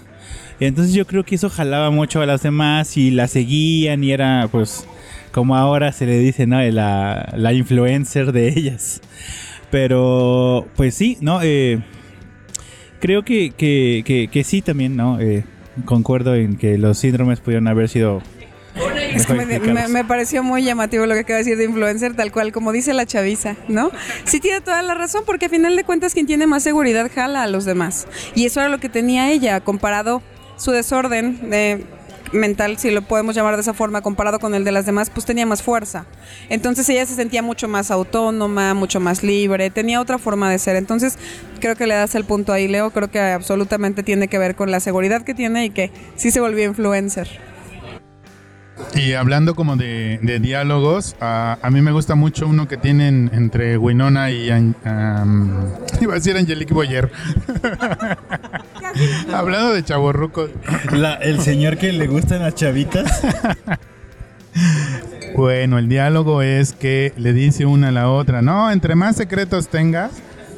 entonces 0.60 0.94
yo 0.94 1.06
creo 1.06 1.24
que 1.24 1.34
eso 1.34 1.50
jalaba 1.50 1.90
mucho 1.90 2.20
a 2.20 2.26
las 2.26 2.42
demás 2.42 2.96
y 2.96 3.10
la 3.10 3.26
seguían 3.26 4.04
y 4.04 4.12
era 4.12 4.48
pues 4.50 4.86
como 5.32 5.56
ahora 5.56 5.92
se 5.92 6.06
le 6.06 6.18
dice, 6.18 6.46
¿no? 6.46 6.60
La, 6.60 7.32
la 7.36 7.52
influencer 7.52 8.32
de 8.32 8.48
ellas. 8.48 9.00
Pero 9.70 10.68
pues 10.76 10.94
sí, 10.94 11.16
¿no? 11.20 11.40
Eh, 11.42 11.82
creo 13.00 13.24
que, 13.24 13.50
que, 13.50 14.28
que, 14.30 14.44
sí 14.44 14.62
también, 14.62 14.96
¿no? 14.96 15.18
Eh, 15.18 15.44
concuerdo 15.86 16.34
en 16.34 16.56
que 16.56 16.78
los 16.78 16.98
síndromes 16.98 17.40
pudieron 17.40 17.66
haber 17.66 17.88
sido 17.88 18.22
es 19.16 19.26
que 19.26 19.34
me, 19.34 19.58
me, 19.58 19.88
me, 19.88 20.04
pareció 20.04 20.42
muy 20.42 20.62
llamativo 20.62 21.06
lo 21.06 21.14
que 21.14 21.20
acaba 21.20 21.38
de 21.38 21.44
decir 21.44 21.58
de 21.58 21.64
influencer, 21.64 22.14
tal 22.14 22.32
cual 22.32 22.52
como 22.52 22.72
dice 22.72 22.92
la 22.92 23.06
chaviza, 23.06 23.56
¿no? 23.68 23.90
Sí 24.24 24.40
tiene 24.40 24.60
toda 24.60 24.82
la 24.82 24.94
razón, 24.94 25.22
porque 25.26 25.46
a 25.46 25.48
final 25.48 25.76
de 25.76 25.84
cuentas 25.84 26.14
quien 26.14 26.26
tiene 26.26 26.46
más 26.46 26.62
seguridad 26.62 27.10
jala 27.14 27.42
a 27.42 27.46
los 27.46 27.64
demás. 27.64 28.06
Y 28.34 28.46
eso 28.46 28.60
era 28.60 28.68
lo 28.68 28.78
que 28.78 28.88
tenía 28.88 29.30
ella, 29.30 29.60
comparado 29.60 30.22
su 30.56 30.70
desorden 30.70 31.50
de 31.50 31.84
mental, 32.32 32.78
si 32.78 32.90
lo 32.90 33.02
podemos 33.02 33.34
llamar 33.34 33.56
de 33.56 33.62
esa 33.62 33.74
forma, 33.74 34.00
comparado 34.00 34.38
con 34.38 34.54
el 34.54 34.64
de 34.64 34.72
las 34.72 34.86
demás, 34.86 35.10
pues 35.10 35.26
tenía 35.26 35.46
más 35.46 35.62
fuerza. 35.62 36.06
Entonces 36.48 36.88
ella 36.88 37.06
se 37.06 37.14
sentía 37.14 37.42
mucho 37.42 37.68
más 37.68 37.90
autónoma, 37.90 38.74
mucho 38.74 39.00
más 39.00 39.22
libre, 39.22 39.70
tenía 39.70 40.00
otra 40.00 40.18
forma 40.18 40.50
de 40.50 40.58
ser. 40.58 40.76
Entonces 40.76 41.18
creo 41.60 41.76
que 41.76 41.86
le 41.86 41.94
das 41.94 42.14
el 42.14 42.24
punto 42.24 42.52
ahí, 42.52 42.68
Leo, 42.68 42.90
creo 42.90 43.10
que 43.10 43.20
absolutamente 43.20 44.02
tiene 44.02 44.28
que 44.28 44.38
ver 44.38 44.54
con 44.54 44.70
la 44.70 44.80
seguridad 44.80 45.22
que 45.22 45.34
tiene 45.34 45.66
y 45.66 45.70
que 45.70 45.90
sí 46.16 46.30
se 46.30 46.40
volvió 46.40 46.64
influencer. 46.64 47.51
Y 48.94 49.14
hablando 49.14 49.54
como 49.54 49.76
de, 49.76 50.18
de 50.22 50.38
diálogos, 50.38 51.16
uh, 51.20 51.56
a 51.60 51.70
mí 51.70 51.80
me 51.80 51.92
gusta 51.92 52.14
mucho 52.14 52.46
uno 52.46 52.68
que 52.68 52.76
tienen 52.76 53.30
entre 53.32 53.78
Winona 53.78 54.30
y 54.30 54.50
um, 54.50 54.74
iba 56.00 56.12
a 56.12 56.16
decir 56.16 56.36
Angelique 56.36 56.74
Boyer. 56.74 57.10
hablando 59.32 59.72
de 59.72 59.82
chaborrucos. 59.82 60.50
el 61.20 61.40
señor 61.40 61.78
que 61.78 61.92
le 61.92 62.06
gustan 62.06 62.42
las 62.42 62.54
chavitas. 62.54 63.22
bueno, 65.36 65.78
el 65.78 65.88
diálogo 65.88 66.42
es 66.42 66.72
que 66.72 67.12
le 67.16 67.32
dice 67.32 67.66
una 67.66 67.88
a 67.88 67.92
la 67.92 68.10
otra, 68.10 68.42
no, 68.42 68.70
entre 68.70 68.94
más 68.94 69.16
secretos 69.16 69.68
tengas, 69.68 70.12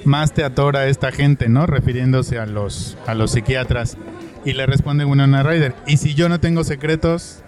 más 0.05 0.33
te 0.33 0.45
atora 0.45 0.89
esta 0.89 1.13
gente, 1.13 1.49
¿no? 1.49 1.67
Refiriéndose 1.67 2.39
a 2.39 2.47
los, 2.47 2.97
a 3.07 3.15
los 3.15 3.33
psiquiatras. 3.33 3.97
Y 4.45 4.53
le 4.53 4.67
responde 4.67 5.05
Winona 5.05 5.43
Ryder, 5.43 5.75
¿y 5.87 5.97
si 5.97 6.15
yo 6.15 6.29
no 6.29 6.41
tengo 6.41 6.65
secretos? 6.65 7.44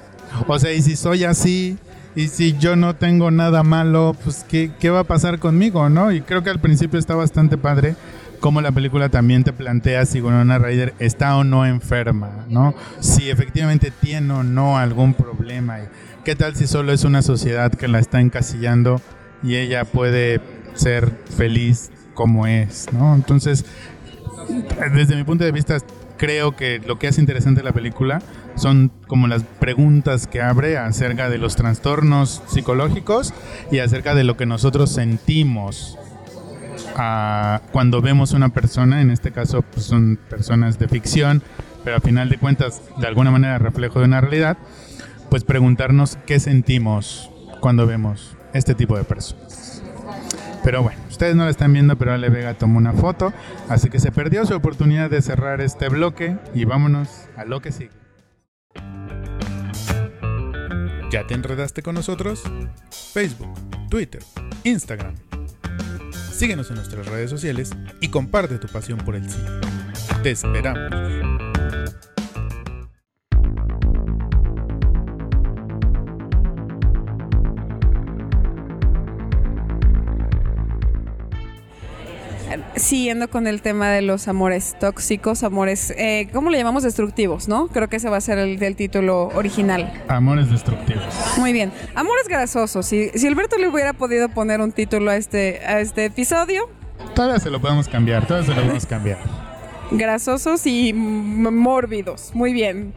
O 0.47 0.59
sea, 0.59 0.73
y 0.73 0.83
si 0.83 0.97
soy 0.97 1.25
así, 1.25 1.79
y 2.15 2.29
si 2.29 2.57
yo 2.59 2.77
no 2.77 2.97
tengo 2.97 3.31
nada 3.31 3.63
malo, 3.63 4.17
pues 4.25 4.45
¿qué, 4.49 4.71
¿qué, 4.79 4.91
va 4.91 5.01
a 5.01 5.05
pasar 5.05 5.39
conmigo, 5.39 5.89
no? 5.89 6.13
Y 6.13 6.23
creo 6.23 6.43
que 6.43 6.51
al 6.51 6.61
principio 6.61 6.99
está 6.99 7.15
bastante 7.15 7.59
padre 7.59 7.97
cómo 8.41 8.61
la 8.61 8.73
película 8.73 9.09
también 9.09 9.45
te 9.45 9.53
plantea 9.53 10.07
si 10.07 10.21
Winona 10.21 10.59
Ryder 10.59 10.95
está 10.99 11.37
o 11.37 11.45
no 11.45 11.67
enferma, 11.67 12.47
¿no? 12.49 12.75
Si 13.01 13.31
efectivamente 13.31 13.91
tiene 13.91 14.33
o 14.33 14.43
no 14.43 14.79
algún 14.79 15.15
problema. 15.15 15.79
¿Qué 16.25 16.37
tal 16.37 16.57
si 16.57 16.67
solo 16.67 16.93
es 16.93 17.05
una 17.05 17.23
sociedad 17.23 17.73
que 17.73 17.89
la 17.89 17.99
está 17.99 18.21
encasillando 18.21 19.01
y 19.43 19.57
ella 19.57 19.85
puede 19.85 20.41
ser 20.75 21.11
feliz 21.37 21.91
como 22.15 22.47
es, 22.47 22.89
¿no? 22.93 23.15
Entonces, 23.15 23.65
desde 24.95 25.17
mi 25.17 25.25
punto 25.25 25.45
de 25.45 25.53
vista, 25.53 25.79
creo 26.17 26.57
que 26.57 26.79
lo 26.79 26.99
que 26.99 27.09
hace 27.09 27.21
interesante 27.21 27.63
la 27.63 27.73
película 27.73 28.23
son 28.57 28.91
como 29.07 29.29
las 29.29 29.45
preguntas 29.45 30.27
que 30.27 30.43
abre 30.43 30.79
acerca 30.79 31.31
de 31.31 31.39
los 31.39 31.57
trastornos 31.57 32.43
psicológicos 32.47 33.33
y 33.71 33.79
acerca 33.79 34.15
de 34.15 34.25
lo 34.25 34.37
que 34.37 34.47
nosotros 34.47 34.91
sentimos 34.91 35.97
uh, 36.95 37.61
cuando 37.71 38.01
vemos 38.01 38.33
una 38.33 38.49
persona, 38.49 39.01
en 39.01 39.11
este 39.11 39.31
caso 39.31 39.63
pues 39.63 39.87
son 39.87 40.19
personas 40.29 40.79
de 40.79 40.89
ficción, 40.89 41.43
pero 41.85 41.97
a 41.97 42.01
final 42.01 42.29
de 42.29 42.39
cuentas 42.39 42.83
de 42.99 43.07
alguna 43.07 43.31
manera 43.31 43.59
reflejo 43.59 44.01
de 44.01 44.07
una 44.07 44.21
realidad, 44.21 44.57
pues 45.31 45.45
preguntarnos 45.45 46.19
qué 46.27 46.41
sentimos 46.41 47.31
cuando 47.61 47.87
vemos 47.87 48.37
este 48.55 48.75
tipo 48.75 48.97
de 48.97 49.05
personas. 49.05 49.83
Pero 50.65 50.83
bueno, 50.83 50.99
ustedes 51.09 51.37
no 51.37 51.45
la 51.45 51.51
están 51.51 51.73
viendo, 51.73 51.97
pero 51.97 52.13
Ale 52.13 52.29
Vega 52.29 52.55
tomó 52.55 52.79
una 52.79 52.93
foto, 52.93 53.33
así 53.69 53.89
que 53.89 54.01
se 54.01 54.11
perdió 54.11 54.45
su 54.47 54.55
oportunidad 54.55 55.11
de 55.11 55.23
cerrar 55.23 55.61
este 55.61 55.89
bloque 55.89 56.39
y 56.55 56.65
vámonos 56.65 57.09
a 57.37 57.45
lo 57.45 57.61
que 57.61 57.71
sigue. 57.71 58.06
¿Ya 61.17 61.27
te 61.27 61.33
enredaste 61.33 61.81
con 61.83 61.95
nosotros? 61.95 62.43
Facebook, 63.15 63.49
Twitter, 63.89 64.23
Instagram. 64.65 65.15
Síguenos 66.31 66.69
en 66.69 66.77
nuestras 66.77 67.07
redes 67.07 67.31
sociales 67.31 67.71
y 68.03 68.09
comparte 68.09 68.59
tu 68.59 68.69
pasión 68.69 68.99
por 68.99 69.17
el 69.17 69.27
cine. 69.27 69.49
Te 70.23 70.33
esperamos. 70.33 71.36
Siguiendo 82.77 83.29
con 83.29 83.47
el 83.47 83.63
tema 83.63 83.91
de 83.91 84.03
los 84.03 84.29
amores 84.29 84.77
tóxicos, 84.79 85.43
amores, 85.43 85.93
eh, 85.97 86.29
¿cómo 86.33 86.51
le 86.51 86.59
llamamos? 86.59 86.83
Destructivos, 86.83 87.49
¿no? 87.49 87.69
Creo 87.69 87.89
que 87.89 87.97
ese 87.97 88.09
va 88.09 88.17
a 88.17 88.21
ser 88.21 88.39
el 88.39 88.59
del 88.59 88.77
título 88.77 89.29
original. 89.35 89.93
Amores 90.09 90.51
destructivos. 90.51 91.05
Muy 91.39 91.53
bien. 91.53 91.73
Amores 91.95 92.29
grasosos. 92.29 92.87
Si, 92.87 93.11
si 93.15 93.27
Alberto 93.27 93.57
le 93.59 93.69
hubiera 93.69 93.93
podido 93.93 94.29
poner 94.29 94.61
un 94.61 94.73
título 94.73 95.11
a 95.11 95.17
este, 95.17 95.61
a 95.67 95.81
este 95.81 96.07
episodio. 96.07 96.69
Todavía 97.15 97.39
se 97.41 97.51
lo 97.51 97.61
podemos 97.61 97.89
cambiar, 97.89 98.27
todavía 98.27 98.49
se 98.49 98.55
lo 98.55 98.63
podemos 98.63 98.87
cambiar. 98.87 99.19
Grasosos 99.91 100.67
y 100.67 100.93
mórbidos. 100.93 102.31
Muy 102.35 102.53
bien. 102.53 102.93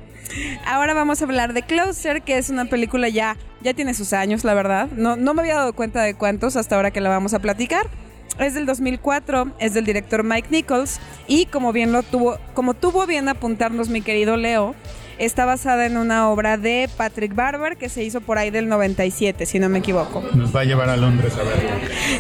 Ahora 0.66 0.94
vamos 0.94 1.22
a 1.22 1.26
hablar 1.26 1.54
de 1.54 1.64
Closer, 1.64 2.22
que 2.22 2.38
es 2.38 2.50
una 2.50 2.66
película 2.66 3.10
ya, 3.10 3.38
ya 3.62 3.74
tiene 3.74 3.94
sus 3.94 4.14
años, 4.14 4.44
la 4.44 4.54
verdad. 4.54 4.90
No, 4.96 5.16
no 5.16 5.34
me 5.34 5.42
había 5.42 5.56
dado 5.56 5.74
cuenta 5.74 6.02
de 6.02 6.14
cuántos 6.14 6.56
hasta 6.56 6.76
ahora 6.76 6.92
que 6.92 7.02
la 7.02 7.10
vamos 7.10 7.34
a 7.34 7.40
platicar. 7.40 7.88
Es 8.40 8.54
del 8.54 8.66
2004, 8.66 9.52
es 9.60 9.74
del 9.74 9.86
director 9.86 10.24
Mike 10.24 10.48
Nichols 10.50 11.00
y 11.28 11.46
como 11.48 11.74
bien 11.74 11.92
lo 11.92 12.04
tuvo, 12.04 12.38
como 12.54 12.74
tuvo 12.74 13.06
bien 13.06 13.28
apuntarnos 13.28 13.90
mi 13.90 14.02
querido 14.02 14.38
Leo, 14.38 14.76
está 15.20 15.46
basada 15.46 15.86
en 15.86 15.98
una 15.98 16.30
obra 16.30 16.58
de 16.58 16.90
Patrick 16.96 17.36
Barber 17.36 17.78
que 17.78 17.90
se 17.90 18.04
hizo 18.04 18.22
por 18.22 18.38
ahí 18.38 18.50
del 18.50 18.70
97, 18.70 19.46
si 19.46 19.60
no 19.60 19.68
me 19.68 19.80
equivoco. 19.80 20.24
Nos 20.34 20.56
va 20.56 20.62
a 20.62 20.64
llevar 20.64 20.90
a 20.90 20.96
Londres 20.96 21.34
a 21.36 21.44
verlo. 21.44 21.70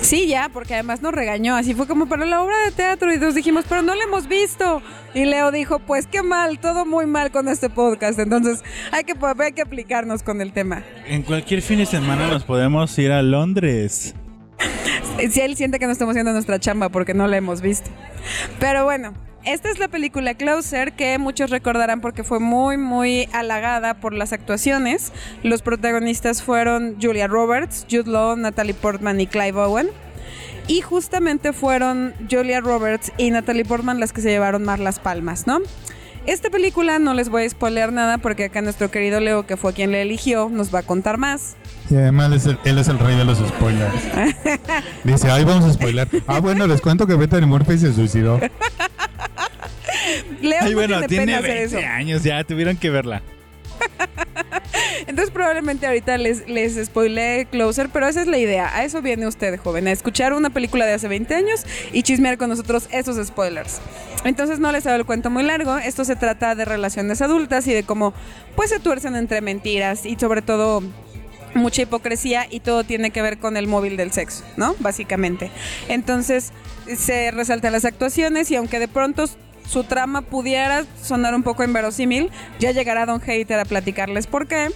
Sí, 0.01 0.27
ya, 0.27 0.49
porque 0.49 0.73
además 0.73 1.01
nos 1.01 1.13
regañó. 1.13 1.55
Así 1.55 1.73
fue 1.73 1.87
como 1.87 2.07
para 2.07 2.25
la 2.25 2.43
obra 2.43 2.55
de 2.65 2.71
teatro 2.71 3.13
y 3.13 3.17
nos 3.17 3.33
dijimos, 3.35 3.65
pero 3.67 3.81
no 3.81 3.95
la 3.95 4.03
hemos 4.03 4.27
visto. 4.27 4.81
Y 5.13 5.25
Leo 5.25 5.51
dijo, 5.51 5.79
pues 5.79 6.05
qué 6.05 6.21
mal, 6.21 6.59
todo 6.59 6.85
muy 6.85 7.05
mal 7.05 7.31
con 7.31 7.47
este 7.47 7.69
podcast. 7.69 8.19
Entonces 8.19 8.61
hay 8.91 9.05
que, 9.05 9.13
hay 9.39 9.51
que 9.53 9.61
aplicarnos 9.61 10.21
con 10.21 10.41
el 10.41 10.51
tema. 10.51 10.83
En 11.07 11.23
cualquier 11.23 11.61
fin 11.61 11.79
de 11.79 11.85
semana 11.85 12.27
nos 12.27 12.43
podemos 12.43 12.97
ir 12.99 13.11
a 13.11 13.21
Londres. 13.21 14.13
Si 15.31 15.41
él 15.41 15.55
siente 15.55 15.79
que 15.79 15.85
no 15.85 15.91
estamos 15.91 16.13
haciendo 16.13 16.31
nuestra 16.31 16.59
chamba 16.59 16.89
porque 16.89 17.13
no 17.13 17.27
la 17.27 17.37
hemos 17.37 17.61
visto. 17.61 17.89
Pero 18.59 18.83
bueno, 18.85 19.13
esta 19.45 19.69
es 19.69 19.79
la 19.79 19.87
película 19.87 20.33
Closer 20.33 20.93
que 20.93 21.17
muchos 21.17 21.49
recordarán 21.49 22.01
porque 22.01 22.23
fue 22.23 22.39
muy, 22.39 22.77
muy 22.77 23.29
halagada 23.31 23.95
por 23.95 24.13
las 24.13 24.33
actuaciones. 24.33 25.13
Los 25.43 25.61
protagonistas 25.61 26.43
fueron 26.43 26.97
Julia 27.01 27.27
Roberts, 27.27 27.85
Jude 27.89 28.11
Law, 28.11 28.35
Natalie 28.35 28.73
Portman 28.73 29.19
y 29.21 29.27
Clive 29.27 29.59
Owen. 29.59 29.89
Y 30.67 30.81
justamente 30.81 31.53
fueron 31.53 32.13
Julia 32.29 32.61
Roberts 32.61 33.11
y 33.17 33.31
Natalie 33.31 33.65
Portman 33.65 33.99
las 33.99 34.13
que 34.13 34.21
se 34.21 34.29
llevaron 34.29 34.63
más 34.63 34.79
las 34.79 34.99
palmas, 34.99 35.47
¿no? 35.47 35.59
Esta 36.25 36.49
película 36.49 36.99
no 36.99 37.13
les 37.13 37.29
voy 37.29 37.43
a 37.45 37.49
spoilear 37.49 37.91
nada 37.91 38.17
porque 38.17 38.45
acá 38.45 38.61
nuestro 38.61 38.91
querido 38.91 39.19
Leo, 39.19 39.45
que 39.47 39.57
fue 39.57 39.73
quien 39.73 39.91
le 39.91 40.01
eligió, 40.01 40.49
nos 40.51 40.73
va 40.73 40.79
a 40.79 40.83
contar 40.83 41.17
más. 41.17 41.55
Y 41.89 41.95
además 41.95 42.45
él 42.65 42.77
es 42.77 42.87
el 42.87 42.99
rey 42.99 43.15
de 43.17 43.25
los 43.25 43.39
spoilers. 43.39 43.93
Dice, 45.03 45.31
ay, 45.31 45.43
vamos 45.43 45.65
a 45.65 45.73
spoiler. 45.73 46.07
Ah, 46.27 46.39
bueno, 46.39 46.67
les 46.67 46.81
cuento 46.81 47.07
que 47.07 47.15
Bethany 47.15 47.47
Murphy 47.47 47.77
se 47.79 47.93
suicidó. 47.93 48.39
Leo 50.41 50.59
Ay, 50.61 50.71
no 50.71 50.75
bueno, 50.77 50.99
tiene, 51.07 51.07
tiene 51.07 51.25
pena 51.25 51.37
hacer 51.39 51.57
20 51.57 51.77
eso. 51.79 51.87
años 51.87 52.23
ya, 52.23 52.43
tuvieron 52.43 52.77
que 52.77 52.89
verla. 52.89 53.21
Entonces 55.09 55.33
probablemente 55.33 55.87
ahorita 55.87 56.19
les, 56.19 56.47
les 56.47 56.85
spoileé 56.85 57.47
Closer, 57.47 57.89
pero 57.89 58.07
esa 58.07 58.21
es 58.21 58.27
la 58.27 58.37
idea. 58.37 58.69
A 58.75 58.83
eso 58.83 59.01
viene 59.01 59.25
usted, 59.25 59.59
joven, 59.59 59.87
a 59.87 59.91
escuchar 59.91 60.33
una 60.33 60.51
película 60.51 60.85
de 60.85 60.93
hace 60.93 61.07
20 61.07 61.33
años 61.33 61.65
y 61.91 62.03
chismear 62.03 62.37
con 62.37 62.49
nosotros 62.49 62.87
esos 62.91 63.25
spoilers. 63.25 63.81
Entonces 64.23 64.59
no 64.59 64.71
les 64.71 64.85
hago 64.85 64.97
el 64.97 65.05
cuento 65.05 65.31
muy 65.31 65.41
largo. 65.41 65.79
Esto 65.79 66.05
se 66.05 66.15
trata 66.15 66.53
de 66.53 66.63
relaciones 66.63 67.23
adultas 67.23 67.65
y 67.65 67.73
de 67.73 67.81
cómo 67.81 68.13
pues 68.55 68.69
se 68.69 68.79
tuercen 68.79 69.15
entre 69.15 69.41
mentiras 69.41 70.05
y 70.05 70.15
sobre 70.15 70.43
todo 70.43 70.83
mucha 71.55 71.81
hipocresía 71.81 72.45
y 72.47 72.59
todo 72.59 72.83
tiene 72.83 73.09
que 73.09 73.23
ver 73.23 73.39
con 73.39 73.57
el 73.57 73.65
móvil 73.65 73.97
del 73.97 74.11
sexo, 74.11 74.43
¿no? 74.57 74.75
Básicamente. 74.79 75.49
Entonces 75.87 76.51
se 76.95 77.31
resaltan 77.31 77.71
las 77.71 77.83
actuaciones 77.83 78.51
y 78.51 78.57
aunque 78.57 78.77
de 78.77 78.87
pronto 78.87 79.25
su 79.67 79.83
trama 79.85 80.21
pudiera 80.21 80.85
sonar 81.01 81.33
un 81.33 81.41
poco 81.41 81.63
inverosímil, 81.63 82.29
ya 82.59 82.69
llegará 82.71 83.07
Don 83.07 83.21
Hater 83.21 83.59
a 83.59 83.65
platicarles 83.65 84.27
por 84.27 84.45
qué. 84.45 84.69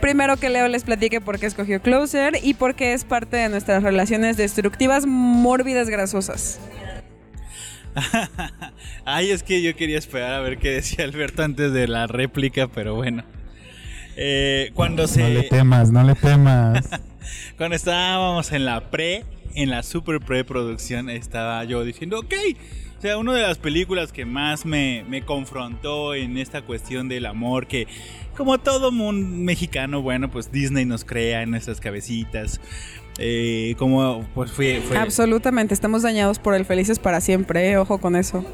Primero 0.00 0.36
que 0.36 0.48
Leo 0.48 0.68
les 0.68 0.84
platique 0.84 1.20
por 1.20 1.38
qué 1.38 1.46
escogió 1.46 1.80
Closer 1.82 2.34
y 2.42 2.54
por 2.54 2.74
qué 2.74 2.92
es 2.92 3.04
parte 3.04 3.36
de 3.36 3.48
nuestras 3.48 3.82
relaciones 3.82 4.36
destructivas 4.36 5.06
mórbidas 5.06 5.88
grasosas. 5.88 6.60
Ay, 9.04 9.30
es 9.30 9.42
que 9.42 9.62
yo 9.62 9.74
quería 9.74 9.98
esperar 9.98 10.34
a 10.34 10.40
ver 10.40 10.58
qué 10.58 10.70
decía 10.70 11.04
Alberto 11.04 11.42
antes 11.42 11.72
de 11.72 11.88
la 11.88 12.06
réplica, 12.06 12.68
pero 12.68 12.94
bueno. 12.94 13.24
Eh, 14.16 14.70
cuando 14.74 15.06
se. 15.06 15.22
No 15.22 15.28
le 15.28 15.42
temas, 15.44 15.90
no 15.90 16.02
le 16.02 16.14
temas. 16.14 16.88
Cuando 17.56 17.76
estábamos 17.76 18.52
en 18.52 18.64
la 18.64 18.90
pre, 18.90 19.24
en 19.54 19.70
la 19.70 19.82
super 19.82 20.20
pre-producción, 20.20 21.10
estaba 21.10 21.62
yo 21.64 21.84
diciendo, 21.84 22.20
ok. 22.20 22.34
O 22.98 23.00
sea, 23.00 23.16
una 23.16 23.32
de 23.32 23.42
las 23.42 23.58
películas 23.58 24.12
que 24.12 24.24
más 24.24 24.66
me, 24.66 25.04
me 25.08 25.22
confrontó 25.22 26.16
en 26.16 26.36
esta 26.36 26.62
cuestión 26.62 27.08
del 27.08 27.26
amor, 27.26 27.68
que 27.68 27.86
como 28.36 28.58
todo 28.58 28.90
mundo 28.90 29.28
mexicano, 29.36 30.02
bueno, 30.02 30.30
pues 30.30 30.50
Disney 30.50 30.84
nos 30.84 31.04
crea 31.04 31.42
en 31.42 31.50
nuestras 31.50 31.80
cabecitas. 31.80 32.60
Eh, 33.20 33.74
como 33.78 34.24
pues 34.34 34.50
fue, 34.50 34.80
fue 34.80 34.96
Absolutamente, 34.96 35.74
estamos 35.74 36.02
dañados 36.02 36.38
por 36.38 36.54
el 36.54 36.64
felices 36.64 36.98
para 36.98 37.20
siempre, 37.20 37.70
¿eh? 37.70 37.76
ojo 37.76 37.98
con 37.98 38.16
eso. 38.16 38.44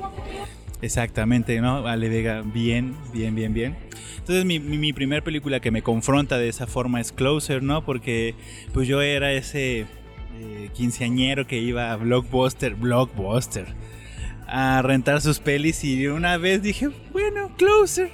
Exactamente, 0.83 1.61
¿no? 1.63 1.87
Ale 1.87 2.11
Vega, 2.11 2.43
bien, 2.43 2.95
bien, 3.13 3.35
bien, 3.35 3.55
bien. 3.55 3.77
Entonces 4.19 4.45
mi, 4.45 4.59
mi, 4.59 4.77
mi 4.77 4.93
primer 4.93 5.23
película 5.23 5.61
que 5.61 5.71
me 5.71 5.83
confronta 5.83 6.37
de 6.37 6.49
esa 6.49 6.67
forma 6.67 7.01
es 7.01 7.13
Closer, 7.13 7.63
¿no? 7.63 7.85
Porque 7.85 8.35
pues 8.75 8.89
yo 8.89 9.01
era 9.01 9.33
ese 9.33 9.81
eh, 9.81 10.71
quinceañero 10.75 11.47
que 11.47 11.59
iba 11.59 11.93
a 11.93 11.97
Blockbuster, 11.97 12.75
Blockbuster, 12.75 13.67
a 14.55 14.81
rentar 14.83 15.21
sus 15.21 15.41
pelis 15.41 15.83
y 15.83 16.07
una 16.07 16.37
vez 16.37 16.63
dije, 16.63 16.89
bueno, 17.13 17.51
Closer. 17.57 18.09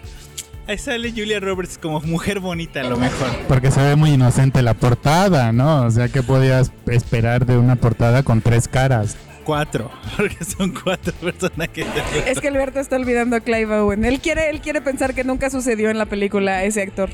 Ahí 0.66 0.78
sale 0.78 1.10
Julia 1.10 1.38
Roberts 1.38 1.76
como 1.76 2.00
mujer 2.00 2.40
bonita 2.40 2.80
a 2.80 2.84
lo 2.84 2.96
mejor. 2.96 3.28
Porque 3.46 3.70
se 3.70 3.82
ve 3.82 3.94
muy 3.94 4.12
inocente 4.12 4.62
la 4.62 4.72
portada, 4.72 5.52
¿no? 5.52 5.82
O 5.82 5.90
sea, 5.90 6.08
¿qué 6.08 6.22
podías 6.22 6.72
esperar 6.86 7.44
de 7.44 7.58
una 7.58 7.76
portada 7.76 8.22
con 8.22 8.40
tres 8.40 8.68
caras? 8.68 9.18
Cuatro, 9.44 9.90
porque 10.16 10.42
son 10.42 10.72
cuatro 10.72 11.12
personajes. 11.14 11.86
Es 12.26 12.40
que 12.40 12.48
Alberto 12.48 12.80
está 12.80 12.96
olvidando 12.96 13.36
a 13.36 13.40
Clive 13.40 13.78
Owen. 13.78 14.06
Él 14.06 14.20
quiere, 14.20 14.48
él 14.48 14.62
quiere 14.62 14.80
pensar 14.80 15.14
que 15.14 15.24
nunca 15.24 15.50
sucedió 15.50 15.90
en 15.90 15.98
la 15.98 16.06
película 16.06 16.64
ese 16.64 16.80
actor. 16.80 17.10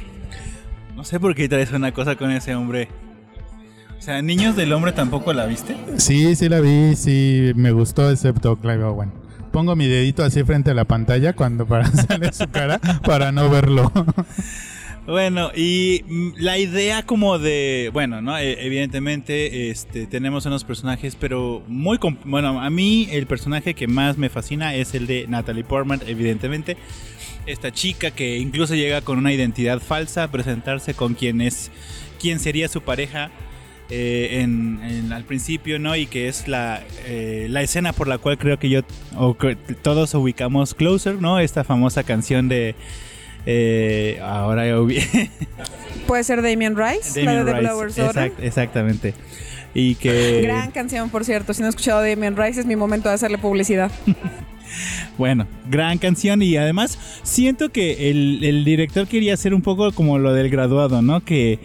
No 0.95 1.03
sé 1.03 1.19
por 1.19 1.35
qué 1.35 1.49
traes 1.49 1.73
una 1.73 1.93
cosa 1.93 2.15
con 2.15 2.31
ese 2.31 2.55
hombre. 2.55 2.89
O 3.99 4.03
sea, 4.03 4.23
Niños 4.23 4.57
del 4.57 4.73
Hombre 4.73 4.93
tampoco 4.93 5.33
la 5.33 5.47
viste. 5.47 5.77
Sí, 5.97 6.37
sí 6.37 6.49
la 6.49 6.61
vi, 6.61 6.95
sí 6.97 7.53
me 7.57 7.73
gustó, 7.73 8.11
excepto 8.11 8.57
Clive 8.57 8.85
Owen. 8.85 9.13
Pongo 9.53 9.75
mi 9.75 9.87
dedito 9.87 10.23
así 10.23 10.45
frente 10.45 10.71
a 10.71 10.75
la 10.75 10.85
pantalla 10.85 11.33
cuando 11.33 11.67
para 11.67 11.87
sale 11.93 12.33
su 12.33 12.47
cara 12.49 12.79
para 13.05 13.33
no 13.33 13.49
verlo. 13.49 13.91
Bueno, 15.07 15.53
y 15.55 16.03
la 16.37 16.59
idea 16.59 17.05
como 17.07 17.39
de, 17.39 17.91
bueno, 17.93 18.23
¿no? 18.23 18.37
E- 18.37 18.67
evidentemente 18.67 19.71
este, 19.71 20.07
tenemos 20.09 20.47
unos 20.47 20.65
personajes, 20.65 21.15
pero 21.15 21.63
muy... 21.69 22.01
Bueno, 22.25 22.61
a 22.61 22.69
mí 22.71 23.07
el 23.13 23.29
personaje 23.29 23.75
que 23.75 23.87
más 23.87 24.19
me 24.19 24.31
fascina 24.31 24.75
es 24.75 24.95
el 24.97 25.07
de 25.07 25.27
Natalie 25.29 25.63
Portman, 25.63 26.01
evidentemente. 26.09 26.77
Esta 27.47 27.71
chica 27.71 28.11
que 28.11 28.39
incluso 28.39 28.75
llega 28.75 29.01
con 29.01 29.19
una 29.19 29.33
identidad 29.33 29.79
falsa 29.79 30.25
a 30.25 30.31
presentarse 30.33 30.95
con 30.95 31.15
quien 31.15 31.41
es, 31.41 31.71
quien 32.19 32.41
sería 32.41 32.67
su 32.69 32.81
pareja 32.81 33.31
eh, 33.91 34.41
en, 34.43 34.81
en- 34.83 35.13
al 35.13 35.25
principio, 35.25 35.79
¿no? 35.79 35.95
Y 35.97 36.07
que 36.07 36.29
es 36.29 36.49
la, 36.49 36.83
eh, 37.07 37.47
la 37.51 37.63
escena 37.63 37.93
por 37.93 38.09
la 38.09 38.19
cual 38.19 38.39
creo 38.39 38.59
que 38.59 38.69
yo, 38.69 38.81
o 39.17 39.37
que 39.37 39.57
todos 39.57 40.15
ubicamos 40.15 40.75
Closer, 40.75 41.21
¿no? 41.21 41.39
Esta 41.39 41.63
famosa 41.65 42.03
canción 42.03 42.49
de... 42.49 42.75
eh, 43.47 44.19
ahora 44.23 44.67
ya 44.67 44.77
ubi- 44.79 45.31
Puede 46.07 46.25
ser 46.25 46.43
Damien 46.43 46.77
Rice, 46.77 47.23
la 47.25 47.45
de 47.45 47.53
The 47.53 47.61
Blower's 47.61 47.99
exact- 47.99 48.41
exactamente. 48.43 49.15
Y 49.75 49.95
que, 49.97 50.41
Gran 50.43 50.71
canción, 50.71 51.11
por 51.11 51.25
cierto. 51.25 51.53
Si 51.53 51.61
no 51.61 51.69
has 51.69 51.75
escuchado 51.75 52.01
Damien 52.01 52.37
Rice, 52.37 52.61
es 52.61 52.67
mi 52.67 52.77
momento 52.77 53.09
de 53.09 53.15
hacerle 53.17 53.39
publicidad. 53.39 53.91
bueno, 55.19 55.47
gran 55.71 55.99
canción 55.99 56.43
y 56.43 56.57
además 56.57 56.99
siento 57.23 57.71
que 57.71 58.11
el, 58.11 58.43
el 58.43 58.65
director 58.65 59.07
quería 59.07 59.35
hacer 59.35 59.55
un 59.55 59.63
poco 59.63 59.93
como 59.93 60.19
lo 60.19 60.33
del 60.33 60.49
graduado, 60.51 61.03
¿no? 61.03 61.21
Que 61.25 61.59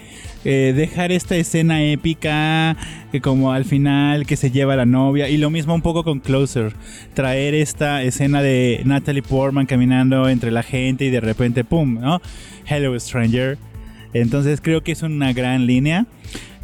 eh, 0.45 0.73
dejar 0.75 1.11
esta 1.11 1.35
escena 1.35 1.83
épica, 1.83 2.75
que 3.11 3.21
como 3.21 3.51
al 3.51 3.65
final 3.65 4.25
que 4.25 4.35
se 4.35 4.51
lleva 4.51 4.75
la 4.75 4.85
novia 4.85 5.29
y 5.29 5.37
lo 5.37 5.49
mismo 5.49 5.73
un 5.75 5.81
poco 5.81 6.03
con 6.03 6.19
Closer, 6.19 6.73
traer 7.13 7.53
esta 7.53 8.01
escena 8.03 8.41
de 8.41 8.81
Natalie 8.85 9.21
Portman 9.21 9.65
caminando 9.65 10.27
entre 10.29 10.51
la 10.51 10.63
gente 10.63 11.05
y 11.05 11.09
de 11.09 11.19
repente, 11.21 11.63
¡pum!, 11.63 11.99
¿no? 11.99 12.21
Hello 12.67 12.99
Stranger. 12.99 13.57
Entonces 14.13 14.59
creo 14.61 14.81
que 14.83 14.91
es 14.91 15.01
una 15.03 15.31
gran 15.33 15.65
línea. 15.67 16.05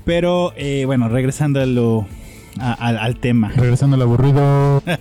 Pero 0.05 0.53
eh, 0.55 0.83
bueno, 0.85 1.09
regresando 1.09 1.59
a 1.61 1.65
lo, 1.65 2.07
a- 2.59 2.73
al- 2.73 2.97
al 2.97 3.17
tema. 3.19 3.51
Regresando 3.55 3.95
al 3.95 4.01
aburrido. 4.03 4.81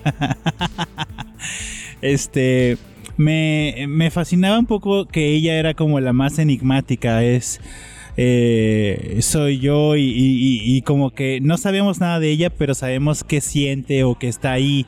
Este. 2.02 2.76
Me, 3.16 3.86
me 3.88 4.10
fascinaba 4.10 4.58
un 4.58 4.66
poco 4.66 5.06
que 5.06 5.32
ella 5.34 5.54
era 5.54 5.72
como 5.74 5.98
la 6.00 6.12
más 6.12 6.38
enigmática. 6.38 7.22
Es. 7.24 7.60
Eh, 8.16 9.18
soy 9.20 9.58
yo 9.58 9.94
y, 9.96 10.82
como 10.86 11.10
que 11.10 11.40
no 11.40 11.58
sabemos 11.58 12.00
nada 12.00 12.20
de 12.20 12.30
ella, 12.30 12.50
pero 12.50 12.74
sabemos 12.74 13.24
qué 13.24 13.40
siente 13.40 14.04
o 14.04 14.16
que 14.16 14.28
está 14.28 14.52
ahí. 14.52 14.86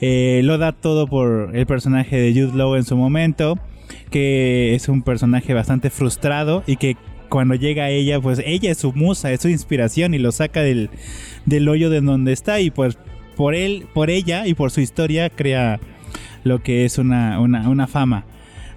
Eh, 0.00 0.40
lo 0.44 0.58
da 0.58 0.72
todo 0.72 1.06
por 1.06 1.56
el 1.56 1.66
personaje 1.66 2.18
de 2.18 2.32
Jude 2.32 2.56
Law 2.56 2.76
en 2.76 2.84
su 2.84 2.96
momento, 2.96 3.58
que 4.10 4.74
es 4.74 4.88
un 4.88 5.02
personaje 5.02 5.54
bastante 5.54 5.90
frustrado 5.90 6.62
y 6.66 6.76
que 6.76 6.96
cuando 7.28 7.54
llega 7.54 7.84
a 7.84 7.90
ella, 7.90 8.20
pues 8.20 8.40
ella 8.44 8.70
es 8.70 8.78
su 8.78 8.92
musa, 8.92 9.32
es 9.32 9.40
su 9.40 9.48
inspiración 9.48 10.14
y 10.14 10.18
lo 10.18 10.32
saca 10.32 10.62
del, 10.62 10.90
del 11.44 11.68
hoyo 11.68 11.90
de 11.90 12.00
donde 12.00 12.32
está 12.32 12.60
y 12.60 12.70
pues 12.70 12.98
por 13.36 13.54
él, 13.54 13.86
por 13.92 14.10
ella 14.10 14.46
y 14.46 14.54
por 14.54 14.70
su 14.70 14.80
historia 14.80 15.28
crea 15.30 15.80
lo 16.44 16.62
que 16.62 16.84
es 16.84 16.98
una, 16.98 17.40
una, 17.40 17.68
una 17.68 17.86
fama. 17.86 18.24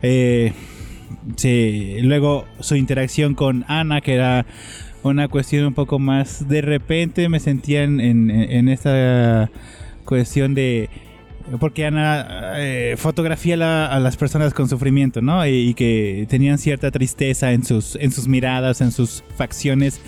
Eh, 0.01 0.53
sí, 1.35 1.97
luego 2.01 2.45
su 2.59 2.75
interacción 2.75 3.35
con 3.35 3.65
Ana, 3.67 4.01
que 4.01 4.15
era 4.15 4.45
una 5.03 5.27
cuestión 5.27 5.65
un 5.65 5.73
poco 5.73 5.97
más 5.99 6.47
de 6.47 6.61
repente 6.61 7.29
me 7.29 7.39
sentía 7.39 7.83
en, 7.83 8.67
esta 8.67 9.49
cuestión 10.05 10.53
de 10.53 10.89
porque 11.59 11.85
Ana 11.85 12.53
eh, 12.57 12.95
fotografía 12.97 13.55
a 13.87 13.99
las 13.99 14.17
personas 14.17 14.53
con 14.53 14.69
sufrimiento, 14.69 15.21
¿no? 15.21 15.47
Y, 15.47 15.69
y 15.69 15.73
que 15.73 16.27
tenían 16.29 16.59
cierta 16.59 16.91
tristeza 16.91 17.53
en 17.53 17.63
sus, 17.63 17.95
en 17.95 18.11
sus 18.11 18.27
miradas, 18.27 18.81
en 18.81 18.91
sus 18.91 19.23
facciones. 19.35 19.99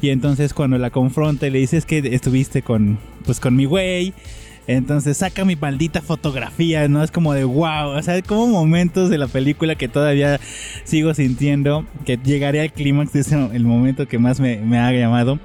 Y 0.00 0.10
entonces 0.10 0.54
cuando 0.54 0.78
la 0.78 0.90
confronta 0.90 1.46
y 1.48 1.50
le 1.50 1.58
dice 1.58 1.78
es 1.78 1.86
que 1.86 1.98
estuviste 1.98 2.62
con, 2.62 2.98
pues 3.24 3.40
con 3.40 3.56
mi 3.56 3.64
güey. 3.64 4.14
Entonces 4.66 5.18
saca 5.18 5.44
mi 5.44 5.56
maldita 5.56 6.00
fotografía, 6.00 6.88
¿no? 6.88 7.02
Es 7.02 7.10
como 7.10 7.34
de 7.34 7.44
wow, 7.44 7.88
o 7.88 8.02
sea, 8.02 8.20
como 8.22 8.46
momentos 8.46 9.10
de 9.10 9.18
la 9.18 9.26
película 9.26 9.74
que 9.74 9.88
todavía 9.88 10.40
sigo 10.84 11.12
sintiendo, 11.12 11.84
que 12.06 12.16
llegaré 12.16 12.60
al 12.62 12.72
clímax 12.72 13.14
ese 13.14 13.34
el 13.52 13.64
momento 13.64 14.08
que 14.08 14.18
más 14.18 14.40
me, 14.40 14.78
ha 14.78 14.92
llamado. 14.92 15.38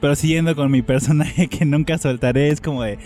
Pero 0.00 0.14
siguiendo 0.14 0.54
con 0.54 0.70
mi 0.70 0.82
personaje 0.82 1.46
que 1.48 1.64
nunca 1.64 1.96
soltaré, 1.98 2.48
es 2.48 2.60
como 2.60 2.82
de... 2.82 2.98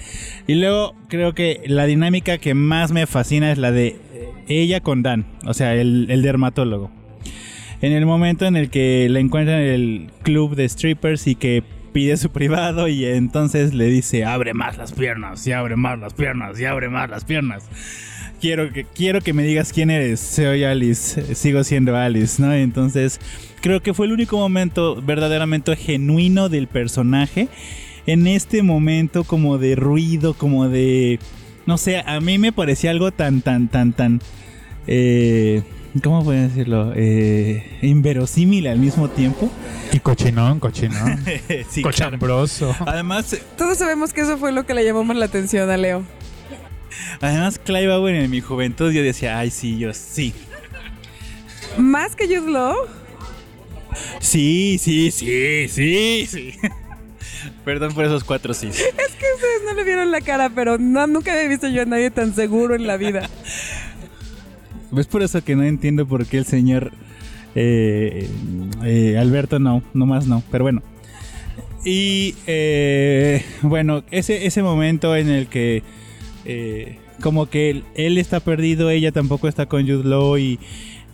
Y 0.47 0.55
luego 0.55 0.95
creo 1.09 1.35
que 1.35 1.63
la 1.67 1.87
dinámica 1.87 2.39
que 2.39 2.55
más 2.55 2.91
me 2.91 3.07
fascina 3.07 3.53
es 3.53 3.59
la 3.59 3.71
de 3.71 3.97
eh, 4.13 4.33
ella 4.49 4.81
con 4.81 5.03
Dan, 5.03 5.27
o 5.47 5.55
sea, 5.55 5.75
el, 5.75 6.07
el 6.11 6.23
dermatólogo. 6.23 6.91
En 7.83 7.93
el 7.93 8.07
momento 8.07 8.45
en 8.45 8.57
el 8.57 8.71
que 8.71 9.09
la 9.09 9.21
encuentra 9.21 9.63
en 9.63 9.71
el 9.71 10.11
club 10.23 10.57
de 10.57 10.69
strippers 10.69 11.27
y 11.27 11.35
que 11.35 11.63
pide 11.93 12.17
su 12.17 12.31
privado 12.31 12.89
y 12.89 13.05
entonces 13.05 13.75
le 13.75 13.87
dice, 13.87 14.25
abre 14.25 14.55
más 14.55 14.77
las 14.79 14.93
piernas, 14.93 15.47
y 15.47 15.53
abre 15.53 15.77
más 15.77 15.99
las 15.99 16.15
piernas, 16.15 16.59
y 16.59 16.65
abre 16.65 16.89
más 16.89 17.11
las 17.11 17.25
piernas. 17.25 17.65
Quiero 18.41 18.73
que, 18.73 18.85
quiero 18.85 19.21
que 19.21 19.35
me 19.35 19.43
digas 19.43 19.73
quién 19.73 19.91
eres. 19.91 20.19
Soy 20.19 20.65
Alice, 20.65 21.35
sigo 21.35 21.63
siendo 21.63 21.95
Alice, 21.97 22.41
¿no? 22.41 22.55
Entonces, 22.55 23.21
creo 23.61 23.83
que 23.83 23.93
fue 23.93 24.07
el 24.07 24.13
único 24.13 24.39
momento 24.39 25.01
verdaderamente 25.03 25.77
genuino 25.77 26.49
del 26.49 26.67
personaje. 26.67 27.49
En 28.07 28.27
este 28.27 28.63
momento 28.63 29.25
como 29.25 29.59
de 29.59 29.77
ruido, 29.77 30.33
como 30.33 30.69
de... 30.69 31.19
No 31.67 31.77
sé, 31.77 31.99
a 31.99 32.19
mí 32.21 32.39
me 32.39 32.51
parecía 32.51 32.91
algo 32.91 33.13
tan, 33.13 33.43
tan, 33.43 33.69
tan, 33.69 33.93
tan... 33.93 34.21
Eh, 34.87 35.63
¿Cómo 36.03 36.23
puedo 36.25 36.41
decirlo? 36.41 36.93
Eh, 36.95 37.79
inverosímil 37.83 38.69
al 38.69 38.79
mismo 38.79 39.09
tiempo. 39.11 39.51
Y 39.93 39.99
cochinón, 39.99 40.61
cochinón. 40.61 41.19
sí, 41.69 41.83
claro. 41.83 41.91
Cochambroso. 41.91 42.77
Además, 42.87 43.37
Todos 43.57 43.79
sabemos 43.79 44.13
que 44.13 44.21
eso 44.21 44.39
fue 44.39 44.53
lo 44.53 44.65
que 44.65 44.75
le 44.75 44.85
llamó 44.85 45.03
más 45.03 45.17
la 45.17 45.27
atención 45.27 45.69
a 45.69 45.77
Leo. 45.77 46.05
además 47.21 47.59
Clive 47.59 47.93
Owen 47.93 48.15
en 48.15 48.31
mi 48.31 48.41
juventud 48.41 48.93
yo 48.93 49.03
decía, 49.03 49.39
ay 49.39 49.51
sí, 49.51 49.79
yo 49.79 49.93
sí. 49.93 50.33
Más 51.77 52.15
que 52.15 52.27
Jude 52.27 52.51
Law. 52.51 52.77
Sí, 54.21 54.79
sí, 54.79 55.11
sí, 55.11 55.67
sí, 55.69 56.27
sí. 56.29 56.55
Perdón 57.65 57.95
por 57.95 58.05
esos 58.05 58.23
cuatro 58.23 58.55
sí. 58.55 58.69
Es 58.69 58.77
que 58.77 59.27
ustedes 59.35 59.63
no 59.67 59.75
le 59.75 59.85
vieron 59.85 60.11
la 60.11 60.21
cara, 60.21 60.51
pero 60.55 60.79
no, 60.79 61.07
nunca 61.09 61.33
había 61.33 61.49
visto 61.49 61.69
yo 61.69 61.83
a 61.83 61.85
nadie 61.85 62.11
tan 62.11 62.35
seguro 62.35 62.75
en 62.77 62.87
la 62.87 62.97
vida. 62.97 63.29
Es 64.97 65.07
por 65.07 65.23
eso 65.23 65.43
que 65.45 65.57
no 65.57 65.63
entiendo 65.63 66.07
por 66.07 66.27
qué 66.27 66.39
el 66.39 66.45
señor 66.45 66.93
eh, 67.55 68.29
eh, 68.85 69.19
Alberto 69.19 69.59
no, 69.59 69.83
no 69.95 70.07
más 70.07 70.27
no, 70.27 70.43
pero 70.51 70.65
bueno. 70.65 70.83
Y 71.85 72.35
eh, 72.47 73.43
bueno, 73.63 74.05
ese, 74.11 74.47
ese 74.47 74.63
momento 74.63 75.17
en 75.17 75.29
el 75.29 75.47
que 75.47 75.83
eh, 76.45 76.99
como 77.23 77.49
que 77.49 77.83
él, 77.95 78.19
está 78.19 78.41
perdido, 78.41 78.91
ella 78.91 79.13
tampoco 79.13 79.49
está 79.49 79.67
con 79.67 79.87
Jude 79.87 80.09
Law 80.09 80.39
y 80.39 80.59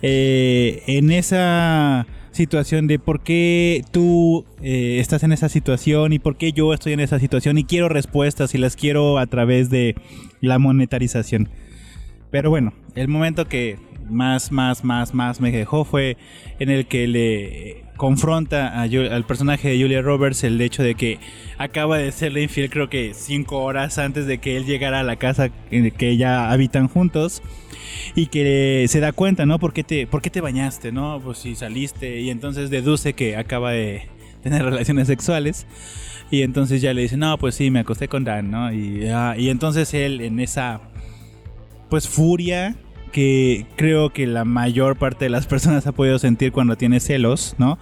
eh, 0.01 0.83
en 0.87 1.11
esa 1.11 2.05
situación 2.31 2.87
de 2.87 2.99
por 2.99 3.21
qué 3.21 3.83
tú 3.91 4.45
estás 4.61 5.23
en 5.23 5.31
esa 5.31 5.49
situación 5.49 6.13
y 6.13 6.19
por 6.19 6.37
qué 6.37 6.51
yo 6.51 6.71
estoy 6.73 6.93
en 6.93 6.99
esa 6.99 7.19
situación 7.19 7.57
y 7.57 7.63
quiero 7.63 7.89
respuestas 7.89 8.53
y 8.53 8.59
las 8.59 8.75
quiero 8.75 9.17
a 9.17 9.25
través 9.25 9.69
de 9.69 9.95
la 10.39 10.59
monetarización. 10.59 11.49
Pero 12.31 12.49
bueno, 12.49 12.73
el 12.95 13.07
momento 13.07 13.47
que 13.47 13.77
más, 14.09 14.51
más, 14.51 14.83
más, 14.83 15.13
más 15.13 15.41
me 15.41 15.51
dejó 15.51 15.85
fue 15.85 16.17
en 16.59 16.69
el 16.69 16.87
que 16.87 17.07
le 17.07 17.83
confronta 17.97 18.81
al 18.81 19.25
personaje 19.25 19.69
de 19.69 19.81
Julia 19.81 20.01
Roberts 20.01 20.43
el 20.43 20.61
hecho 20.61 20.83
de 20.83 20.95
que 20.95 21.19
acaba 21.57 21.97
de 21.97 22.11
serle 22.11 22.43
infiel 22.43 22.69
creo 22.69 22.89
que 22.89 23.13
cinco 23.15 23.63
horas 23.63 23.97
antes 23.97 24.27
de 24.27 24.37
que 24.37 24.55
él 24.55 24.65
llegara 24.65 24.99
a 24.99 25.03
la 25.03 25.15
casa 25.15 25.49
en 25.71 25.89
que 25.91 26.15
ya 26.15 26.51
habitan 26.51 26.87
juntos 26.87 27.41
y 28.15 28.27
que 28.27 28.85
se 28.87 28.99
da 28.99 29.11
cuenta, 29.11 29.45
¿no? 29.45 29.59
¿Por 29.59 29.73
qué 29.73 29.83
te, 29.83 30.07
por 30.07 30.21
te 30.21 30.41
bañaste, 30.41 30.91
no? 30.91 31.19
Pues 31.23 31.39
si 31.39 31.55
saliste 31.55 32.19
y 32.19 32.29
entonces 32.29 32.69
deduce 32.69 33.13
que 33.13 33.35
acaba 33.35 33.71
de 33.71 34.07
tener 34.43 34.63
relaciones 34.65 35.07
sexuales 35.07 35.65
y 36.29 36.41
entonces 36.41 36.81
ya 36.81 36.93
le 36.93 37.01
dice, 37.01 37.17
no, 37.17 37.37
pues 37.37 37.55
sí, 37.55 37.71
me 37.71 37.79
acosté 37.79 38.07
con 38.07 38.23
Dan, 38.23 38.51
¿no? 38.51 38.71
Y, 38.71 39.07
ah, 39.07 39.35
y 39.37 39.49
entonces 39.49 39.93
él 39.93 40.21
en 40.21 40.39
esa 40.39 40.81
pues 41.89 42.07
furia 42.07 42.75
que 43.11 43.65
creo 43.75 44.11
que 44.11 44.27
la 44.27 44.45
mayor 44.45 44.97
parte 44.97 45.25
de 45.25 45.29
las 45.29 45.47
personas 45.47 45.87
ha 45.87 45.91
podido 45.91 46.19
sentir 46.19 46.51
cuando 46.51 46.75
tiene 46.75 46.99
celos, 46.99 47.55
¿no? 47.57 47.79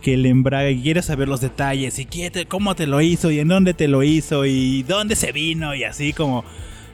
Que 0.00 0.16
le 0.16 0.28
embraga 0.30 0.70
y 0.70 0.80
quiere 0.80 1.02
saber 1.02 1.28
los 1.28 1.40
detalles 1.40 1.98
y 1.98 2.06
qué 2.06 2.30
te- 2.30 2.46
cómo 2.46 2.74
te 2.74 2.86
lo 2.86 3.00
hizo 3.00 3.30
y 3.30 3.40
en 3.40 3.48
dónde 3.48 3.74
te 3.74 3.88
lo 3.88 4.02
hizo 4.02 4.46
y 4.46 4.82
dónde 4.84 5.16
se 5.16 5.32
vino 5.32 5.74
y 5.74 5.84
así 5.84 6.12
como 6.12 6.44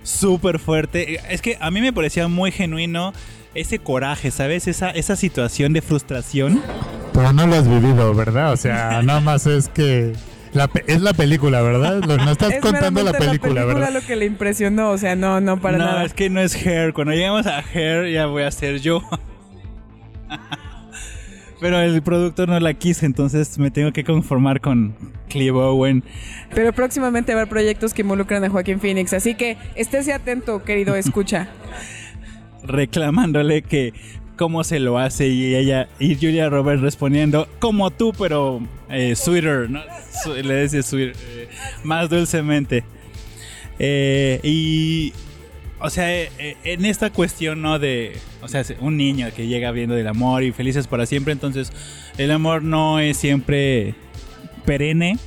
súper 0.02 0.58
fuerte. 0.58 1.20
Es 1.30 1.42
que 1.42 1.56
a 1.60 1.70
mí 1.70 1.80
me 1.80 1.92
parecía 1.92 2.26
muy 2.28 2.50
genuino 2.50 3.12
ese 3.54 3.78
coraje, 3.78 4.30
¿sabes? 4.30 4.66
Esa, 4.66 4.90
esa 4.90 5.14
situación 5.16 5.72
de 5.72 5.82
frustración. 5.82 6.60
Pero 7.12 7.32
no 7.32 7.46
lo 7.46 7.54
has 7.56 7.68
vivido, 7.68 8.12
¿verdad? 8.14 8.52
O 8.52 8.56
sea, 8.56 9.02
nada 9.02 9.20
más 9.20 9.46
es 9.46 9.68
que 9.68 10.12
la 10.56 10.66
pe- 10.68 10.84
es 10.86 11.00
la 11.02 11.12
película, 11.12 11.62
¿verdad? 11.62 12.02
Lo- 12.04 12.16
No 12.16 12.32
estás 12.32 12.52
Es 12.54 12.60
contando 12.60 13.02
la 13.04 13.12
meramente 13.12 13.38
película, 13.40 13.64
¿verdad? 13.64 13.92
lo 13.92 14.00
que 14.00 14.16
le 14.16 14.24
impresionó, 14.24 14.90
o 14.90 14.98
sea, 14.98 15.14
no, 15.14 15.40
no 15.40 15.60
para 15.60 15.78
no, 15.78 15.84
nada. 15.84 16.04
es 16.04 16.12
que 16.14 16.28
no 16.30 16.40
es 16.40 16.54
Hair. 16.66 16.92
Cuando 16.92 17.12
lleguemos 17.12 17.46
a 17.46 17.58
Hair 17.60 18.10
ya 18.12 18.26
voy 18.26 18.42
a 18.42 18.50
ser 18.50 18.80
yo. 18.80 19.02
Pero 21.60 21.80
el 21.80 22.02
productor 22.02 22.48
no 22.50 22.60
la 22.60 22.74
quiso, 22.74 23.06
entonces 23.06 23.58
me 23.58 23.70
tengo 23.70 23.90
que 23.92 24.04
conformar 24.04 24.60
con 24.60 24.94
Clive 25.28 25.56
Owen. 25.58 26.04
Pero 26.54 26.72
próximamente 26.74 27.32
habrá 27.32 27.46
proyectos 27.46 27.94
que 27.94 28.02
involucran 28.02 28.44
a 28.44 28.50
Joaquín 28.50 28.78
Phoenix, 28.78 29.14
así 29.14 29.34
que 29.34 29.56
estése 29.74 30.12
atento, 30.12 30.62
querido 30.64 30.94
escucha. 30.96 31.48
reclamándole 32.62 33.62
que 33.62 33.94
cómo 34.36 34.64
se 34.64 34.78
lo 34.78 34.98
hace 34.98 35.28
y 35.28 35.54
ella 35.54 35.88
y 35.98 36.14
Julia 36.14 36.48
Roberts 36.48 36.82
respondiendo 36.82 37.48
como 37.58 37.90
tú 37.90 38.12
pero 38.16 38.60
eh, 38.90 39.14
sweeter 39.16 39.68
¿no? 39.70 39.80
Le 40.42 40.62
dice 40.62 40.82
sweeter 40.82 41.16
eh, 41.28 41.48
más 41.84 42.08
dulcemente 42.10 42.84
Eh, 43.78 44.40
y 44.42 45.12
o 45.80 45.90
sea 45.90 46.10
eh, 46.10 46.30
eh, 46.38 46.56
en 46.64 46.86
esta 46.86 47.10
cuestión 47.10 47.60
no 47.60 47.78
de 47.78 48.16
o 48.40 48.48
sea 48.48 48.64
un 48.80 48.96
niño 48.96 49.28
que 49.36 49.46
llega 49.46 49.70
viendo 49.72 49.94
del 49.94 50.06
amor 50.08 50.42
y 50.42 50.52
felices 50.52 50.86
para 50.86 51.04
siempre 51.04 51.32
entonces 51.34 51.70
el 52.16 52.30
amor 52.30 52.62
no 52.62 53.00
es 53.00 53.18
siempre 53.18 53.94
perenne 54.64 55.18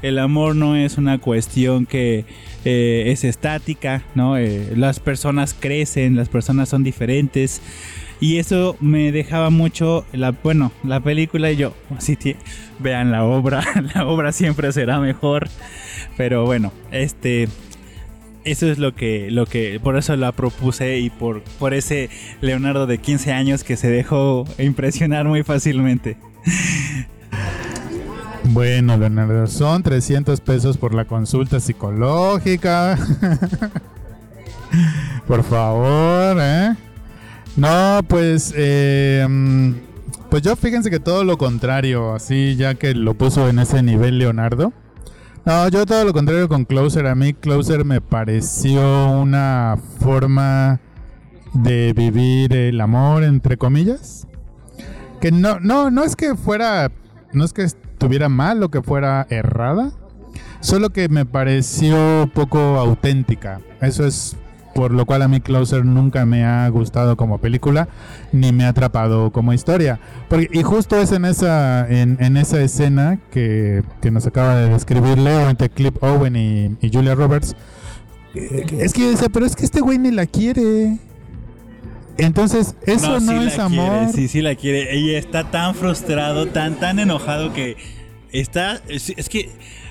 el 0.00 0.18
amor 0.18 0.54
no 0.56 0.76
es 0.76 0.96
una 0.96 1.18
cuestión 1.18 1.84
que 1.84 2.24
eh, 2.64 3.04
es 3.06 3.24
estática, 3.24 4.02
¿no? 4.14 4.36
Eh, 4.36 4.72
las 4.76 5.00
personas 5.00 5.54
crecen, 5.58 6.16
las 6.16 6.28
personas 6.28 6.68
son 6.68 6.84
diferentes. 6.84 7.60
Y 8.20 8.38
eso 8.38 8.76
me 8.80 9.12
dejaba 9.12 9.50
mucho, 9.50 10.04
la, 10.12 10.32
bueno, 10.32 10.72
la 10.82 11.00
película 11.00 11.50
y 11.50 11.56
yo, 11.56 11.74
así 11.96 12.16
que 12.16 12.36
vean 12.78 13.10
la 13.10 13.24
obra, 13.24 13.62
la 13.94 14.06
obra 14.06 14.32
siempre 14.32 14.72
será 14.72 15.00
mejor. 15.00 15.48
Pero 16.16 16.44
bueno, 16.44 16.72
este, 16.90 17.48
eso 18.44 18.66
es 18.66 18.78
lo 18.78 18.94
que, 18.94 19.30
lo 19.30 19.46
que, 19.46 19.80
por 19.82 19.96
eso 19.96 20.16
la 20.16 20.32
propuse 20.32 20.98
y 20.98 21.10
por, 21.10 21.42
por 21.58 21.74
ese 21.74 22.10
Leonardo 22.40 22.86
de 22.86 22.98
15 22.98 23.32
años 23.32 23.62
que 23.62 23.76
se 23.76 23.88
dejó 23.88 24.44
impresionar 24.58 25.26
muy 25.26 25.42
fácilmente. 25.42 26.16
Bueno, 28.44 28.96
Leonardo, 28.96 29.46
son 29.46 29.82
300 29.82 30.40
pesos 30.40 30.78
por 30.78 30.94
la 30.94 31.04
consulta 31.04 31.60
psicológica. 31.60 32.96
por 35.26 35.44
favor, 35.44 36.38
¿eh? 36.40 36.74
No, 37.56 38.00
pues, 38.06 38.54
mm, 38.56 39.72
pues 40.30 40.42
yo 40.42 40.54
fíjense 40.56 40.90
que 40.90 41.00
todo 41.00 41.24
lo 41.24 41.38
contrario, 41.38 42.14
así 42.14 42.56
ya 42.56 42.74
que 42.74 42.94
lo 42.94 43.14
puso 43.14 43.48
en 43.48 43.58
ese 43.58 43.82
nivel 43.82 44.18
Leonardo. 44.18 44.72
No, 45.44 45.66
yo 45.68 45.86
todo 45.86 46.04
lo 46.04 46.12
contrario 46.12 46.48
con 46.48 46.66
Closer. 46.66 47.06
A 47.06 47.14
mí 47.14 47.32
Closer 47.32 47.84
me 47.84 48.00
pareció 48.02 49.10
una 49.10 49.78
forma 49.98 50.80
de 51.54 51.94
vivir 51.94 52.52
el 52.54 52.80
amor, 52.80 53.24
entre 53.24 53.56
comillas. 53.56 54.26
Que 55.20 55.32
no, 55.32 55.58
no, 55.60 55.90
no 55.90 56.04
es 56.04 56.16
que 56.16 56.34
fuera, 56.34 56.92
no 57.32 57.44
es 57.44 57.52
que 57.52 57.62
estuviera 57.62 58.28
mal 58.28 58.62
o 58.62 58.68
que 58.68 58.82
fuera 58.82 59.26
errada, 59.30 59.92
solo 60.60 60.90
que 60.90 61.08
me 61.08 61.24
pareció 61.24 62.30
poco 62.34 62.58
auténtica. 62.58 63.60
Eso 63.80 64.06
es 64.06 64.36
por 64.78 64.92
lo 64.92 65.06
cual 65.06 65.22
a 65.22 65.28
mí 65.28 65.40
Closer 65.40 65.84
nunca 65.84 66.24
me 66.24 66.44
ha 66.44 66.68
gustado 66.68 67.16
como 67.16 67.38
película, 67.38 67.88
ni 68.30 68.52
me 68.52 68.64
ha 68.64 68.68
atrapado 68.68 69.32
como 69.32 69.52
historia. 69.52 69.98
Porque, 70.28 70.48
y 70.52 70.62
justo 70.62 70.96
es 71.00 71.10
en 71.10 71.24
esa, 71.24 71.84
en, 71.90 72.16
en 72.20 72.36
esa 72.36 72.62
escena 72.62 73.18
que, 73.32 73.82
que 74.00 74.12
nos 74.12 74.24
acaba 74.28 74.54
de 74.54 74.68
describir 74.68 75.18
Leo 75.18 75.50
entre 75.50 75.68
Clip 75.68 76.00
Owen 76.00 76.36
y, 76.36 76.76
y 76.80 76.92
Julia 76.92 77.16
Roberts, 77.16 77.56
eh, 78.36 78.66
Es 78.78 78.92
que 78.92 79.00
yo 79.00 79.10
decía, 79.10 79.28
pero 79.28 79.46
es 79.46 79.56
que 79.56 79.64
este 79.64 79.80
güey 79.80 79.98
ni 79.98 80.12
la 80.12 80.26
quiere. 80.26 80.98
Entonces, 82.16 82.76
eso 82.86 83.18
no, 83.18 83.32
sí 83.32 83.48
es 83.48 83.58
amor. 83.58 83.90
Quiere, 83.90 84.12
sí, 84.12 84.28
sí 84.28 84.42
la 84.42 84.54
quiere. 84.54 84.96
Ella 84.96 85.18
está 85.18 85.50
tan 85.50 85.74
frustrado, 85.74 86.46
tan, 86.46 86.78
tan 86.78 87.00
enojado 87.00 87.52
que 87.52 87.76
está. 88.30 88.80
Es, 88.86 89.10
es 89.10 89.28
que, 89.28 89.50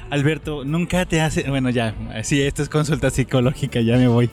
Alberto, 0.09 0.63
nunca 0.63 1.05
te 1.05 1.19
hace. 1.19 1.43
Bueno, 1.49 1.71
ya. 1.71 1.93
Sí, 2.23 2.41
esto 2.41 2.63
es 2.63 2.69
consulta 2.69 3.09
psicológica, 3.09 3.81
ya 3.81 3.97
me 3.97 4.07
voy. 4.07 4.29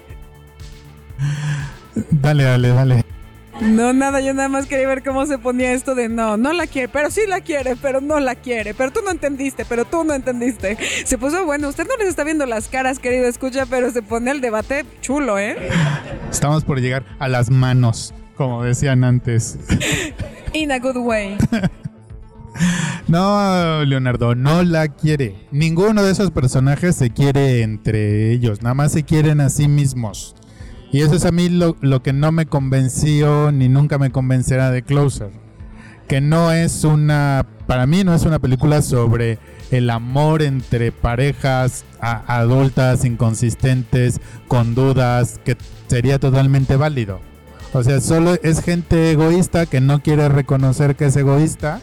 Dale, 2.10 2.44
dale, 2.44 2.68
dale. 2.68 3.04
No, 3.60 3.92
nada, 3.92 4.20
yo 4.20 4.34
nada 4.34 4.48
más 4.48 4.66
quería 4.66 4.88
ver 4.88 5.04
cómo 5.04 5.26
se 5.26 5.38
ponía 5.38 5.72
esto 5.72 5.94
de 5.94 6.08
no, 6.08 6.36
no 6.36 6.52
la 6.52 6.66
quiere, 6.66 6.88
pero 6.88 7.10
sí 7.10 7.20
la 7.28 7.40
quiere, 7.40 7.76
pero 7.76 8.00
no 8.00 8.18
la 8.18 8.34
quiere, 8.34 8.74
pero 8.74 8.90
tú 8.90 9.00
no 9.04 9.12
entendiste, 9.12 9.64
pero 9.64 9.84
tú 9.84 10.02
no 10.02 10.12
entendiste. 10.12 10.76
Se 11.04 11.18
puso 11.18 11.44
bueno, 11.44 11.68
usted 11.68 11.86
no 11.86 11.96
les 11.96 12.08
está 12.08 12.24
viendo 12.24 12.46
las 12.46 12.68
caras, 12.68 12.98
querido 12.98 13.26
escucha, 13.26 13.64
pero 13.66 13.92
se 13.92 14.02
pone 14.02 14.32
el 14.32 14.40
debate 14.40 14.84
chulo, 15.00 15.38
¿eh? 15.38 15.56
Estamos 16.30 16.64
por 16.64 16.80
llegar 16.80 17.04
a 17.20 17.28
las 17.28 17.48
manos, 17.48 18.12
como 18.36 18.64
decían 18.64 19.04
antes. 19.04 19.56
In 20.52 20.72
a 20.72 20.78
good 20.78 20.96
way. 20.96 21.36
No, 23.08 23.84
Leonardo, 23.84 24.34
no 24.34 24.62
la 24.62 24.88
quiere. 24.88 25.34
Ninguno 25.50 26.02
de 26.02 26.12
esos 26.12 26.30
personajes 26.30 26.96
se 26.96 27.10
quiere 27.10 27.62
entre 27.62 28.30
ellos, 28.30 28.62
nada 28.62 28.74
más 28.74 28.92
se 28.92 29.02
quieren 29.02 29.40
a 29.40 29.50
sí 29.50 29.68
mismos. 29.68 30.34
Y 30.94 31.02
eso 31.02 31.16
es 31.16 31.24
a 31.24 31.32
mí 31.32 31.48
lo, 31.48 31.76
lo 31.80 32.04
que 32.04 32.12
no 32.12 32.30
me 32.30 32.46
convenció 32.46 33.50
ni 33.50 33.68
nunca 33.68 33.98
me 33.98 34.12
convencerá 34.12 34.70
de 34.70 34.84
Closer. 34.84 35.30
Que 36.06 36.20
no 36.20 36.52
es 36.52 36.84
una, 36.84 37.44
para 37.66 37.84
mí 37.88 38.04
no 38.04 38.14
es 38.14 38.22
una 38.22 38.38
película 38.38 38.80
sobre 38.80 39.40
el 39.72 39.90
amor 39.90 40.40
entre 40.40 40.92
parejas 40.92 41.84
adultas, 41.98 43.04
inconsistentes, 43.04 44.20
con 44.46 44.76
dudas, 44.76 45.40
que 45.44 45.56
sería 45.88 46.20
totalmente 46.20 46.76
válido. 46.76 47.18
O 47.72 47.82
sea, 47.82 48.00
solo 48.00 48.36
es 48.44 48.62
gente 48.62 49.10
egoísta 49.10 49.66
que 49.66 49.80
no 49.80 50.00
quiere 50.00 50.28
reconocer 50.28 50.94
que 50.94 51.06
es 51.06 51.16
egoísta 51.16 51.80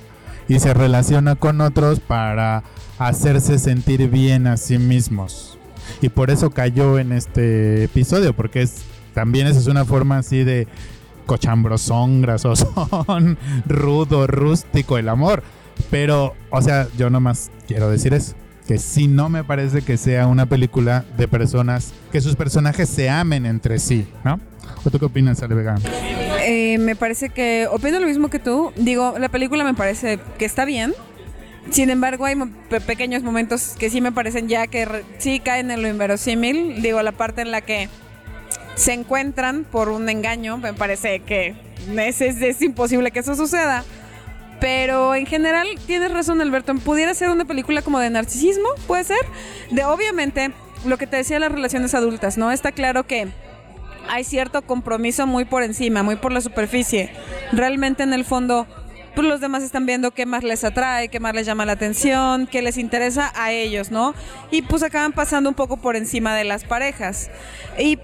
y 0.47 0.59
se 0.59 0.73
relaciona 0.73 1.35
con 1.35 1.59
otros 1.59 1.99
para 1.99 2.63
hacerse 2.97 3.59
sentir 3.59 4.09
bien 4.09 4.47
a 4.47 4.55
sí 4.55 4.77
mismos. 4.77 5.57
Y 6.01 6.07
por 6.07 6.31
eso 6.31 6.51
cayó 6.51 6.97
en 6.97 7.11
este 7.11 7.83
episodio, 7.83 8.33
porque 8.33 8.61
es 8.61 8.85
también 9.13 9.47
esa 9.47 9.59
es 9.59 9.67
una 9.67 9.85
forma 9.85 10.17
así 10.17 10.43
de 10.43 10.67
cochambrosón, 11.25 12.21
grasosón, 12.21 13.37
rudo, 13.65 14.27
rústico 14.27 14.97
el 14.97 15.09
amor. 15.09 15.43
Pero, 15.89 16.35
o 16.49 16.61
sea, 16.61 16.87
yo 16.97 17.09
nomás 17.09 17.51
quiero 17.67 17.89
decir 17.89 18.13
eso. 18.13 18.35
Que 18.67 18.77
sí 18.77 19.07
no 19.07 19.29
me 19.29 19.43
parece 19.43 19.81
que 19.81 19.97
sea 19.97 20.27
una 20.27 20.45
película 20.45 21.03
de 21.17 21.27
personas, 21.27 21.93
que 22.11 22.21
sus 22.21 22.35
personajes 22.35 22.87
se 22.87 23.09
amen 23.09 23.45
entre 23.45 23.79
sí, 23.79 24.07
¿no? 24.23 24.39
¿O 24.85 24.89
tú 24.89 24.99
qué 24.99 25.05
opinas, 25.05 25.41
Ale? 25.41 25.55
Eh, 26.45 26.77
me 26.77 26.95
parece 26.95 27.29
que 27.29 27.67
opino 27.69 27.99
lo 27.99 28.07
mismo 28.07 28.29
que 28.29 28.39
tú. 28.39 28.71
Digo, 28.77 29.15
la 29.19 29.29
película 29.29 29.63
me 29.63 29.73
parece 29.73 30.19
que 30.37 30.45
está 30.45 30.65
bien. 30.65 30.93
Sin 31.69 31.89
embargo, 31.89 32.25
hay 32.25 32.35
pequeños 32.87 33.23
momentos 33.23 33.75
que 33.77 33.89
sí 33.89 34.01
me 34.01 34.11
parecen 34.11 34.47
ya 34.47 34.67
que 34.67 35.03
sí 35.19 35.39
caen 35.39 35.69
en 35.69 35.81
lo 35.81 35.87
inverosímil. 35.87 36.81
Digo, 36.81 37.01
la 37.01 37.11
parte 37.11 37.41
en 37.41 37.51
la 37.51 37.61
que 37.61 37.89
se 38.75 38.93
encuentran 38.93 39.63
por 39.63 39.89
un 39.89 40.09
engaño, 40.09 40.57
me 40.57 40.73
parece 40.73 41.19
que 41.21 41.55
es, 41.97 42.21
es- 42.21 42.41
es 42.41 42.61
imposible 42.61 43.11
que 43.11 43.19
eso 43.19 43.35
suceda. 43.35 43.83
Pero 44.59 45.15
en 45.15 45.25
general, 45.25 45.67
tienes 45.87 46.11
razón, 46.11 46.39
Alberto. 46.39 46.73
Pudiera 46.75 47.13
ser 47.15 47.29
una 47.29 47.45
película 47.45 47.81
como 47.81 47.99
de 47.99 48.09
narcisismo, 48.11 48.67
puede 48.85 49.03
ser. 49.03 49.17
De 49.71 49.83
obviamente, 49.85 50.51
lo 50.85 50.97
que 50.97 51.07
te 51.07 51.17
decía 51.17 51.37
de 51.37 51.41
las 51.41 51.51
relaciones 51.51 51.95
adultas, 51.95 52.37
¿no? 52.37 52.51
Está 52.51 52.71
claro 52.71 53.07
que 53.07 53.27
hay 54.07 54.23
cierto 54.23 54.61
compromiso 54.61 55.25
muy 55.25 55.45
por 55.45 55.63
encima, 55.63 56.03
muy 56.03 56.15
por 56.15 56.31
la 56.31 56.41
superficie. 56.41 57.11
Realmente 57.51 58.03
en 58.03 58.13
el 58.13 58.23
fondo, 58.23 58.67
pues 59.15 59.27
los 59.27 59.41
demás 59.41 59.63
están 59.63 59.87
viendo 59.87 60.11
qué 60.11 60.27
más 60.27 60.43
les 60.43 60.63
atrae, 60.63 61.09
qué 61.09 61.19
más 61.19 61.33
les 61.33 61.47
llama 61.47 61.65
la 61.65 61.71
atención, 61.73 62.45
qué 62.45 62.61
les 62.61 62.77
interesa 62.77 63.31
a 63.35 63.51
ellos, 63.51 63.89
¿no? 63.89 64.13
Y 64.51 64.61
pues 64.61 64.83
acaban 64.83 65.11
pasando 65.11 65.49
un 65.49 65.55
poco 65.55 65.77
por 65.77 65.95
encima 65.95 66.35
de 66.35 66.43
las 66.43 66.65
parejas. 66.65 67.31
Y 67.79 67.97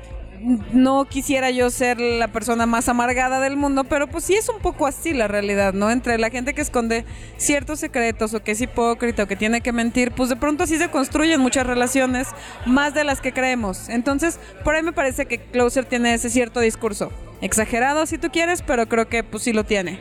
no 0.71 1.06
quisiera 1.06 1.50
yo 1.52 1.69
ser 1.69 2.00
la 2.00 2.28
persona 2.28 2.65
más 2.65 2.89
amargada 2.89 3.39
del 3.39 3.58
mundo, 3.58 3.84
pero 3.84 4.08
pues 4.08 4.23
sí 4.23 4.34
es 4.36 4.50
un 4.50 4.60
poco 4.62 4.88
así 4.88 5.13
la 5.13 5.28
realidad, 5.28 5.73
¿no? 5.73 5.89
Entre 5.91 6.17
la 6.17 6.30
gente 6.30 6.54
que 6.54 6.62
esconde 6.62 7.06
ciertos 7.38 7.80
secretos 7.80 8.34
o 8.34 8.43
que 8.43 8.52
es 8.52 8.62
hipócrita 8.62 9.23
o 9.23 9.28
que 9.28 9.36
tiene 9.36 9.62
que 9.62 9.71
mentir, 9.71 10.12
pues 10.12 10.30
de 10.30 10.36
pronto 10.36 10.63
así 10.63 10.78
se 10.78 10.89
construyen 10.89 11.41
muchas 11.41 11.65
relaciones, 11.65 12.28
más 12.65 12.93
de 12.93 13.04
las 13.04 13.21
que 13.21 13.34
creemos. 13.34 13.89
Entonces, 13.89 14.39
por 14.63 14.76
ahí 14.76 14.84
me 14.84 14.93
parece 14.93 15.26
que 15.26 15.39
Closer 15.39 15.86
tiene 15.86 16.13
ese 16.13 16.30
cierto 16.30 16.60
discurso. 16.60 17.12
Exagerado 17.41 18.06
si 18.06 18.17
tú 18.17 18.30
quieres, 18.32 18.62
pero 18.62 18.88
creo 18.88 19.08
que 19.10 19.23
pues 19.23 19.43
sí 19.43 19.54
lo 19.54 19.63
tiene. 19.63 20.00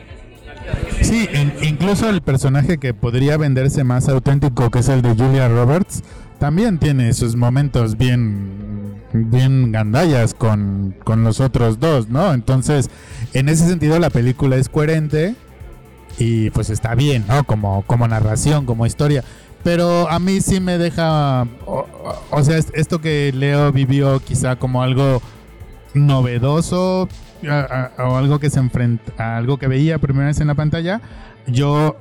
Sí, 1.01 1.29
in- 1.33 1.53
incluso 1.63 2.09
el 2.09 2.21
personaje 2.21 2.77
que 2.77 2.93
podría 2.93 3.37
venderse 3.37 3.83
más 3.83 4.09
auténtico, 4.09 4.69
que 4.69 4.79
es 4.79 4.89
el 4.89 5.01
de 5.01 5.09
Julia 5.13 5.47
Roberts, 5.47 6.03
también 6.39 6.77
tiene 6.77 7.13
sus 7.13 7.35
momentos 7.35 7.97
bien, 7.97 8.66
bien 9.13 9.71
gandallas 9.71 10.33
con, 10.33 10.95
con 11.03 11.23
los 11.23 11.39
otros 11.39 11.79
dos, 11.79 12.09
¿no? 12.09 12.33
Entonces, 12.33 12.89
en 13.33 13.49
ese 13.49 13.67
sentido, 13.67 13.99
la 13.99 14.09
película 14.09 14.55
es 14.57 14.69
coherente 14.69 15.35
y 16.19 16.49
pues 16.51 16.69
está 16.69 16.95
bien, 16.95 17.25
¿no? 17.27 17.43
Como, 17.45 17.83
como 17.83 18.07
narración, 18.07 18.65
como 18.65 18.85
historia. 18.85 19.23
Pero 19.63 20.09
a 20.09 20.19
mí 20.19 20.39
sí 20.41 20.59
me 20.59 20.77
deja, 20.77 21.47
o, 21.65 22.43
sea, 22.43 22.57
es- 22.57 22.71
esto 22.73 23.01
que 23.01 23.31
Leo 23.33 23.71
vivió 23.71 24.19
quizá 24.19 24.55
como 24.55 24.83
algo 24.83 25.21
novedoso 25.93 27.07
o 27.97 28.15
algo 28.15 28.39
que 28.39 28.49
se 28.49 28.59
enfrenta 28.59 29.13
a 29.17 29.37
algo 29.37 29.57
que 29.57 29.67
veía 29.67 29.99
primera 29.99 30.27
vez 30.27 30.39
en 30.39 30.47
la 30.47 30.55
pantalla 30.55 31.01
yo 31.45 31.95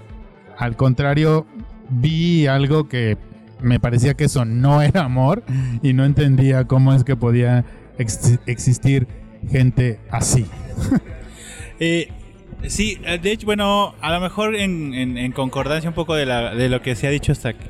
al 0.57 0.77
contrario 0.77 1.47
vi 1.89 2.47
algo 2.47 2.89
que 2.89 3.17
me 3.61 3.81
parecía 3.81 4.15
que 4.15 4.25
eso 4.25 4.45
no 4.45 4.83
era 4.83 5.03
amor 5.05 5.43
y 5.83 5.93
no 5.93 6.05
entendía 6.05 6.65
cómo 6.67 6.93
es 6.95 7.05
que 7.05 7.17
podía 7.17 7.65
ex- 7.99 8.39
existir 8.47 9.07
gente 9.51 10.01
así 10.11 10.47
Eh, 11.79 12.09
sí, 12.69 12.99
eh, 13.05 13.19
de 13.19 13.33
hecho, 13.33 13.45
bueno, 13.45 13.95
a 14.01 14.11
lo 14.13 14.21
mejor 14.21 14.55
en, 14.57 14.95
en- 14.95 15.33
concordancia 15.33 15.91
un 15.91 15.95
poco 15.95 16.15
de, 16.15 16.25
la- 16.25 16.55
de 16.55 16.69
lo 16.71 16.81
que 16.81 16.95
se 16.97 17.07
ha 17.07 17.11
dicho 17.11 17.33
hasta 17.33 17.51
aquí. 17.51 17.67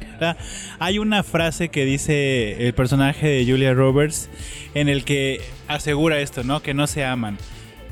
Hay 0.79 0.99
una 1.01 1.23
frase 1.25 1.71
que 1.71 1.85
dice 1.85 2.67
el 2.69 2.73
personaje 2.75 3.27
de 3.27 3.45
Julia 3.45 3.75
Roberts 3.75 4.31
en 4.75 4.89
el 4.89 5.05
que 5.05 5.41
asegura 5.67 6.21
esto, 6.21 6.45
¿no? 6.45 6.63
Que 6.63 6.73
no 6.73 6.87
se 6.87 7.05
aman. 7.05 7.37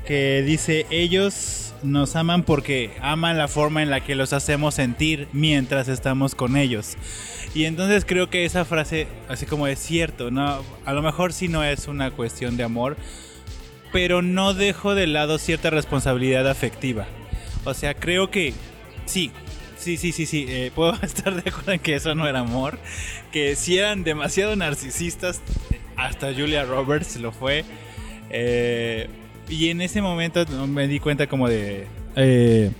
Que 0.06 0.42
dice, 0.46 0.86
ellos 0.90 1.63
nos 1.84 2.16
aman 2.16 2.42
porque 2.42 2.90
aman 3.00 3.38
la 3.38 3.48
forma 3.48 3.82
en 3.82 3.90
la 3.90 4.00
que 4.00 4.14
los 4.14 4.32
hacemos 4.32 4.74
sentir 4.74 5.28
mientras 5.32 5.88
estamos 5.88 6.34
con 6.34 6.56
ellos. 6.56 6.96
Y 7.54 7.64
entonces 7.66 8.04
creo 8.04 8.30
que 8.30 8.44
esa 8.44 8.64
frase, 8.64 9.06
así 9.28 9.46
como 9.46 9.66
es 9.66 9.78
cierto, 9.78 10.30
¿no? 10.30 10.62
A 10.84 10.92
lo 10.92 11.02
mejor 11.02 11.32
sí 11.32 11.48
no 11.48 11.62
es 11.62 11.86
una 11.86 12.10
cuestión 12.10 12.56
de 12.56 12.64
amor, 12.64 12.96
pero 13.92 14.22
no 14.22 14.54
dejo 14.54 14.94
de 14.94 15.06
lado 15.06 15.38
cierta 15.38 15.70
responsabilidad 15.70 16.48
afectiva. 16.48 17.06
O 17.64 17.74
sea, 17.74 17.94
creo 17.94 18.30
que 18.30 18.54
sí, 19.06 19.30
sí, 19.78 19.96
sí, 19.96 20.12
sí, 20.12 20.26
sí, 20.26 20.46
eh, 20.48 20.72
puedo 20.74 20.94
estar 21.02 21.34
de 21.40 21.48
acuerdo 21.48 21.72
en 21.72 21.80
que 21.80 21.94
eso 21.94 22.14
no 22.14 22.26
era 22.26 22.40
amor, 22.40 22.78
que 23.30 23.54
si 23.54 23.78
eran 23.78 24.02
demasiado 24.02 24.56
narcisistas, 24.56 25.40
hasta 25.96 26.34
Julia 26.34 26.64
Roberts 26.64 27.16
lo 27.16 27.30
fue. 27.30 27.64
eh, 28.30 29.08
y 29.48 29.68
en 29.68 29.80
ese 29.80 30.02
momento 30.02 30.44
me 30.66 30.88
di 30.88 31.00
cuenta 31.00 31.26
como 31.26 31.48
de... 31.48 31.86
eh, 32.16 32.70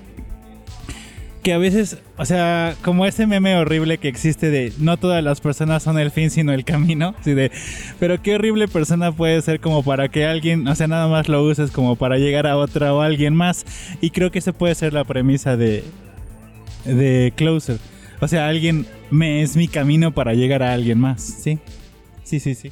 que 1.43 1.53
a 1.53 1.59
veces, 1.59 1.99
o 2.17 2.25
sea, 2.25 2.75
como 2.83 3.05
ese 3.05 3.27
meme 3.27 3.55
horrible 3.57 3.99
que 3.99 4.09
existe 4.09 4.51
de 4.51 4.73
no 4.79 4.97
todas 4.97 5.23
las 5.23 5.43
personas 5.43 5.83
son 5.83 5.99
el 5.99 6.11
fin 6.11 6.31
sino 6.31 6.55
el 6.55 6.65
camino, 6.65 7.15
así 7.21 7.35
de, 7.35 7.53
pero 8.01 8.23
qué 8.23 8.37
horrible 8.37 8.67
persona 8.67 9.13
puede 9.13 9.43
ser 9.43 9.61
como 9.61 9.83
para 9.83 10.09
que 10.09 10.25
alguien, 10.25 10.67
o 10.67 10.75
sea, 10.75 10.87
nada 10.87 11.07
más 11.07 11.29
lo 11.29 11.45
uses 11.45 11.71
como 11.71 11.97
para 11.97 12.17
llegar 12.17 12.47
a 12.47 12.57
otra 12.57 12.95
o 12.95 13.03
a 13.03 13.07
alguien 13.07 13.35
más, 13.35 13.67
y 14.01 14.09
creo 14.11 14.31
que 14.31 14.39
esa 14.39 14.53
puede 14.53 14.75
ser 14.75 14.95
la 14.95 15.05
premisa 15.05 15.57
de 15.57 15.85
de 16.85 17.33
Closer. 17.37 17.79
O 18.21 18.29
sea, 18.29 18.49
alguien 18.49 18.87
me 19.11 19.43
es 19.43 19.57
mi 19.57 19.69
camino 19.69 20.13
para 20.13 20.35
llegar 20.35 20.63
a 20.63 20.73
alguien 20.73 20.99
más, 20.99 21.23
¿sí? 21.23 21.59
Sí, 22.23 22.41
sí, 22.41 22.55
sí. 22.55 22.71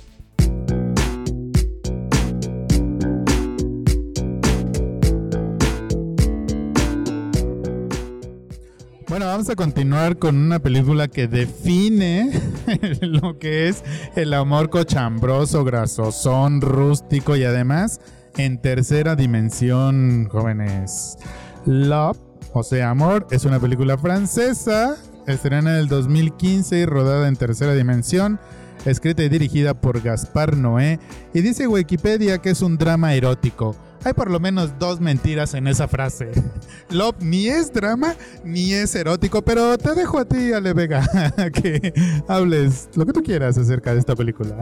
Bueno, 9.13 9.27
vamos 9.27 9.51
a 9.51 9.57
continuar 9.57 10.17
con 10.17 10.39
una 10.39 10.59
película 10.59 11.07
que 11.07 11.29
define 11.29 12.31
lo 13.03 13.39
que 13.39 13.69
es 13.69 13.85
el 14.17 14.33
amor 14.33 14.71
cochambroso, 14.71 15.65
grasosón, 15.65 16.63
rústico 16.63 17.37
y 17.37 17.45
además 17.45 18.01
en 18.39 18.57
tercera 18.57 19.15
dimensión, 19.15 20.31
jóvenes. 20.31 21.19
Love, 21.67 22.17
o 22.55 22.63
sea, 22.63 22.89
Amor, 22.89 23.27
es 23.31 23.45
una 23.45 23.61
película 23.61 23.99
francesa, 23.99 24.97
estrenada 25.27 25.77
en 25.77 25.83
el 25.83 25.89
2015 25.89 26.79
y 26.79 26.87
rodada 26.87 27.29
en 27.29 27.37
tercera 27.37 27.75
dimensión. 27.75 28.41
escrita 28.87 29.23
y 29.23 29.29
dirigida 29.29 29.75
por 29.75 30.01
Gaspar 30.01 30.57
Noé, 30.57 30.99
y 31.35 31.43
dice 31.43 31.69
Wikipedia 31.69 32.39
que 32.39 32.49
es 32.49 32.63
un 32.63 32.79
drama 32.79 33.13
erótico. 33.13 33.77
Hay 34.05 34.15
por 34.15 34.31
lo 34.31 34.41
menos 34.41 34.79
dos 34.79 35.01
mentiras 35.01 35.55
en 35.55 35.69
esa 35.69 35.87
frase. 35.87 36.31
Love 36.91 37.17
ni 37.21 37.49
es 37.49 37.73
drama 37.73 38.15
ni 38.45 38.73
es 38.73 38.95
erótico, 38.95 39.43
pero 39.43 39.79
te 39.79 39.95
dejo 39.95 40.19
a 40.19 40.25
ti, 40.25 40.53
Ale 40.53 40.73
Vega, 40.73 41.05
que 41.53 41.93
hables 42.27 42.89
lo 42.95 43.07
que 43.07 43.13
tú 43.13 43.23
quieras 43.23 43.57
acerca 43.59 43.95
de 43.95 44.01
esta 44.01 44.17
película. 44.17 44.57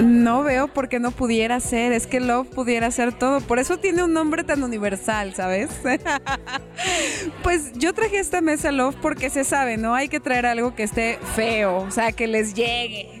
No 0.00 0.42
veo 0.42 0.68
por 0.68 0.88
qué 0.88 0.98
no 0.98 1.12
pudiera 1.12 1.60
ser. 1.60 1.92
Es 1.92 2.06
que 2.06 2.20
Love 2.20 2.48
pudiera 2.48 2.90
ser 2.90 3.16
todo. 3.16 3.40
Por 3.40 3.58
eso 3.58 3.78
tiene 3.78 4.02
un 4.02 4.12
nombre 4.12 4.42
tan 4.44 4.62
universal, 4.62 5.34
¿sabes? 5.34 5.70
pues 7.42 7.72
yo 7.74 7.92
traje 7.92 8.18
esta 8.18 8.40
mesa 8.40 8.72
Love 8.72 8.96
porque 9.00 9.30
se 9.30 9.44
sabe, 9.44 9.76
¿no? 9.76 9.94
Hay 9.94 10.08
que 10.08 10.20
traer 10.20 10.46
algo 10.46 10.74
que 10.74 10.82
esté 10.82 11.18
feo, 11.36 11.78
o 11.78 11.90
sea, 11.90 12.12
que 12.12 12.26
les 12.26 12.54
llegue 12.54 13.20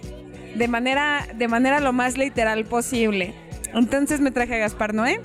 de 0.54 0.68
manera, 0.68 1.26
de 1.36 1.48
manera 1.48 1.80
lo 1.80 1.92
más 1.92 2.18
literal 2.18 2.64
posible. 2.64 3.34
Entonces 3.72 4.20
me 4.20 4.30
traje 4.32 4.56
a 4.56 4.58
Gaspar 4.58 4.94
Noé 4.94 5.20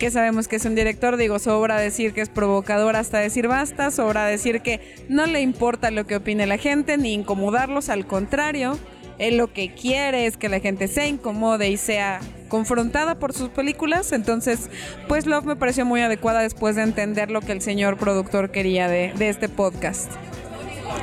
que 0.00 0.10
sabemos 0.10 0.48
que 0.48 0.56
es 0.56 0.64
un 0.64 0.74
director, 0.74 1.18
digo, 1.18 1.38
sobra 1.38 1.78
decir 1.78 2.14
que 2.14 2.22
es 2.22 2.30
provocador 2.30 2.96
hasta 2.96 3.18
decir 3.18 3.48
basta, 3.48 3.90
sobra 3.90 4.24
decir 4.24 4.62
que 4.62 4.80
no 5.10 5.26
le 5.26 5.42
importa 5.42 5.90
lo 5.90 6.06
que 6.06 6.16
opine 6.16 6.46
la 6.46 6.56
gente 6.56 6.96
ni 6.96 7.12
incomodarlos, 7.12 7.90
al 7.90 8.06
contrario, 8.06 8.78
él 9.18 9.36
lo 9.36 9.52
que 9.52 9.74
quiere 9.74 10.24
es 10.24 10.38
que 10.38 10.48
la 10.48 10.58
gente 10.58 10.88
se 10.88 11.06
incomode 11.06 11.68
y 11.68 11.76
sea 11.76 12.20
confrontada 12.48 13.18
por 13.18 13.34
sus 13.34 13.50
películas, 13.50 14.12
entonces 14.12 14.70
pues 15.06 15.26
Love 15.26 15.44
me 15.44 15.56
pareció 15.56 15.84
muy 15.84 16.00
adecuada 16.00 16.40
después 16.40 16.76
de 16.76 16.82
entender 16.82 17.30
lo 17.30 17.42
que 17.42 17.52
el 17.52 17.60
señor 17.60 17.98
productor 17.98 18.50
quería 18.50 18.88
de, 18.88 19.12
este 19.20 19.50
podcast. 19.50 20.10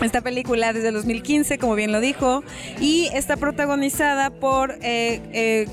Esta 0.01 0.21
película 0.21 0.73
desde 0.73 0.87
el 0.87 0.95
2015, 0.95 1.59
como 1.59 1.75
bien 1.75 1.91
lo 1.91 2.01
dijo, 2.01 2.43
y 2.81 3.09
está 3.13 3.37
protagonizada 3.37 4.31
por 4.31 4.71
eh, 4.81 5.21
eh, 5.31 5.67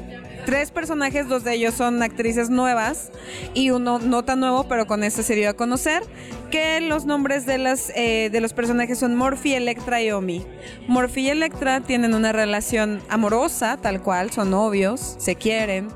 tres 0.45 0.71
personajes, 0.71 1.29
dos 1.29 1.45
de 1.45 1.55
ellos 1.55 1.75
son 1.75 2.03
actrices 2.03 2.51
nuevas 2.51 3.11
y 3.55 3.71
uno 3.71 3.99
no 3.99 4.25
tan 4.25 4.41
nuevo, 4.41 4.65
pero 4.69 4.87
con 4.87 5.03
este 5.05 5.23
se 5.23 5.35
dio 5.35 5.51
a 5.51 5.55
conocer, 5.55 6.03
que 6.51 6.81
los 6.81 7.05
nombres 7.07 7.47
de, 7.47 7.59
las, 7.59 7.91
eh, 7.97 8.29
de 8.31 8.41
los 8.41 8.53
personajes 8.53 8.99
son 8.99 9.17
Morphy, 9.17 9.55
Electra 9.55 10.03
y 10.03 10.11
Omi. 10.11 10.45
Morphy 10.87 11.23
y 11.23 11.31
Electra 11.31 11.81
tienen 11.81 12.15
una 12.15 12.33
relación 12.33 13.03
amorosa, 13.09 13.77
tal 13.79 14.03
cual, 14.03 14.31
son 14.31 14.51
novios, 14.51 15.17
se 15.19 15.35
quieren. 15.35 15.89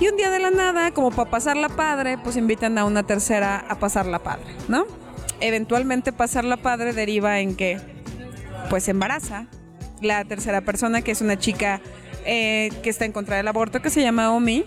Y 0.00 0.08
un 0.08 0.16
día 0.16 0.30
de 0.30 0.40
la 0.40 0.50
nada, 0.50 0.90
como 0.92 1.10
para 1.10 1.30
pasar 1.30 1.56
la 1.56 1.68
padre, 1.68 2.18
pues 2.18 2.36
invitan 2.36 2.78
a 2.78 2.84
una 2.84 3.04
tercera 3.04 3.64
a 3.68 3.78
pasar 3.78 4.06
la 4.06 4.18
padre, 4.18 4.46
¿no? 4.68 4.86
Eventualmente 5.40 6.12
pasar 6.12 6.44
la 6.44 6.56
padre 6.56 6.92
deriva 6.92 7.40
en 7.40 7.56
que, 7.56 7.80
pues 8.70 8.88
embaraza 8.88 9.46
la 10.00 10.24
tercera 10.24 10.60
persona, 10.60 11.02
que 11.02 11.12
es 11.12 11.20
una 11.20 11.38
chica 11.38 11.80
eh, 12.24 12.70
que 12.82 12.90
está 12.90 13.04
en 13.04 13.12
contra 13.12 13.36
del 13.36 13.48
aborto, 13.48 13.82
que 13.82 13.90
se 13.90 14.02
llama 14.02 14.32
Omi. 14.32 14.64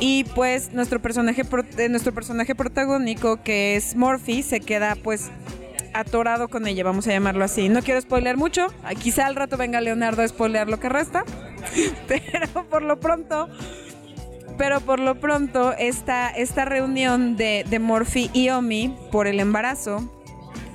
Y 0.00 0.24
pues 0.34 0.72
nuestro 0.72 1.00
personaje, 1.00 1.44
eh, 1.76 1.88
nuestro 1.90 2.12
personaje 2.14 2.54
protagónico, 2.54 3.42
que 3.42 3.76
es 3.76 3.94
Morphy, 3.94 4.42
se 4.42 4.60
queda 4.60 4.96
pues 4.96 5.30
atorado 5.92 6.48
con 6.48 6.66
ella, 6.66 6.84
vamos 6.84 7.06
a 7.06 7.12
llamarlo 7.12 7.44
así. 7.44 7.68
No 7.68 7.82
quiero 7.82 8.00
spoilear 8.00 8.36
mucho, 8.36 8.68
quizá 8.98 9.26
al 9.26 9.36
rato 9.36 9.56
venga 9.58 9.80
Leonardo 9.80 10.22
a 10.22 10.28
spoilear 10.28 10.68
lo 10.68 10.80
que 10.80 10.88
resta, 10.88 11.24
pero 12.08 12.64
por 12.68 12.82
lo 12.82 12.98
pronto, 12.98 13.48
pero 14.56 14.80
por 14.80 15.00
lo 15.00 15.20
pronto 15.20 15.74
esta, 15.78 16.30
esta 16.30 16.64
reunión 16.64 17.36
de, 17.36 17.66
de 17.68 17.78
Morphy 17.78 18.30
y 18.32 18.48
Omi 18.48 18.96
por 19.12 19.26
el 19.26 19.38
embarazo 19.38 20.10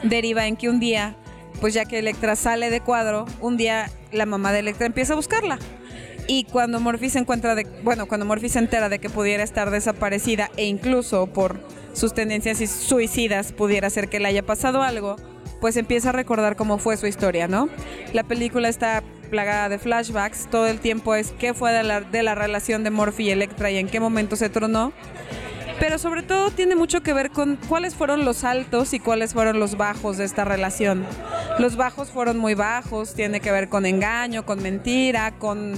deriva 0.03 0.45
en 0.45 0.55
que 0.55 0.69
un 0.69 0.79
día, 0.79 1.15
pues 1.61 1.73
ya 1.73 1.85
que 1.85 1.99
Electra 1.99 2.35
sale 2.35 2.69
de 2.69 2.81
cuadro, 2.81 3.25
un 3.41 3.57
día 3.57 3.89
la 4.11 4.25
mamá 4.27 4.51
de 4.51 4.59
Electra 4.59 4.85
empieza 4.85 5.13
a 5.13 5.15
buscarla 5.15 5.57
y 6.27 6.45
cuando 6.45 6.79
Morphy 6.79 7.09
se 7.09 7.19
encuentra 7.19 7.55
de, 7.55 7.65
bueno, 7.83 8.07
cuando 8.07 8.25
Morphy 8.25 8.49
se 8.49 8.59
entera 8.59 8.89
de 8.89 8.99
que 8.99 9.09
pudiera 9.09 9.43
estar 9.43 9.69
desaparecida 9.69 10.49
e 10.57 10.65
incluso 10.65 11.27
por 11.27 11.59
sus 11.93 12.13
tendencias 12.13 12.57
suicidas 12.69 13.51
pudiera 13.51 13.89
ser 13.89 14.09
que 14.09 14.19
le 14.19 14.27
haya 14.27 14.43
pasado 14.43 14.81
algo, 14.81 15.15
pues 15.61 15.77
empieza 15.77 16.09
a 16.09 16.11
recordar 16.11 16.55
cómo 16.55 16.77
fue 16.77 16.97
su 16.97 17.07
historia, 17.07 17.47
¿no? 17.47 17.69
La 18.13 18.23
película 18.23 18.69
está 18.69 19.03
plagada 19.29 19.69
de 19.69 19.79
flashbacks, 19.79 20.47
todo 20.49 20.67
el 20.67 20.79
tiempo 20.79 21.15
es 21.15 21.33
qué 21.39 21.53
fue 21.53 21.71
de 21.71 21.83
la, 21.83 22.01
de 22.01 22.23
la 22.23 22.35
relación 22.35 22.83
de 22.83 22.89
Morphy 22.89 23.25
y 23.25 23.31
Electra 23.31 23.71
y 23.71 23.77
en 23.77 23.87
qué 23.87 23.99
momento 23.99 24.35
se 24.35 24.49
tronó. 24.49 24.93
Pero 25.79 25.97
sobre 25.97 26.23
todo 26.23 26.51
tiene 26.51 26.75
mucho 26.75 27.01
que 27.03 27.13
ver 27.13 27.31
con 27.31 27.57
cuáles 27.67 27.95
fueron 27.95 28.23
los 28.23 28.45
altos 28.45 28.93
y 28.93 28.99
cuáles 28.99 29.33
fueron 29.33 29.59
los 29.59 29.75
bajos 29.75 30.17
de 30.17 30.23
esta 30.23 30.45
relación. 30.45 31.05
Los 31.59 31.75
bajos 31.75 32.09
fueron 32.09 32.37
muy 32.37 32.53
bajos, 32.53 33.13
tiene 33.13 33.41
que 33.41 33.51
ver 33.51 33.67
con 33.67 33.85
engaño, 33.85 34.45
con 34.45 34.61
mentira, 34.63 35.37
con 35.37 35.73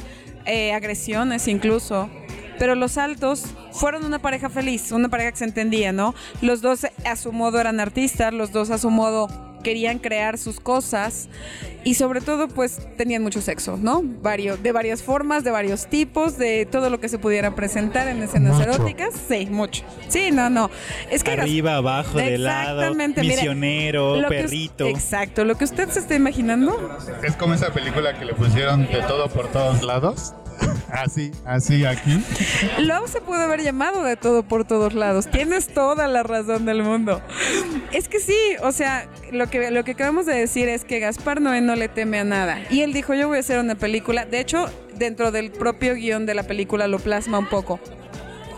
eh, 0.47 0.73
agresiones 0.73 1.47
incluso. 1.47 2.09
Pero 2.59 2.73
los 2.73 2.97
altos 2.97 3.45
fueron 3.71 4.03
una 4.03 4.19
pareja 4.19 4.49
feliz, 4.49 4.91
una 4.91 5.09
pareja 5.09 5.31
que 5.31 5.37
se 5.37 5.45
entendía, 5.45 5.91
¿no? 5.91 6.15
Los 6.41 6.61
dos 6.61 6.87
a 7.05 7.15
su 7.15 7.31
modo 7.31 7.59
eran 7.59 7.79
artistas, 7.79 8.33
los 8.33 8.51
dos 8.51 8.71
a 8.71 8.79
su 8.79 8.89
modo 8.89 9.27
querían 9.68 9.99
crear 9.99 10.38
sus 10.38 10.61
cosas 10.61 11.28
y 11.84 11.95
sobre 11.95 12.22
todo 12.22 12.47
pues 12.47 12.80
tenían 12.95 13.22
mucho 13.22 13.41
sexo, 13.41 13.76
¿no? 13.76 14.01
Varios, 14.01 14.63
de 14.63 14.72
varias 14.72 15.03
formas, 15.03 15.43
de 15.43 15.51
varios 15.51 15.88
tipos, 15.88 16.38
de 16.38 16.65
todo 16.65 16.89
lo 16.89 17.01
que 17.01 17.09
se 17.09 17.20
pudiera 17.20 17.53
presentar 17.53 18.07
en 18.07 18.24
escenas 18.24 18.61
eróticas. 18.61 19.13
Sí, 19.28 19.45
mucho. 19.47 19.84
Sí, 20.07 20.32
no, 20.32 20.49
no. 20.49 20.72
Es 21.11 21.22
que 21.22 21.32
arriba, 21.32 21.76
abajo, 21.76 22.18
de 22.18 22.38
lado, 22.38 22.95
misionero, 22.95 24.22
perrito. 24.30 24.88
exacto, 24.88 25.43
lo 25.43 25.57
que 25.57 25.65
usted 25.65 25.89
se 25.89 25.99
está 25.99 26.15
imaginando. 26.15 26.97
Es 27.22 27.36
como 27.36 27.53
esa 27.53 27.74
película 27.74 28.18
que 28.18 28.24
le 28.24 28.36
pusieron 28.36 28.88
de 28.88 29.01
todo 29.01 29.28
por 29.28 29.49
todos 29.51 29.84
lados. 29.84 30.34
Así, 30.91 31.31
así 31.45 31.85
aquí. 31.85 32.23
Love 32.79 33.09
se 33.11 33.21
puede 33.21 33.43
haber 33.43 33.61
llamado 33.61 34.03
de 34.03 34.15
todo 34.15 34.43
por 34.43 34.65
todos 34.65 34.93
lados. 34.93 35.27
Tienes 35.27 35.67
toda 35.67 36.07
la 36.07 36.23
razón 36.23 36.65
del 36.65 36.81
mundo. 36.81 37.21
Es 37.91 38.07
que 38.07 38.19
sí, 38.19 38.37
o 38.63 38.71
sea, 38.71 39.07
lo 39.31 39.47
que, 39.47 39.69
lo 39.69 39.83
que 39.83 39.91
acabamos 39.91 40.25
de 40.25 40.33
decir 40.33 40.69
es 40.69 40.85
que 40.85 40.99
Gaspar 40.99 41.41
Noé 41.41 41.61
no 41.61 41.75
le 41.75 41.89
teme 41.89 42.19
a 42.19 42.23
nada. 42.23 42.59
Y 42.69 42.81
él 42.81 42.93
dijo, 42.93 43.13
yo 43.13 43.27
voy 43.27 43.37
a 43.37 43.39
hacer 43.41 43.59
una 43.59 43.75
película. 43.75 44.25
De 44.25 44.39
hecho, 44.39 44.69
dentro 44.97 45.31
del 45.31 45.51
propio 45.51 45.93
guion 45.93 46.25
de 46.25 46.33
la 46.33 46.43
película 46.43 46.87
lo 46.87 46.99
plasma 46.99 47.37
un 47.37 47.49
poco. 47.49 47.79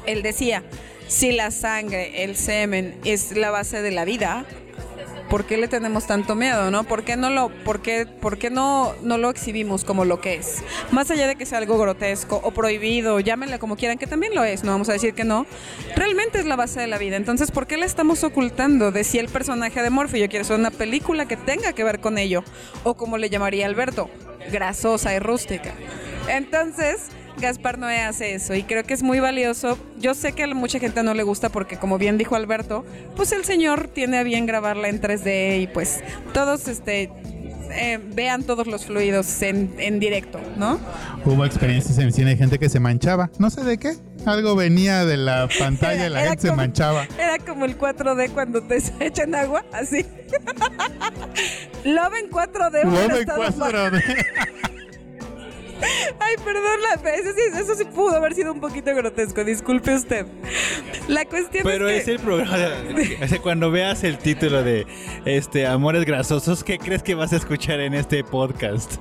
Él 0.05 0.21
decía, 0.21 0.63
si 1.07 1.31
la 1.31 1.51
sangre, 1.51 2.23
el 2.23 2.35
semen 2.35 2.99
es 3.03 3.35
la 3.35 3.49
base 3.49 3.81
de 3.81 3.91
la 3.91 4.05
vida, 4.05 4.45
¿por 5.29 5.45
qué 5.45 5.57
le 5.57 5.67
tenemos 5.67 6.07
tanto 6.07 6.35
miedo, 6.35 6.71
no? 6.71 6.83
¿Por 6.83 7.03
qué 7.03 7.15
no 7.15 7.29
lo, 7.29 7.49
por 7.63 7.81
qué, 7.81 8.05
por 8.05 8.37
qué 8.37 8.49
no, 8.49 8.93
no 9.03 9.17
lo 9.17 9.29
exhibimos 9.29 9.83
como 9.83 10.05
lo 10.05 10.19
que 10.19 10.35
es? 10.35 10.63
Más 10.91 11.11
allá 11.11 11.27
de 11.27 11.35
que 11.35 11.45
sea 11.45 11.59
algo 11.59 11.77
grotesco 11.77 12.41
o 12.43 12.51
prohibido, 12.51 13.19
llámenle 13.19 13.59
como 13.59 13.77
quieran, 13.77 13.97
que 13.97 14.07
también 14.07 14.35
lo 14.35 14.43
es, 14.43 14.63
no 14.63 14.71
vamos 14.71 14.89
a 14.89 14.93
decir 14.93 15.13
que 15.13 15.23
no, 15.23 15.45
realmente 15.95 16.39
es 16.39 16.45
la 16.45 16.55
base 16.55 16.79
de 16.81 16.87
la 16.87 16.97
vida. 16.97 17.15
Entonces, 17.15 17.51
¿por 17.51 17.67
qué 17.67 17.77
le 17.77 17.85
estamos 17.85 18.23
ocultando 18.23 18.91
de 18.91 19.03
si 19.03 19.19
el 19.19 19.29
personaje 19.29 19.81
de 19.81 19.89
Morphy 19.89 20.19
yo 20.19 20.29
quiero 20.29 20.43
hacer 20.43 20.59
una 20.59 20.71
película 20.71 21.27
que 21.27 21.37
tenga 21.37 21.73
que 21.73 21.83
ver 21.83 21.99
con 21.99 22.17
ello? 22.17 22.43
O 22.83 22.95
como 22.95 23.17
le 23.17 23.29
llamaría 23.29 23.65
Alberto, 23.65 24.09
grasosa 24.51 25.13
y 25.13 25.19
rústica. 25.19 25.73
Entonces, 26.27 27.09
Gaspar 27.39 27.77
Noé 27.77 28.01
hace 28.01 28.35
eso 28.35 28.53
y 28.55 28.63
creo 28.63 28.83
que 28.83 28.93
es 28.93 29.03
muy 29.03 29.19
valioso. 29.19 29.77
Yo 29.99 30.13
sé 30.13 30.33
que 30.33 30.43
a 30.43 30.47
mucha 30.47 30.79
gente 30.79 31.03
no 31.03 31.13
le 31.13 31.23
gusta 31.23 31.49
porque 31.49 31.77
como 31.77 31.97
bien 31.97 32.17
dijo 32.17 32.35
Alberto, 32.35 32.85
pues 33.15 33.31
el 33.31 33.45
señor 33.45 33.87
tiene 33.87 34.17
a 34.19 34.23
bien 34.23 34.45
grabarla 34.45 34.89
en 34.89 35.01
3D 35.01 35.61
y 35.61 35.67
pues 35.67 36.01
todos 36.33 36.67
este 36.67 37.09
eh, 37.71 37.99
vean 38.15 38.43
todos 38.43 38.67
los 38.67 38.85
fluidos 38.85 39.41
en, 39.41 39.99
directo, 39.99 40.39
¿no? 40.57 40.79
Hubo 41.25 41.45
experiencias 41.45 41.97
en 41.99 42.11
cine 42.11 42.31
de 42.31 42.37
gente 42.37 42.57
que 42.57 42.67
se 42.69 42.79
manchaba, 42.79 43.29
no 43.37 43.49
sé 43.49 43.63
de 43.63 43.77
qué. 43.77 43.95
Algo 44.25 44.55
venía 44.55 45.05
de 45.05 45.17
la 45.17 45.47
pantalla 45.59 46.07
y 46.07 46.09
la 46.09 46.21
gente 46.21 46.47
se 46.47 46.53
manchaba. 46.53 47.07
Era 47.17 47.37
como 47.39 47.65
el 47.65 47.77
4D 47.77 48.31
cuando 48.31 48.61
te 48.61 48.81
echan 48.99 49.35
agua, 49.35 49.63
así. 49.71 50.05
Love 51.85 52.13
en 52.23 52.29
4D. 52.31 52.83
Love 52.83 53.19
en 53.21 53.27
4D. 53.27 54.25
Ay, 56.19 56.35
perdón, 56.43 56.79
eso 57.05 57.29
sí, 57.33 57.59
eso 57.59 57.75
sí 57.75 57.85
pudo 57.85 58.15
haber 58.15 58.33
sido 58.33 58.53
un 58.53 58.59
poquito 58.59 58.93
grotesco, 58.95 59.43
disculpe 59.43 59.95
usted. 59.95 60.25
La 61.07 61.25
cuestión 61.25 61.63
Pero 61.63 61.87
es, 61.87 62.05
que... 62.05 62.13
es 62.13 62.19
el 62.19 62.25
programa, 62.25 62.57
cuando 63.43 63.71
veas 63.71 64.03
el 64.03 64.17
título 64.17 64.63
de 64.63 64.85
este 65.25 65.67
Amores 65.67 66.05
Grasosos, 66.05 66.63
¿qué 66.63 66.77
crees 66.77 67.03
que 67.03 67.15
vas 67.15 67.33
a 67.33 67.37
escuchar 67.37 67.79
en 67.79 67.93
este 67.93 68.23
podcast? 68.23 68.95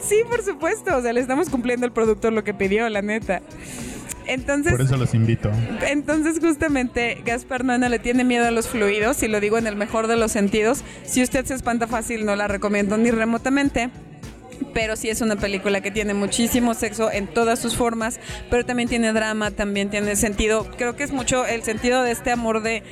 Sí, 0.00 0.22
por 0.28 0.42
supuesto, 0.42 0.96
o 0.96 1.02
sea, 1.02 1.12
le 1.12 1.20
estamos 1.20 1.48
cumpliendo 1.48 1.86
al 1.86 1.92
productor 1.92 2.32
lo 2.32 2.44
que 2.44 2.54
pidió, 2.54 2.88
la 2.88 3.02
neta. 3.02 3.42
Entonces, 4.26 4.72
Por 4.72 4.82
eso 4.82 4.96
los 4.96 5.14
invito. 5.14 5.50
Entonces, 5.88 6.38
justamente, 6.40 7.20
Gaspar 7.24 7.64
no 7.64 7.76
le 7.76 7.98
tiene 7.98 8.24
miedo 8.24 8.46
a 8.46 8.50
los 8.50 8.68
fluidos, 8.68 9.22
y 9.22 9.28
lo 9.28 9.40
digo 9.40 9.58
en 9.58 9.66
el 9.66 9.76
mejor 9.76 10.06
de 10.06 10.16
los 10.16 10.30
sentidos. 10.32 10.84
Si 11.04 11.22
usted 11.22 11.44
se 11.44 11.54
espanta 11.54 11.86
fácil, 11.86 12.24
no 12.24 12.36
la 12.36 12.46
recomiendo 12.48 12.96
ni 12.96 13.10
remotamente 13.10 13.90
pero 14.74 14.96
sí 14.96 15.08
es 15.08 15.20
una 15.20 15.36
película 15.36 15.80
que 15.80 15.90
tiene 15.90 16.14
muchísimo 16.14 16.74
sexo 16.74 17.10
en 17.10 17.26
todas 17.26 17.58
sus 17.58 17.76
formas, 17.76 18.20
pero 18.50 18.64
también 18.64 18.88
tiene 18.88 19.12
drama, 19.12 19.50
también 19.50 19.90
tiene 19.90 20.16
sentido, 20.16 20.68
creo 20.76 20.96
que 20.96 21.04
es 21.04 21.12
mucho 21.12 21.46
el 21.46 21.62
sentido 21.62 22.02
de 22.02 22.12
este 22.12 22.30
amor 22.30 22.62
de 22.62 22.82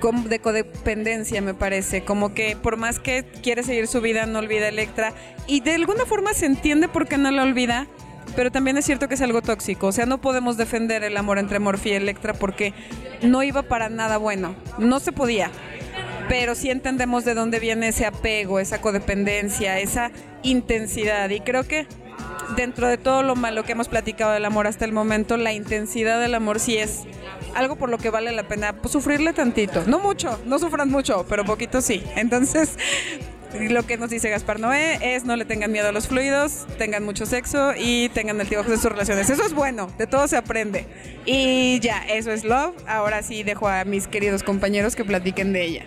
de 0.00 0.38
codependencia, 0.38 1.42
me 1.42 1.54
parece. 1.54 2.04
Como 2.04 2.32
que 2.32 2.56
por 2.56 2.76
más 2.76 3.00
que 3.00 3.24
quiere 3.42 3.62
seguir 3.62 3.88
su 3.88 4.00
vida, 4.00 4.26
no 4.26 4.38
olvida 4.38 4.68
Electra. 4.68 5.12
Y 5.46 5.60
de 5.60 5.74
alguna 5.74 6.06
forma 6.06 6.34
se 6.34 6.46
entiende 6.46 6.88
por 6.88 7.08
qué 7.08 7.18
no 7.18 7.30
la 7.30 7.42
olvida. 7.42 7.88
Pero 8.36 8.52
también 8.52 8.76
es 8.76 8.84
cierto 8.84 9.08
que 9.08 9.14
es 9.14 9.22
algo 9.22 9.42
tóxico. 9.42 9.88
O 9.88 9.92
sea, 9.92 10.06
no 10.06 10.20
podemos 10.20 10.56
defender 10.56 11.02
el 11.02 11.16
amor 11.16 11.38
entre 11.38 11.58
Morphy 11.58 11.90
y 11.90 11.94
Electra 11.94 12.34
porque 12.34 12.74
no 13.22 13.42
iba 13.42 13.62
para 13.62 13.88
nada 13.88 14.18
bueno. 14.18 14.54
No 14.78 15.00
se 15.00 15.12
podía. 15.12 15.50
Pero 16.28 16.54
sí 16.54 16.70
entendemos 16.70 17.24
de 17.24 17.34
dónde 17.34 17.58
viene 17.58 17.88
ese 17.88 18.06
apego, 18.06 18.60
esa 18.60 18.80
codependencia, 18.80 19.78
esa 19.78 20.10
intensidad. 20.42 21.30
Y 21.30 21.40
creo 21.40 21.64
que 21.64 21.86
dentro 22.56 22.88
de 22.88 22.98
todo 22.98 23.22
lo 23.22 23.36
malo 23.36 23.64
que 23.64 23.72
hemos 23.72 23.88
platicado 23.88 24.32
del 24.32 24.44
amor 24.44 24.66
hasta 24.66 24.84
el 24.84 24.92
momento, 24.92 25.36
la 25.36 25.52
intensidad 25.52 26.20
del 26.20 26.34
amor 26.34 26.60
sí 26.60 26.76
es 26.76 27.04
algo 27.54 27.76
por 27.76 27.88
lo 27.88 27.98
que 27.98 28.10
vale 28.10 28.32
la 28.32 28.46
pena 28.46 28.74
pues, 28.74 28.92
sufrirle 28.92 29.32
tantito. 29.32 29.84
No 29.86 29.98
mucho, 29.98 30.38
no 30.44 30.58
sufran 30.58 30.90
mucho, 30.90 31.26
pero 31.28 31.44
poquito 31.44 31.80
sí. 31.80 32.02
Entonces, 32.16 32.76
lo 33.70 33.86
que 33.86 33.96
nos 33.96 34.10
dice 34.10 34.28
Gaspar 34.30 34.60
Noé 34.60 34.98
es 35.16 35.24
no 35.24 35.34
le 35.36 35.44
tengan 35.44 35.72
miedo 35.72 35.88
a 35.88 35.92
los 35.92 36.06
fluidos, 36.08 36.66
tengan 36.76 37.04
mucho 37.04 37.24
sexo 37.26 37.72
y 37.78 38.08
tengan 38.10 38.40
altibajos 38.40 38.70
en 38.72 38.78
sus 38.78 38.90
relaciones. 38.90 39.30
Eso 39.30 39.42
es 39.44 39.54
bueno, 39.54 39.90
de 39.98 40.06
todo 40.06 40.28
se 40.28 40.36
aprende. 40.36 40.86
Y 41.24 41.80
ya, 41.80 41.98
eso 42.08 42.30
es 42.30 42.44
love. 42.44 42.74
Ahora 42.86 43.22
sí 43.22 43.42
dejo 43.42 43.68
a 43.68 43.84
mis 43.84 44.06
queridos 44.06 44.42
compañeros 44.42 44.94
que 44.96 45.04
platiquen 45.04 45.52
de 45.52 45.64
ella. 45.64 45.86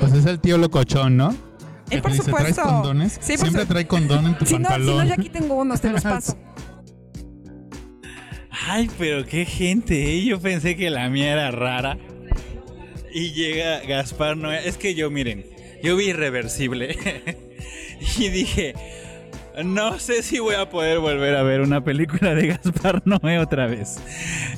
Pues 0.00 0.12
es 0.12 0.26
el 0.26 0.38
tío 0.40 0.58
locochón, 0.58 1.16
¿no? 1.16 1.34
Y 1.86 1.96
Que 1.96 2.02
por 2.02 2.12
dice, 2.12 2.24
supuesto. 2.24 2.52
¿Traes 2.54 2.68
condones? 2.68 3.12
Sí, 3.20 3.32
por 3.32 3.46
Siempre 3.46 3.62
su- 3.62 3.68
trae 3.68 3.86
condón 3.86 4.26
en 4.26 4.38
tu 4.38 4.44
Si 4.46 4.58
no, 4.58 4.68
si 4.74 4.80
no, 4.80 5.04
ya 5.04 5.14
aquí 5.14 5.30
tengo 5.30 5.54
unos, 5.54 5.80
te 5.80 5.88
los 5.90 6.02
paso. 6.04 6.36
Ay, 8.66 8.90
pero 8.98 9.24
qué 9.24 9.44
gente, 9.44 9.94
¿eh? 10.18 10.24
Yo 10.24 10.40
pensé 10.40 10.76
que 10.76 10.90
la 10.90 11.08
mía 11.08 11.32
era 11.32 11.50
rara. 11.50 11.96
Y 13.12 13.32
llega 13.32 13.80
Gaspar 13.80 14.36
Noé. 14.36 14.68
Es 14.68 14.76
que 14.76 14.94
yo, 14.94 15.10
miren, 15.10 15.46
yo 15.82 15.96
vi 15.96 16.10
irreversible. 16.10 16.96
y 18.18 18.28
dije, 18.28 18.74
no 19.64 19.98
sé 19.98 20.22
si 20.22 20.38
voy 20.38 20.54
a 20.54 20.70
poder 20.70 20.98
volver 21.00 21.34
a 21.34 21.42
ver 21.42 21.60
una 21.60 21.82
película 21.82 22.34
de 22.34 22.48
Gaspar 22.48 23.02
Noé 23.06 23.38
otra 23.38 23.66
vez. 23.66 23.96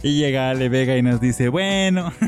Y 0.03 0.19
llega 0.19 0.51
Ale 0.51 0.69
Vega 0.69 0.97
y 0.97 1.03
nos 1.03 1.21
dice, 1.21 1.49
bueno. 1.49 2.13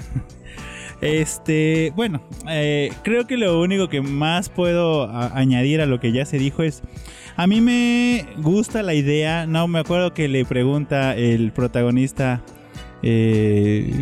Este, 1.01 1.93
bueno, 1.97 2.23
eh, 2.49 2.93
creo 3.03 3.27
que 3.27 3.37
lo 3.37 3.61
único 3.61 3.89
que 3.89 4.01
más 4.01 4.49
puedo 4.49 5.11
añadir 5.11 5.81
a 5.81 5.87
lo 5.87 5.99
que 5.99 6.13
ya 6.13 6.25
se 6.25 6.39
dijo 6.39 6.63
es, 6.63 6.81
a 7.35 7.49
mí 7.49 7.61
me 7.61 8.25
gusta 8.37 8.85
la 8.85 8.95
idea, 8.95 9.47
no 9.47 9.67
me 9.67 9.81
acuerdo 9.81 10.15
que 10.15 10.29
le 10.29 10.45
pregunta 10.45 11.17
el 11.17 11.51
protagonista, 11.51 12.45
eh, 13.03 13.93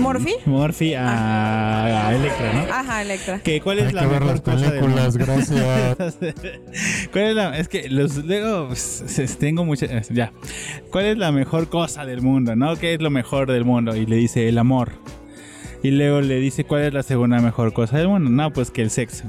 ¿Morphy? 0.00 0.34
Murphy 0.46 0.94
a, 0.94 2.08
a 2.08 2.14
Electra, 2.14 2.52
¿no? 2.52 2.72
Ajá, 2.72 3.02
Electra. 3.02 3.38
Que 3.40 3.60
cuál 3.60 3.78
es 3.78 3.86
Hay 3.88 3.92
la 3.92 4.00
que 4.02 4.06
ver 4.06 4.20
mejor 4.20 4.32
las 4.32 4.40
cosa 4.40 4.56
del 4.56 4.80
películas, 4.80 5.16
mundo? 5.16 5.26
gracias. 5.26 6.16
¿Cuál 7.12 7.24
es 7.24 7.34
la 7.34 7.58
es 7.58 7.68
que 7.68 7.88
los 7.88 8.16
luego 8.24 8.68
pues, 8.68 9.36
tengo 9.38 9.64
muchas 9.64 10.08
ya. 10.10 10.32
¿Cuál 10.90 11.06
es 11.06 11.18
la 11.18 11.32
mejor 11.32 11.68
cosa 11.68 12.04
del 12.04 12.22
mundo, 12.22 12.56
no? 12.56 12.76
¿Qué 12.76 12.94
es 12.94 13.00
lo 13.00 13.10
mejor 13.10 13.50
del 13.50 13.64
mundo? 13.64 13.96
Y 13.96 14.06
le 14.06 14.16
dice 14.16 14.48
el 14.48 14.58
amor. 14.58 14.92
Y 15.82 15.90
luego 15.92 16.20
le 16.20 16.36
dice 16.40 16.64
cuál 16.64 16.82
es 16.82 16.92
la 16.94 17.02
segunda 17.02 17.38
mejor 17.40 17.72
cosa 17.72 17.98
del 17.98 18.08
mundo. 18.08 18.30
No, 18.30 18.52
pues 18.52 18.70
que 18.70 18.82
el 18.82 18.90
sexo. 18.90 19.24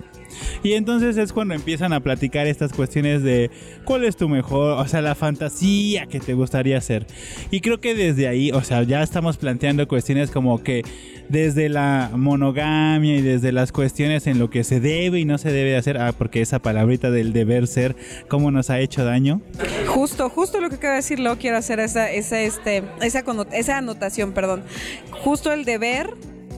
Y 0.63 0.73
entonces 0.73 1.17
es 1.17 1.33
cuando 1.33 1.53
empiezan 1.53 1.93
a 1.93 1.99
platicar 1.99 2.47
estas 2.47 2.73
cuestiones 2.73 3.23
de 3.23 3.51
cuál 3.85 4.03
es 4.03 4.17
tu 4.17 4.29
mejor, 4.29 4.79
o 4.79 4.87
sea, 4.87 5.01
la 5.01 5.15
fantasía 5.15 6.07
que 6.07 6.19
te 6.19 6.33
gustaría 6.33 6.77
hacer. 6.77 7.05
Y 7.51 7.61
creo 7.61 7.79
que 7.79 7.95
desde 7.95 8.27
ahí, 8.27 8.51
o 8.51 8.63
sea, 8.63 8.83
ya 8.83 9.03
estamos 9.03 9.37
planteando 9.37 9.87
cuestiones 9.87 10.31
como 10.31 10.63
que 10.63 10.83
desde 11.29 11.69
la 11.69 12.11
monogamia 12.13 13.17
y 13.17 13.21
desde 13.21 13.51
las 13.51 13.71
cuestiones 13.71 14.27
en 14.27 14.39
lo 14.39 14.49
que 14.49 14.63
se 14.63 14.79
debe 14.79 15.19
y 15.19 15.25
no 15.25 15.37
se 15.37 15.51
debe 15.51 15.75
hacer, 15.75 15.97
ah, 15.97 16.13
porque 16.17 16.41
esa 16.41 16.59
palabrita 16.59 17.11
del 17.11 17.33
deber 17.33 17.67
ser, 17.67 17.95
cómo 18.27 18.51
nos 18.51 18.69
ha 18.69 18.79
hecho 18.79 19.03
daño. 19.03 19.41
Justo, 19.87 20.29
justo 20.29 20.61
lo 20.61 20.69
que 20.69 20.75
acaba 20.75 20.93
de 20.93 20.97
decir 20.97 21.19
Lo 21.19 21.37
quiero 21.37 21.57
hacer 21.57 21.79
esa, 21.79 22.11
esa, 22.11 22.41
este, 22.41 22.83
esa, 23.01 23.23
esa 23.51 23.77
anotación, 23.77 24.33
perdón. 24.33 24.63
Justo 25.11 25.51
el 25.51 25.65
deber 25.65 26.13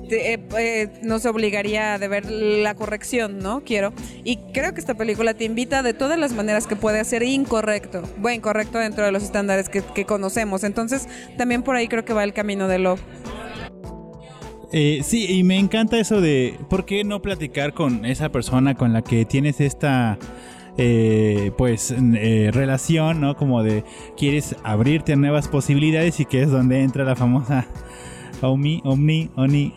te- 0.09 0.33
eh, 0.33 0.39
eh, 0.57 0.89
nos 1.03 1.25
obligaría 1.25 1.93
a 1.93 1.99
deber 1.99 2.29
la 2.29 2.75
corrección, 2.75 3.39
¿no? 3.39 3.61
Quiero. 3.63 3.93
Y 4.25 4.37
creo 4.53 4.73
que 4.73 4.81
esta 4.81 4.95
película 4.95 5.33
te 5.33 5.45
invita 5.45 5.83
de 5.83 5.93
todas 5.93 6.19
las 6.19 6.33
maneras 6.33 6.67
que 6.67 6.75
puede 6.75 7.03
ser 7.05 7.23
incorrecto. 7.23 8.01
Bueno, 8.17 8.35
incorrecto 8.37 8.79
dentro 8.79 9.05
de 9.05 9.11
los 9.11 9.23
estándares 9.23 9.69
que, 9.69 10.05
conocemos. 10.05 10.63
Entonces, 10.63 11.07
también 11.37 11.61
por 11.63 11.75
ahí 11.75 11.87
creo 11.87 12.03
que 12.03 12.13
va 12.13 12.23
el 12.23 12.33
camino 12.33 12.67
de 12.67 12.79
Love. 12.79 13.01
Eh, 14.71 15.01
sí, 15.03 15.25
y 15.29 15.43
me 15.43 15.57
encanta 15.57 15.99
eso 15.99 16.21
de 16.21 16.59
por 16.69 16.85
qué 16.85 17.03
no 17.03 17.21
platicar 17.21 17.73
con 17.73 18.05
esa 18.05 18.29
persona 18.29 18.75
con 18.75 18.93
la 18.93 19.01
que 19.01 19.25
tienes 19.25 19.61
esta 19.61 20.19
eh, 20.77 21.51
pues 21.57 21.91
eh, 21.91 22.51
relación, 22.53 23.19
¿no? 23.19 23.35
Como 23.35 23.63
de 23.63 23.83
quieres 24.15 24.55
abrirte 24.63 25.13
a 25.13 25.15
nuevas 25.15 25.47
posibilidades 25.47 26.19
y 26.19 26.25
que 26.25 26.43
es 26.43 26.51
donde 26.51 26.81
entra 26.81 27.03
la 27.03 27.15
famosa 27.15 27.67
Omi, 28.41 28.81
Omni, 28.85 29.29
Oni, 29.35 29.73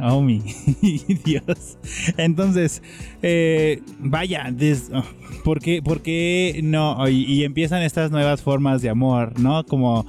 Omi, 0.00 0.42
Dios. 1.24 1.78
Entonces, 2.16 2.82
eh, 3.22 3.80
vaya, 4.00 4.50
des- 4.52 4.90
oh, 4.92 5.04
¿por, 5.44 5.60
qué, 5.60 6.60
no? 6.62 7.08
Y, 7.08 7.24
y 7.24 7.44
empiezan 7.44 7.82
estas 7.82 8.10
nuevas 8.10 8.42
formas 8.42 8.82
de 8.82 8.88
amor, 8.90 9.38
¿no? 9.38 9.64
Como 9.64 10.04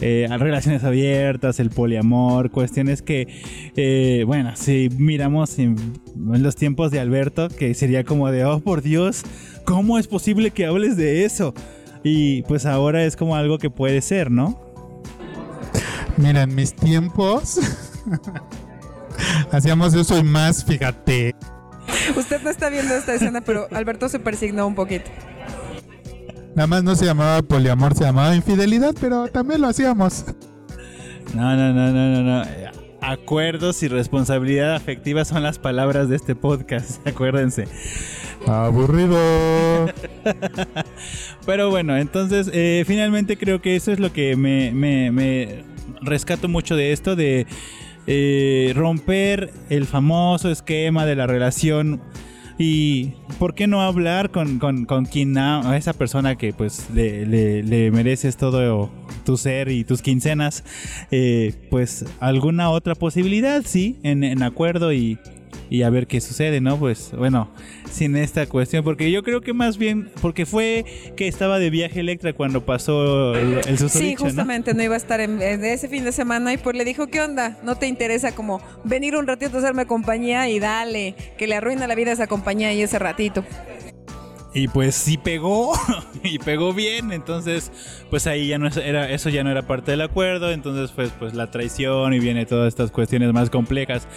eh, 0.00 0.26
relaciones 0.38 0.84
abiertas, 0.84 1.60
el 1.60 1.70
poliamor, 1.70 2.50
cuestiones 2.50 3.02
que, 3.02 3.28
eh, 3.76 4.24
bueno, 4.26 4.52
si 4.56 4.88
miramos 4.96 5.58
en, 5.58 5.76
en 6.16 6.42
los 6.42 6.56
tiempos 6.56 6.90
de 6.90 7.00
Alberto, 7.00 7.48
que 7.48 7.74
sería 7.74 8.04
como 8.04 8.30
de, 8.30 8.44
oh 8.44 8.60
por 8.60 8.82
Dios, 8.82 9.22
¿cómo 9.64 9.98
es 9.98 10.08
posible 10.08 10.50
que 10.50 10.66
hables 10.66 10.96
de 10.96 11.24
eso? 11.24 11.54
Y 12.02 12.42
pues 12.42 12.66
ahora 12.66 13.04
es 13.04 13.16
como 13.16 13.36
algo 13.36 13.58
que 13.58 13.70
puede 13.70 14.00
ser, 14.00 14.30
¿no? 14.30 14.60
Mira, 16.16 16.42
en 16.42 16.54
mis 16.54 16.74
tiempos 16.74 17.60
hacíamos 19.52 19.94
eso 19.94 20.18
y 20.18 20.22
más, 20.22 20.64
fíjate. 20.64 21.34
Usted 22.16 22.42
no 22.42 22.50
está 22.50 22.68
viendo 22.68 22.94
esta 22.94 23.14
escena, 23.14 23.40
pero 23.40 23.66
Alberto 23.72 24.08
se 24.08 24.18
persignó 24.18 24.66
un 24.66 24.74
poquito. 24.74 25.10
Nada 26.54 26.66
más 26.66 26.82
no 26.82 26.94
se 26.96 27.04
llamaba 27.04 27.40
poliamor, 27.42 27.94
se 27.94 28.04
llamaba 28.04 28.34
infidelidad, 28.34 28.94
pero 29.00 29.28
también 29.28 29.60
lo 29.60 29.68
hacíamos. 29.68 30.24
No, 31.34 31.54
no, 31.56 31.72
no, 31.72 31.90
no, 31.92 32.22
no, 32.22 32.22
no. 32.22 32.50
Acuerdos 33.00 33.80
y 33.84 33.88
responsabilidad 33.88 34.74
afectiva 34.74 35.24
son 35.24 35.44
las 35.44 35.58
palabras 35.58 36.08
de 36.08 36.16
este 36.16 36.34
podcast, 36.34 37.06
acuérdense. 37.06 37.68
Aburrido. 38.46 39.16
Pero 41.46 41.70
bueno, 41.70 41.96
entonces 41.96 42.50
eh, 42.52 42.84
finalmente 42.86 43.36
creo 43.36 43.60
que 43.62 43.76
eso 43.76 43.92
es 43.92 44.00
lo 44.00 44.12
que 44.12 44.36
me, 44.36 44.72
me- 44.72 45.10
me 45.10 45.64
rescato 46.02 46.48
mucho 46.48 46.76
de 46.76 46.92
esto, 46.92 47.14
de 47.16 47.46
eh, 48.10 48.72
romper 48.74 49.52
el 49.68 49.84
famoso 49.84 50.50
esquema 50.50 51.04
de 51.04 51.14
la 51.14 51.26
relación 51.26 52.00
y 52.58 53.12
por 53.38 53.54
qué 53.54 53.66
no 53.66 53.82
hablar 53.82 54.30
con, 54.30 54.58
con, 54.58 54.86
con 54.86 55.04
quien 55.04 55.36
a, 55.36 55.76
esa 55.76 55.92
persona 55.92 56.36
que 56.36 56.52
pues 56.54 56.88
le, 56.92 57.26
le- 57.26 57.62
mereces 57.92 58.36
todo 58.38 58.90
tu 59.26 59.36
ser 59.36 59.68
y 59.68 59.84
tus 59.84 60.00
quincenas, 60.00 60.64
eh, 61.10 61.52
pues 61.70 62.06
alguna 62.18 62.70
otra 62.70 62.94
posibilidad, 62.94 63.62
sí, 63.64 63.98
en 64.24 64.42
acuerdo 64.42 64.92
y, 64.92 65.18
y 65.70 65.82
a 65.82 65.90
ver 65.90 66.06
qué 66.06 66.20
sucede, 66.20 66.60
¿no? 66.60 66.78
Pues 66.78 67.12
bueno, 67.16 67.50
sin 67.90 68.16
esta 68.16 68.46
cuestión, 68.46 68.84
porque 68.84 69.10
yo 69.10 69.22
creo 69.22 69.40
que 69.40 69.52
más 69.52 69.78
bien, 69.78 70.10
porque 70.20 70.46
fue 70.46 70.84
que 71.16 71.28
estaba 71.28 71.58
de 71.58 71.70
viaje 71.70 72.00
Electra 72.00 72.32
cuando 72.32 72.64
pasó 72.64 73.34
el, 73.34 73.60
el 73.66 73.78
Sí, 73.78 74.16
justamente 74.16 74.74
¿no? 74.74 74.82
iba 74.82 74.94
a 74.94 74.98
estar 74.98 75.20
en, 75.20 75.40
en 75.42 75.64
ese 75.64 75.88
fin 75.88 76.04
de 76.04 76.12
semana 76.12 76.52
y 76.52 76.56
pues 76.56 76.76
le 76.76 76.84
dijo, 76.84 77.06
¿qué 77.08 77.20
onda? 77.20 77.58
¿No 77.62 77.76
te 77.76 77.86
interesa 77.86 78.34
como 78.34 78.60
venir 78.84 79.16
un 79.16 79.26
ratito 79.26 79.56
a 79.56 79.60
hacerme 79.60 79.86
compañía 79.86 80.48
y 80.48 80.58
dale, 80.58 81.14
que 81.36 81.46
le 81.46 81.54
arruina 81.54 81.86
la 81.86 81.94
vida 81.94 82.10
a 82.10 82.14
esa 82.14 82.26
compañía 82.26 82.72
y 82.72 82.82
ese 82.82 82.98
ratito? 82.98 83.44
Y 84.54 84.68
pues 84.68 84.94
sí 84.94 85.18
pegó, 85.18 85.72
y 86.22 86.38
pegó 86.38 86.72
bien, 86.72 87.12
entonces 87.12 87.70
pues 88.10 88.26
ahí 88.26 88.48
ya 88.48 88.58
no 88.58 88.68
era, 88.68 89.10
eso 89.10 89.28
ya 89.28 89.44
no 89.44 89.50
era 89.50 89.62
parte 89.66 89.90
del 89.90 90.00
acuerdo, 90.00 90.50
entonces 90.50 90.90
pues, 90.94 91.10
pues 91.18 91.34
la 91.34 91.50
traición 91.50 92.14
y 92.14 92.18
viene 92.18 92.46
todas 92.46 92.68
estas 92.68 92.90
cuestiones 92.90 93.32
más 93.32 93.50
complejas 93.50 94.08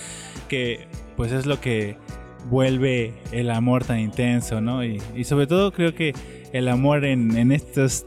que 0.48 0.88
pues 1.16 1.32
es 1.32 1.46
lo 1.46 1.60
que 1.60 1.98
vuelve 2.50 3.14
el 3.32 3.50
amor 3.50 3.84
tan 3.84 4.00
intenso, 4.00 4.62
¿no? 4.62 4.84
Y, 4.84 5.00
sobre 5.24 5.48
todo 5.48 5.72
creo 5.72 5.94
que 5.94 6.14
el 6.54 6.68
amor 6.68 7.06
en, 7.06 7.38
en 7.38 7.52
estos 7.52 8.06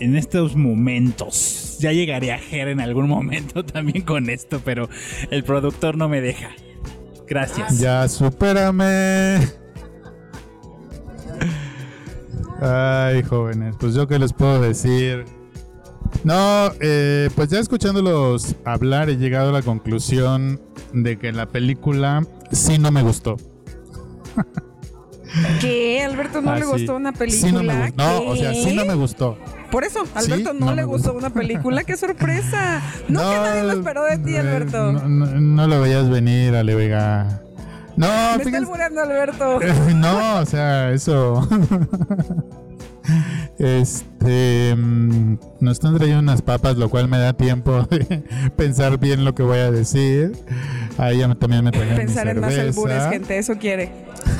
en 0.00 0.16
estos 0.16 0.56
momentos. 0.56 1.78
Ya 1.80 1.92
llegaré 1.92 2.32
a 2.32 2.38
Ger 2.38 2.68
en 2.68 2.80
algún 2.80 3.08
momento 3.08 3.64
también 3.64 4.04
con 4.04 4.30
esto, 4.30 4.60
pero 4.64 4.88
el 5.30 5.44
productor 5.44 5.96
no 5.96 6.08
me 6.08 6.20
deja. 6.20 6.50
Gracias. 7.26 7.78
Ya, 7.78 8.06
supérame. 8.08 9.40
Ay, 12.60 13.22
jóvenes, 13.22 13.74
pues 13.78 13.94
yo 13.94 14.06
qué 14.06 14.18
les 14.18 14.32
puedo 14.32 14.60
decir. 14.60 15.24
No, 16.22 16.70
eh, 16.80 17.28
pues 17.34 17.48
ya 17.50 17.58
escuchándolos 17.58 18.56
hablar 18.64 19.10
he 19.10 19.16
llegado 19.16 19.50
a 19.50 19.52
la 19.52 19.62
conclusión 19.62 20.60
de 20.92 21.18
que 21.18 21.32
la 21.32 21.46
película 21.46 22.26
sí 22.54 22.78
no 22.78 22.90
me 22.90 23.02
gustó. 23.02 23.36
¿Qué? 25.60 26.02
¿Alberto 26.04 26.40
no 26.40 26.52
Ah, 26.52 26.58
le 26.58 26.64
sí. 26.64 26.70
gustó 26.70 26.94
una 26.96 27.12
película? 27.12 27.48
Sí 27.48 27.52
no 27.52 27.62
me 27.64 27.74
gustó. 27.86 27.96
No, 28.04 28.20
o 28.30 28.36
sea, 28.36 28.54
sí 28.54 28.72
no 28.74 28.84
me 28.84 28.94
gustó. 28.94 29.36
Por 29.70 29.82
eso, 29.84 30.00
Alberto 30.14 30.52
Sí, 30.52 30.58
no, 30.60 30.66
no 30.66 30.74
le 30.74 30.84
gustó 30.84 31.12
gustó. 31.12 31.26
una 31.26 31.34
película. 31.34 31.82
¡Qué 31.84 31.96
sorpresa! 31.96 32.80
No, 33.08 33.18
que 33.20 33.36
nadie 33.36 33.62
lo 33.64 33.72
esperó 33.72 34.04
de 34.04 34.18
ti, 34.18 34.34
eh, 34.36 34.38
Alberto. 34.40 34.92
No, 34.92 35.66
lo 35.66 35.80
veías 35.80 36.08
venir, 36.08 36.54
Ale 36.54 36.74
Vega. 36.76 37.40
No, 37.96 38.06
Me 38.06 38.12
está 38.32 38.38
fíjense- 38.44 38.56
albureando 38.58 39.00
Alberto. 39.02 39.58
no, 39.96 40.38
o 40.38 40.46
sea, 40.46 40.92
eso. 40.92 41.48
Este. 43.64 44.74
mm, 44.76 45.38
Nos 45.60 45.72
están 45.72 45.96
trayendo 45.96 46.20
unas 46.20 46.42
papas, 46.42 46.76
lo 46.76 46.90
cual 46.90 47.08
me 47.08 47.16
da 47.18 47.32
tiempo 47.32 47.82
de 47.90 48.22
pensar 48.56 48.98
bien 48.98 49.24
lo 49.24 49.34
que 49.34 49.42
voy 49.42 49.58
a 49.58 49.70
decir. 49.70 50.32
Ahí 50.98 51.18
ya 51.18 51.34
también 51.34 51.64
me 51.64 51.70
trajeron 51.70 51.98
mi 51.98 52.04
Pensar 52.04 52.28
en 52.28 52.40
más 52.40 52.54
albures, 52.54 53.04
gente, 53.08 53.38
eso 53.38 53.54
quiere. 53.58 53.90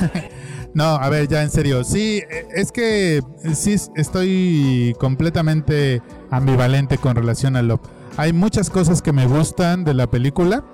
No, 0.75 0.83
a 0.83 1.07
ver, 1.07 1.29
ya 1.29 1.41
en 1.41 1.49
serio. 1.49 1.85
Sí, 1.85 2.21
es 2.53 2.73
que 2.73 3.21
sí 3.53 3.77
estoy 3.95 4.93
completamente 4.99 6.01
ambivalente 6.29 6.97
con 6.97 7.15
relación 7.15 7.55
a 7.55 7.61
Love. 7.61 7.79
Hay 8.17 8.33
muchas 8.33 8.69
cosas 8.69 9.01
que 9.01 9.13
me 9.13 9.25
gustan 9.25 9.85
de 9.85 9.93
la 9.93 10.11
película, 10.11 10.65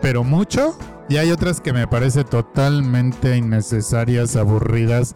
pero 0.00 0.24
mucho. 0.24 0.78
Y 1.10 1.18
hay 1.18 1.30
otras 1.30 1.60
que 1.60 1.74
me 1.74 1.86
parece 1.88 2.24
totalmente 2.24 3.36
innecesarias, 3.36 4.34
aburridas, 4.36 5.14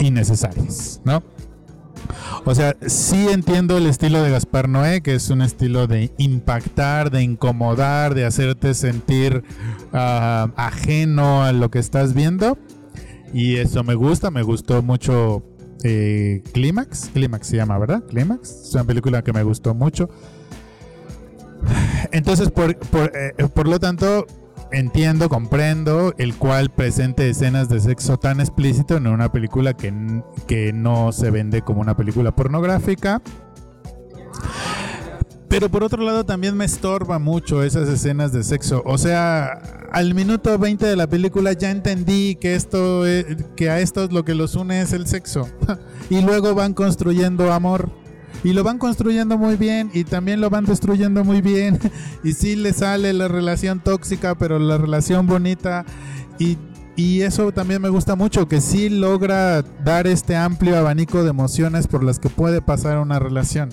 innecesarias, 0.00 1.00
¿no? 1.04 1.22
O 2.44 2.54
sea, 2.54 2.76
sí 2.86 3.28
entiendo 3.30 3.78
el 3.78 3.86
estilo 3.86 4.22
de 4.22 4.30
Gaspar 4.30 4.68
Noé, 4.68 5.00
que 5.00 5.14
es 5.14 5.30
un 5.30 5.40
estilo 5.40 5.86
de 5.86 6.12
impactar, 6.18 7.10
de 7.10 7.22
incomodar, 7.22 8.14
de 8.14 8.26
hacerte 8.26 8.74
sentir 8.74 9.42
ah, 9.92 10.48
ajeno 10.56 11.42
a 11.42 11.52
lo 11.52 11.70
que 11.70 11.78
estás 11.78 12.12
viendo. 12.12 12.58
Y 13.32 13.56
eso 13.56 13.82
me 13.82 13.94
gusta, 13.94 14.30
me 14.30 14.42
gustó 14.42 14.82
mucho 14.82 15.42
eh, 15.82 16.42
Clímax. 16.52 17.10
Clímax 17.14 17.46
se 17.46 17.56
llama, 17.56 17.78
¿verdad? 17.78 18.04
Clímax. 18.04 18.50
Es 18.68 18.74
una 18.74 18.84
película 18.84 19.22
que 19.22 19.32
me 19.32 19.42
gustó 19.42 19.74
mucho. 19.74 20.10
Entonces, 22.12 22.50
por, 22.50 22.76
por, 22.76 23.10
eh, 23.14 23.48
por 23.54 23.66
lo 23.66 23.80
tanto, 23.80 24.26
entiendo, 24.74 25.28
comprendo 25.28 26.14
el 26.18 26.34
cual 26.36 26.70
presente 26.70 27.28
escenas 27.28 27.68
de 27.68 27.80
sexo 27.80 28.16
tan 28.18 28.40
explícito 28.40 28.96
en 28.96 29.06
una 29.06 29.30
película 29.32 29.74
que, 29.74 29.92
que 30.46 30.72
no 30.72 31.12
se 31.12 31.30
vende 31.30 31.62
como 31.62 31.80
una 31.80 31.96
película 31.96 32.34
pornográfica. 32.34 33.22
Pero 35.48 35.68
por 35.68 35.84
otro 35.84 36.02
lado 36.02 36.24
también 36.24 36.56
me 36.56 36.64
estorba 36.64 37.18
mucho 37.20 37.62
esas 37.62 37.88
escenas 37.88 38.32
de 38.32 38.42
sexo. 38.42 38.82
O 38.84 38.98
sea, 38.98 39.52
al 39.92 40.12
minuto 40.14 40.58
20 40.58 40.84
de 40.84 40.96
la 40.96 41.06
película 41.06 41.52
ya 41.52 41.70
entendí 41.70 42.34
que 42.34 42.56
esto 42.56 43.06
es- 43.06 43.26
que 43.54 43.70
a 43.70 43.78
esto 43.78 44.02
es 44.04 44.12
lo 44.12 44.24
que 44.24 44.34
los 44.34 44.56
une 44.56 44.80
es 44.80 44.92
el 44.92 45.06
sexo. 45.06 45.48
y 46.10 46.20
luego 46.22 46.54
van 46.56 46.74
construyendo 46.74 47.52
amor. 47.52 47.92
Y 48.42 48.52
lo 48.52 48.62
van 48.62 48.78
construyendo 48.78 49.38
muy 49.38 49.56
bien 49.56 49.90
y 49.94 50.04
también 50.04 50.40
lo 50.40 50.50
van 50.50 50.64
destruyendo 50.64 51.24
muy 51.24 51.40
bien. 51.40 51.78
y 52.24 52.32
sí 52.32 52.56
le 52.56 52.72
sale 52.72 53.12
la 53.12 53.28
relación 53.28 53.80
tóxica, 53.80 54.34
pero 54.34 54.58
la 54.58 54.78
relación 54.78 55.26
bonita. 55.26 55.84
Y, 56.38 56.58
y 56.96 57.22
eso 57.22 57.52
también 57.52 57.80
me 57.80 57.88
gusta 57.88 58.16
mucho, 58.16 58.48
que 58.48 58.60
sí 58.60 58.88
logra 58.88 59.62
dar 59.62 60.06
este 60.06 60.36
amplio 60.36 60.76
abanico 60.76 61.22
de 61.22 61.30
emociones 61.30 61.86
por 61.86 62.04
las 62.04 62.18
que 62.18 62.28
puede 62.28 62.60
pasar 62.60 62.98
una 62.98 63.18
relación. 63.18 63.70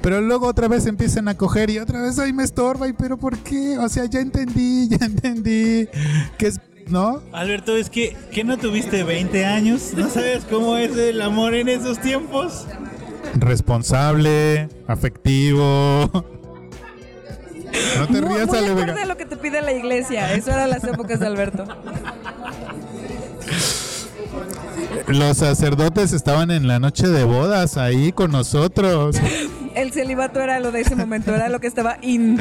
Pero 0.00 0.20
luego 0.20 0.46
otra 0.46 0.68
vez 0.68 0.86
empiezan 0.86 1.28
a 1.28 1.36
coger 1.36 1.70
y 1.70 1.78
otra 1.78 2.02
vez 2.02 2.18
ahí 2.18 2.32
me 2.32 2.44
estorba 2.44 2.88
y 2.88 2.92
pero 2.92 3.16
¿por 3.16 3.38
qué? 3.38 3.78
O 3.78 3.88
sea, 3.88 4.04
ya 4.06 4.20
entendí, 4.20 4.88
ya 4.90 5.04
entendí 5.04 5.88
que 6.38 6.46
es, 6.46 6.60
¿no? 6.88 7.22
Alberto, 7.32 7.76
es 7.76 7.90
que, 7.90 8.16
¿que 8.30 8.44
no 8.44 8.58
tuviste 8.58 9.04
20 9.04 9.44
años? 9.44 9.92
¿No 9.96 10.08
sabes 10.08 10.44
cómo 10.44 10.76
es 10.76 10.96
el 10.96 11.20
amor 11.20 11.54
en 11.54 11.68
esos 11.68 12.00
tiempos? 12.00 12.66
Responsable, 13.34 14.68
afectivo. 14.86 16.10
No 17.98 18.06
te 18.06 18.20
rías, 18.20 18.48
muy 18.48 18.82
a 18.90 19.04
lo 19.06 19.16
que 19.16 19.24
te 19.24 19.36
pide 19.36 19.62
la 19.62 19.72
iglesia. 19.72 20.34
Eso 20.34 20.50
eran 20.50 20.70
las 20.70 20.84
épocas 20.84 21.20
de 21.20 21.26
Alberto. 21.26 21.64
Los 25.08 25.38
sacerdotes 25.38 26.12
estaban 26.12 26.50
en 26.50 26.68
la 26.68 26.78
noche 26.78 27.08
de 27.08 27.24
bodas 27.24 27.76
ahí 27.76 28.12
con 28.12 28.30
nosotros. 28.30 29.16
El 29.74 29.92
celibato 29.92 30.40
era 30.40 30.60
lo 30.60 30.70
de 30.70 30.82
ese 30.82 30.96
momento, 30.96 31.34
era 31.34 31.48
lo 31.48 31.60
que 31.60 31.66
estaba 31.66 31.96
in. 32.02 32.38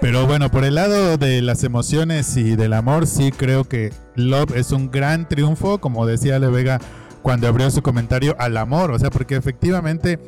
Pero 0.00 0.26
bueno, 0.26 0.50
por 0.50 0.64
el 0.64 0.74
lado 0.74 1.16
de 1.16 1.40
las 1.42 1.62
emociones 1.64 2.36
y 2.36 2.56
del 2.56 2.72
amor, 2.72 3.06
sí 3.06 3.30
creo 3.30 3.64
que 3.64 3.92
Love 4.16 4.56
es 4.56 4.72
un 4.72 4.90
gran 4.90 5.28
triunfo, 5.28 5.78
como 5.78 6.06
decía 6.06 6.36
Ale 6.36 6.48
Vega 6.48 6.80
cuando 7.26 7.48
abrió 7.48 7.68
su 7.72 7.82
comentario 7.82 8.36
al 8.38 8.56
amor, 8.56 8.92
o 8.92 8.98
sea, 9.00 9.10
porque 9.10 9.34
efectivamente 9.34 10.20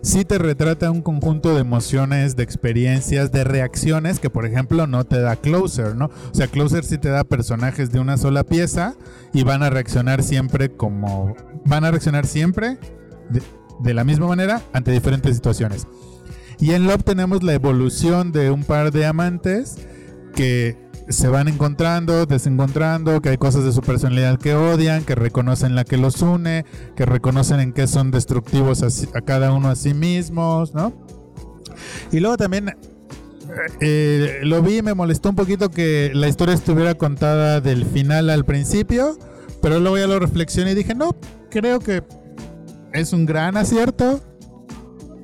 sí 0.00 0.24
te 0.24 0.38
retrata 0.38 0.92
un 0.92 1.02
conjunto 1.02 1.52
de 1.52 1.60
emociones, 1.60 2.36
de 2.36 2.44
experiencias, 2.44 3.32
de 3.32 3.42
reacciones 3.42 4.20
que 4.20 4.30
por 4.30 4.46
ejemplo 4.46 4.86
no 4.86 5.02
te 5.02 5.20
da 5.20 5.34
Closer, 5.34 5.96
¿no? 5.96 6.04
O 6.04 6.34
sea, 6.34 6.46
Closer 6.46 6.84
sí 6.84 6.98
te 6.98 7.08
da 7.08 7.24
personajes 7.24 7.90
de 7.90 7.98
una 7.98 8.16
sola 8.16 8.44
pieza 8.44 8.94
y 9.32 9.42
van 9.42 9.64
a 9.64 9.70
reaccionar 9.70 10.22
siempre 10.22 10.70
como 10.70 11.34
van 11.64 11.84
a 11.84 11.90
reaccionar 11.90 12.28
siempre 12.28 12.78
de, 13.80 13.94
la 13.94 14.04
misma 14.04 14.28
manera 14.28 14.62
ante 14.72 14.92
diferentes 14.92 15.34
situaciones. 15.34 15.88
Y 16.60 16.74
en 16.74 16.86
Love 16.86 17.02
tenemos 17.02 17.42
la 17.42 17.54
evolución 17.54 18.30
de 18.30 18.52
un 18.52 18.62
par 18.62 18.92
de 18.92 19.04
amantes 19.04 19.78
que 20.36 20.78
se 21.08 21.28
van 21.28 21.48
encontrando, 21.48 22.26
desencontrando, 22.26 23.20
que 23.20 23.30
hay 23.30 23.36
cosas 23.36 23.64
de 23.64 23.72
su 23.72 23.80
personalidad 23.80 24.38
que 24.38 24.54
odian, 24.54 25.04
que 25.04 25.14
reconocen 25.14 25.74
la 25.74 25.84
que 25.84 25.96
los 25.96 26.22
une, 26.22 26.64
que 26.96 27.06
reconocen 27.06 27.60
en 27.60 27.72
qué 27.72 27.86
son 27.86 28.10
destructivos 28.10 28.82
a, 28.82 29.18
a 29.18 29.20
cada 29.22 29.52
uno 29.52 29.68
a 29.68 29.76
sí 29.76 29.94
mismos, 29.94 30.74
¿no? 30.74 30.92
Y 32.10 32.20
luego 32.20 32.36
también 32.36 32.74
eh, 33.80 34.40
lo 34.42 34.62
vi 34.62 34.78
y 34.78 34.82
me 34.82 34.94
molestó 34.94 35.30
un 35.30 35.36
poquito 35.36 35.70
que 35.70 36.10
la 36.14 36.28
historia 36.28 36.54
estuviera 36.54 36.94
contada 36.94 37.60
del 37.60 37.84
final 37.84 38.30
al 38.30 38.44
principio, 38.44 39.18
pero 39.62 39.80
luego 39.80 39.98
ya 39.98 40.06
lo 40.06 40.18
reflexioné 40.18 40.72
y 40.72 40.74
dije, 40.74 40.94
no, 40.94 41.16
creo 41.50 41.78
que 41.80 42.02
es 42.92 43.12
un 43.12 43.26
gran 43.26 43.56
acierto. 43.56 44.20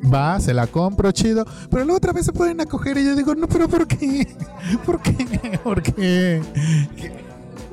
Va, 0.04 0.40
se 0.40 0.52
la 0.54 0.66
compro, 0.66 1.12
chido. 1.12 1.44
Pero 1.70 1.84
luego 1.84 1.96
otra 1.98 2.12
vez 2.12 2.26
se 2.26 2.32
pueden 2.32 2.60
acoger 2.60 2.96
y 2.98 3.04
yo 3.04 3.14
digo, 3.14 3.34
no, 3.34 3.46
pero 3.48 3.68
¿por 3.68 3.86
qué? 3.86 4.26
¿Por 4.86 5.00
qué? 5.00 5.60
¿Por 5.62 5.82
qué? 5.82 6.40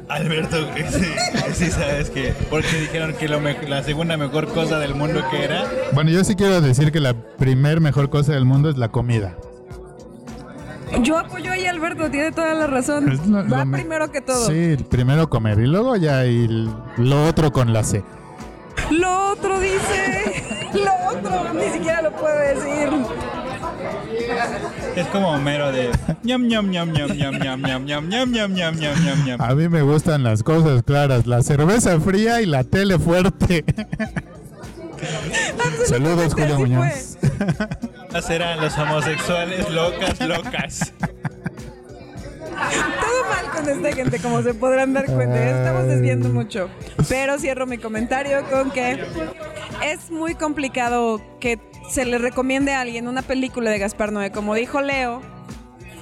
Alberto, 0.08 0.58
sí, 0.92 1.06
sí 1.54 1.70
sabes 1.72 2.10
que, 2.10 2.34
porque 2.50 2.80
dijeron 2.82 3.14
que 3.14 3.28
lo 3.28 3.40
me- 3.40 3.62
la 3.68 3.84
segunda 3.84 4.18
mejor 4.18 4.48
cosa 4.48 4.80
del 4.80 4.96
mundo 4.96 5.22
que 5.30 5.44
era. 5.44 5.66
Bueno, 5.94 6.10
yo 6.10 6.24
sí 6.24 6.36
quiero 6.36 6.62
decir 6.62 6.92
que 6.92 7.00
la 7.00 7.14
primer 7.14 7.80
mejor 7.80 8.10
cosa 8.10 8.34
del 8.34 8.44
mundo 8.46 8.70
es 8.72 8.78
la 8.78 8.90
comida. 8.90 9.36
Yo 11.04 11.20
apoyo 11.20 11.52
ahí 11.52 11.68
a 11.68 11.70
Alberto, 11.70 12.10
tiene 12.10 12.32
toda 12.32 12.56
la 12.56 12.66
razón. 12.66 13.12
Es 13.12 13.28
lo- 13.28 13.48
Va 13.48 13.64
lo 13.66 13.72
primero 13.72 14.12
que 14.12 14.22
todo. 14.22 14.48
Sí, 14.48 14.78
primero 14.90 15.30
comer 15.30 15.60
y 15.60 15.68
luego 15.68 15.96
ya 15.96 16.26
y 16.26 16.68
lo 16.98 17.28
otro 17.28 17.52
con 17.54 17.72
la 17.72 17.84
C. 17.84 18.04
Lo 18.90 19.34
otro 19.34 19.60
dice. 19.60 20.44
Ni 21.54 21.70
siquiera 21.72 22.02
lo 22.02 22.12
puede 22.12 22.56
decir. 22.56 22.90
Es 24.96 25.08
como 25.08 25.30
Homero 25.30 25.72
de 25.72 25.90
ñam 26.24 26.48
ñam 26.48 26.70
ñam 26.70 26.92
ñam 26.92 27.10
ñam 27.10 27.38
ñam 27.40 27.62
ñam 27.62 27.86
ñam 27.86 28.08
ñam 28.10 28.32
ñam 28.32 28.54
ñam 28.54 28.76
ñam 28.76 29.06
ñam 29.06 29.26
ñam. 29.26 29.42
A 29.42 29.56
mí 29.56 29.70
me 29.70 29.82
gustan 29.82 30.24
las 30.24 30.44
cosas 30.44 30.84
claras, 30.84 31.26
la 31.28 31.42
cerveza 31.42 32.00
fría 32.00 32.42
y 32.42 32.46
la 32.46 32.64
tele 32.64 33.00
fuerte. 33.00 33.64
Saludos, 35.86 36.34
Julio 36.34 36.60
Muñoz. 36.60 37.18
Serán 38.22 38.60
los 38.60 38.78
homosexuales 38.78 39.70
locas, 39.70 40.20
locas. 40.22 40.94
Todo 42.60 43.24
mal 43.30 43.52
con 43.56 43.70
esta 43.70 43.96
gente, 43.96 44.20
como 44.20 44.42
se 44.42 44.54
podrán 44.54 44.94
dar 44.94 45.06
cuenta. 45.06 45.42
Estamos 45.42 45.88
desviando 45.88 46.30
mucho. 46.30 46.70
Pero 47.08 47.40
cierro 47.40 47.66
mi 47.66 47.78
comentario 47.78 48.44
con 48.50 48.72
que 48.72 49.06
es 49.84 50.12
muy 50.12 50.36
complicado 50.36 51.22
que 51.40 51.60
se 51.90 52.06
le 52.06 52.18
recomiende 52.18 52.74
a 52.74 52.82
alguien 52.82 53.08
una 53.08 53.22
película 53.22 53.72
de 53.72 53.80
Gaspar 53.80 54.12
Noé. 54.12 54.32
Como 54.32 54.56
dijo 54.56 54.82
Leo, 54.82 55.22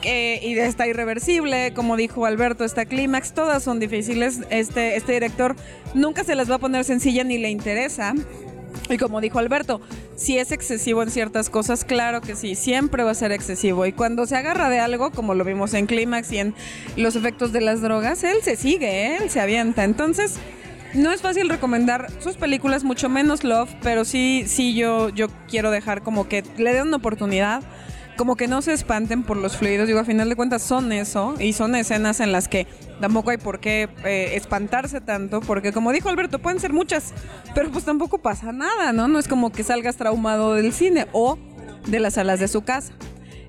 que 0.01 0.39
y 0.43 0.57
está 0.57 0.87
irreversible, 0.87 1.73
como 1.73 1.95
dijo 1.95 2.25
Alberto, 2.25 2.63
está 2.63 2.85
clímax, 2.85 3.33
todas 3.33 3.63
son 3.63 3.79
difíciles. 3.79 4.41
Este, 4.49 4.95
este 4.95 5.13
director 5.13 5.55
nunca 5.93 6.23
se 6.23 6.35
las 6.35 6.49
va 6.49 6.55
a 6.55 6.59
poner 6.59 6.83
sencilla 6.83 7.23
ni 7.23 7.37
le 7.37 7.49
interesa. 7.49 8.13
Y 8.89 8.97
como 8.97 9.21
dijo 9.21 9.39
Alberto, 9.39 9.81
si 10.15 10.37
es 10.37 10.51
excesivo 10.51 11.03
en 11.03 11.09
ciertas 11.09 11.49
cosas, 11.49 11.83
claro 11.83 12.21
que 12.21 12.35
sí, 12.35 12.55
siempre 12.55 13.03
va 13.03 13.11
a 13.11 13.15
ser 13.15 13.31
excesivo. 13.31 13.85
Y 13.85 13.91
cuando 13.91 14.25
se 14.25 14.37
agarra 14.37 14.69
de 14.69 14.79
algo, 14.79 15.11
como 15.11 15.33
lo 15.33 15.43
vimos 15.43 15.73
en 15.73 15.87
Clímax 15.87 16.31
y 16.31 16.37
en 16.37 16.55
los 16.95 17.15
efectos 17.15 17.51
de 17.51 17.61
las 17.61 17.81
drogas, 17.81 18.23
él 18.23 18.37
se 18.43 18.55
sigue, 18.55 19.07
¿eh? 19.07 19.17
él 19.21 19.29
se 19.29 19.41
avienta. 19.41 19.83
Entonces, 19.83 20.35
no 20.93 21.11
es 21.11 21.21
fácil 21.21 21.49
recomendar 21.49 22.07
sus 22.21 22.35
películas, 22.37 22.83
mucho 22.83 23.09
menos 23.09 23.43
Love, 23.43 23.69
pero 23.81 24.05
sí, 24.05 24.45
sí 24.47 24.73
yo, 24.73 25.09
yo 25.09 25.27
quiero 25.49 25.71
dejar 25.71 26.01
como 26.01 26.27
que 26.27 26.43
le 26.57 26.73
den 26.73 26.87
una 26.87 26.97
oportunidad. 26.97 27.63
como 28.17 28.35
que 28.35 28.47
no 28.47 28.63
se 28.63 28.73
espanten 28.73 29.21
por 29.21 29.37
los 29.37 29.57
fluidos. 29.57 29.85
Digo, 29.87 29.99
a 29.99 30.03
final 30.03 30.27
de 30.27 30.35
cuentas 30.35 30.63
son 30.63 30.91
eso 30.91 31.35
y 31.39 31.53
son 31.53 31.75
escenas 31.75 32.19
en 32.19 32.31
las 32.31 32.47
que 32.47 32.65
tampoco 32.99 33.29
hay 33.29 33.37
por 33.37 33.59
qué 33.59 33.89
eh, 34.03 34.31
espantarse 34.33 35.01
tanto, 35.01 35.39
porque 35.39 35.71
como 35.71 35.91
dijo 35.91 36.09
Alberto, 36.09 36.39
pueden 36.39 36.59
ser 36.59 36.73
muchas, 36.73 37.13
pero 37.53 37.69
pues 37.71 37.85
tampoco 37.85 38.17
pasa 38.17 38.51
nada, 38.51 38.91
¿no? 38.91 39.07
No 39.07 39.19
es 39.19 39.27
como 39.27 39.51
que 39.51 39.63
salgas 39.63 39.97
traumado 39.97 40.55
del 40.55 40.73
cine 40.73 41.05
o 41.11 41.37
de 41.85 41.99
las 41.99 42.15
salas 42.15 42.39
de 42.39 42.47
su 42.47 42.63
casa. 42.63 42.91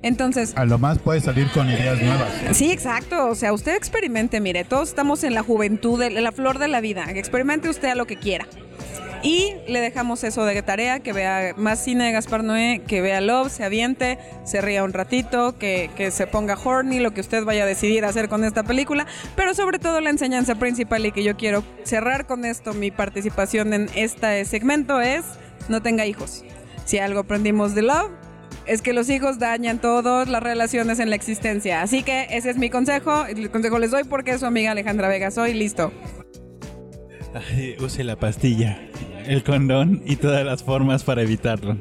Entonces, 0.02 0.52
A 0.56 0.64
lo 0.64 0.78
más 0.78 0.98
puede 0.98 1.20
salir 1.20 1.48
con 1.50 1.68
ideas 1.68 2.00
nuevas. 2.00 2.30
Sí, 2.52 2.70
exacto. 2.70 3.28
O 3.28 3.34
sea, 3.34 3.52
usted 3.52 3.74
experimente, 3.74 4.40
mire, 4.40 4.64
todos 4.64 4.88
estamos 4.88 5.24
en 5.24 5.34
la 5.34 5.42
juventud, 5.42 6.00
en 6.02 6.22
la 6.22 6.32
flor 6.32 6.58
de 6.58 6.68
la 6.68 6.80
vida. 6.80 7.06
Experimente 7.10 7.68
usted 7.68 7.88
a 7.88 7.94
lo 7.94 8.06
que 8.06 8.16
quiera. 8.16 8.46
Y 9.22 9.54
le 9.66 9.80
dejamos 9.80 10.22
eso 10.22 10.44
de 10.44 10.62
tarea, 10.62 11.00
que 11.00 11.12
vea 11.12 11.52
más 11.56 11.82
cine 11.82 12.04
de 12.04 12.12
Gaspar 12.12 12.44
Noé, 12.44 12.82
que 12.86 13.00
vea 13.00 13.20
Love, 13.20 13.50
se 13.50 13.64
aviente, 13.64 14.18
se 14.44 14.60
ría 14.60 14.84
un 14.84 14.92
ratito, 14.92 15.58
que, 15.58 15.90
que 15.96 16.10
se 16.10 16.26
ponga 16.26 16.56
horny, 16.62 17.00
lo 17.00 17.12
que 17.12 17.20
usted 17.20 17.44
vaya 17.44 17.64
a 17.64 17.66
decidir 17.66 18.04
hacer 18.04 18.28
con 18.28 18.44
esta 18.44 18.62
película. 18.62 19.06
Pero 19.34 19.54
sobre 19.54 19.78
todo 19.78 20.00
la 20.00 20.10
enseñanza 20.10 20.54
principal 20.54 21.04
y 21.04 21.12
que 21.12 21.24
yo 21.24 21.36
quiero 21.36 21.64
cerrar 21.82 22.26
con 22.26 22.44
esto 22.44 22.74
mi 22.74 22.90
participación 22.90 23.74
en 23.74 23.90
este 23.94 24.44
segmento 24.44 25.00
es 25.00 25.24
no 25.68 25.82
tenga 25.82 26.06
hijos. 26.06 26.44
Si 26.84 26.98
algo 26.98 27.20
aprendimos 27.20 27.74
de 27.74 27.82
Love, 27.82 28.12
es 28.68 28.82
que 28.82 28.92
los 28.92 29.08
hijos 29.08 29.38
dañan 29.38 29.80
todas 29.80 30.28
las 30.28 30.42
relaciones 30.42 30.98
en 31.00 31.10
la 31.10 31.16
existencia. 31.16 31.82
Así 31.82 32.02
que 32.02 32.26
ese 32.30 32.50
es 32.50 32.58
mi 32.58 32.70
consejo. 32.70 33.24
El 33.24 33.50
consejo 33.50 33.78
les 33.78 33.90
doy 33.90 34.04
porque 34.04 34.32
es 34.32 34.40
su 34.40 34.46
amiga 34.46 34.72
Alejandra 34.72 35.08
Vega. 35.08 35.30
Soy 35.30 35.54
listo. 35.54 35.90
Ay, 37.34 37.76
use 37.80 38.04
la 38.04 38.16
pastilla, 38.16 38.80
el 39.26 39.42
condón 39.42 40.02
y 40.04 40.16
todas 40.16 40.44
las 40.44 40.62
formas 40.62 41.02
para 41.02 41.22
evitarlo. 41.22 41.78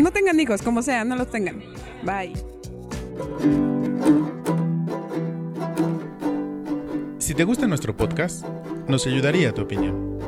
No 0.00 0.10
tengan 0.10 0.38
hijos, 0.40 0.62
como 0.62 0.82
sea, 0.82 1.04
no 1.04 1.16
los 1.16 1.30
tengan. 1.30 1.62
Bye. 2.02 2.32
Si 7.18 7.34
te 7.34 7.44
gusta 7.44 7.66
nuestro 7.66 7.96
podcast, 7.96 8.44
nos 8.88 9.06
ayudaría 9.06 9.52
tu 9.52 9.62
opinión, 9.62 10.18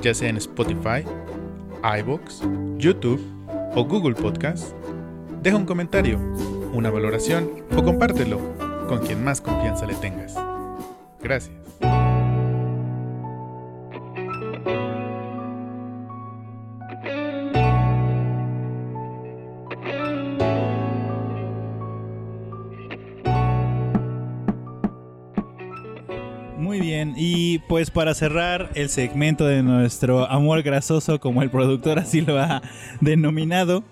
ya 0.00 0.12
sea 0.12 0.28
en 0.28 0.38
Spotify, 0.38 1.04
iBooks, 2.00 2.42
YouTube 2.78 3.20
o 3.74 3.84
Google 3.84 4.14
Podcast. 4.14 4.74
Deja 5.42 5.56
un 5.56 5.66
comentario, 5.66 6.18
una 6.72 6.90
valoración 6.90 7.50
o 7.76 7.82
compártelo 7.82 8.38
con 8.88 9.00
quien 9.00 9.24
más 9.24 9.40
confianza 9.40 9.86
le 9.86 9.94
tengas. 9.94 10.34
Gracias. 11.20 11.61
Muy 26.72 26.80
bien, 26.80 27.12
y 27.18 27.58
pues 27.58 27.90
para 27.90 28.14
cerrar 28.14 28.70
el 28.74 28.88
segmento 28.88 29.44
de 29.44 29.62
nuestro 29.62 30.26
amor 30.30 30.62
grasoso, 30.62 31.20
como 31.20 31.42
el 31.42 31.50
productor 31.50 31.98
así 31.98 32.22
lo 32.22 32.38
ha 32.38 32.62
denominado, 33.02 33.84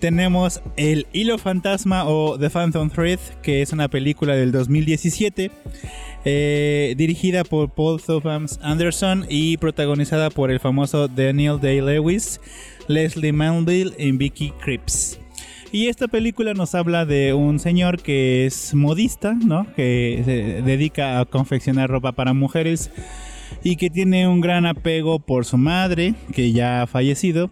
tenemos 0.00 0.60
El 0.76 1.06
Hilo 1.12 1.38
Fantasma 1.38 2.08
o 2.08 2.36
The 2.36 2.50
Phantom 2.50 2.90
Thread, 2.90 3.20
que 3.40 3.62
es 3.62 3.72
una 3.72 3.86
película 3.86 4.34
del 4.34 4.50
2017, 4.50 5.52
eh, 6.24 6.94
dirigida 6.96 7.44
por 7.44 7.70
Paul 7.70 8.02
Thomas 8.02 8.58
Anderson 8.64 9.24
y 9.28 9.56
protagonizada 9.58 10.30
por 10.30 10.50
el 10.50 10.58
famoso 10.58 11.06
Daniel 11.06 11.60
Day-Lewis, 11.60 12.40
Leslie 12.88 13.32
Manville 13.32 13.94
y 13.96 14.10
Vicky 14.10 14.50
Cripps. 14.60 15.20
Y 15.70 15.88
esta 15.88 16.08
película 16.08 16.54
nos 16.54 16.74
habla 16.74 17.04
de 17.04 17.34
un 17.34 17.58
señor 17.58 18.00
que 18.00 18.46
es 18.46 18.74
modista, 18.74 19.34
¿no? 19.34 19.66
Que 19.74 20.22
se 20.24 20.62
dedica 20.62 21.20
a 21.20 21.26
confeccionar 21.26 21.90
ropa 21.90 22.12
para 22.12 22.32
mujeres 22.32 22.90
y 23.62 23.76
que 23.76 23.90
tiene 23.90 24.26
un 24.28 24.40
gran 24.40 24.64
apego 24.64 25.18
por 25.18 25.44
su 25.44 25.58
madre, 25.58 26.14
que 26.32 26.52
ya 26.52 26.82
ha 26.82 26.86
fallecido, 26.86 27.50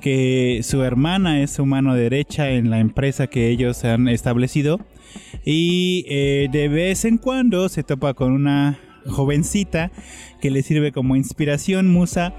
que 0.00 0.60
su 0.62 0.82
hermana 0.82 1.42
es 1.42 1.50
su 1.50 1.66
mano 1.66 1.94
derecha 1.94 2.50
en 2.50 2.70
la 2.70 2.80
empresa 2.80 3.26
que 3.26 3.50
ellos 3.50 3.84
han 3.84 4.08
establecido 4.08 4.80
y 5.44 6.04
eh, 6.08 6.48
de 6.50 6.68
vez 6.68 7.04
en 7.04 7.18
cuando 7.18 7.68
se 7.68 7.82
topa 7.82 8.14
con 8.14 8.32
una 8.32 8.78
jovencita 9.08 9.90
que 10.40 10.50
le 10.50 10.62
sirve 10.62 10.92
como 10.92 11.16
inspiración, 11.16 11.92
musa, 11.92 12.32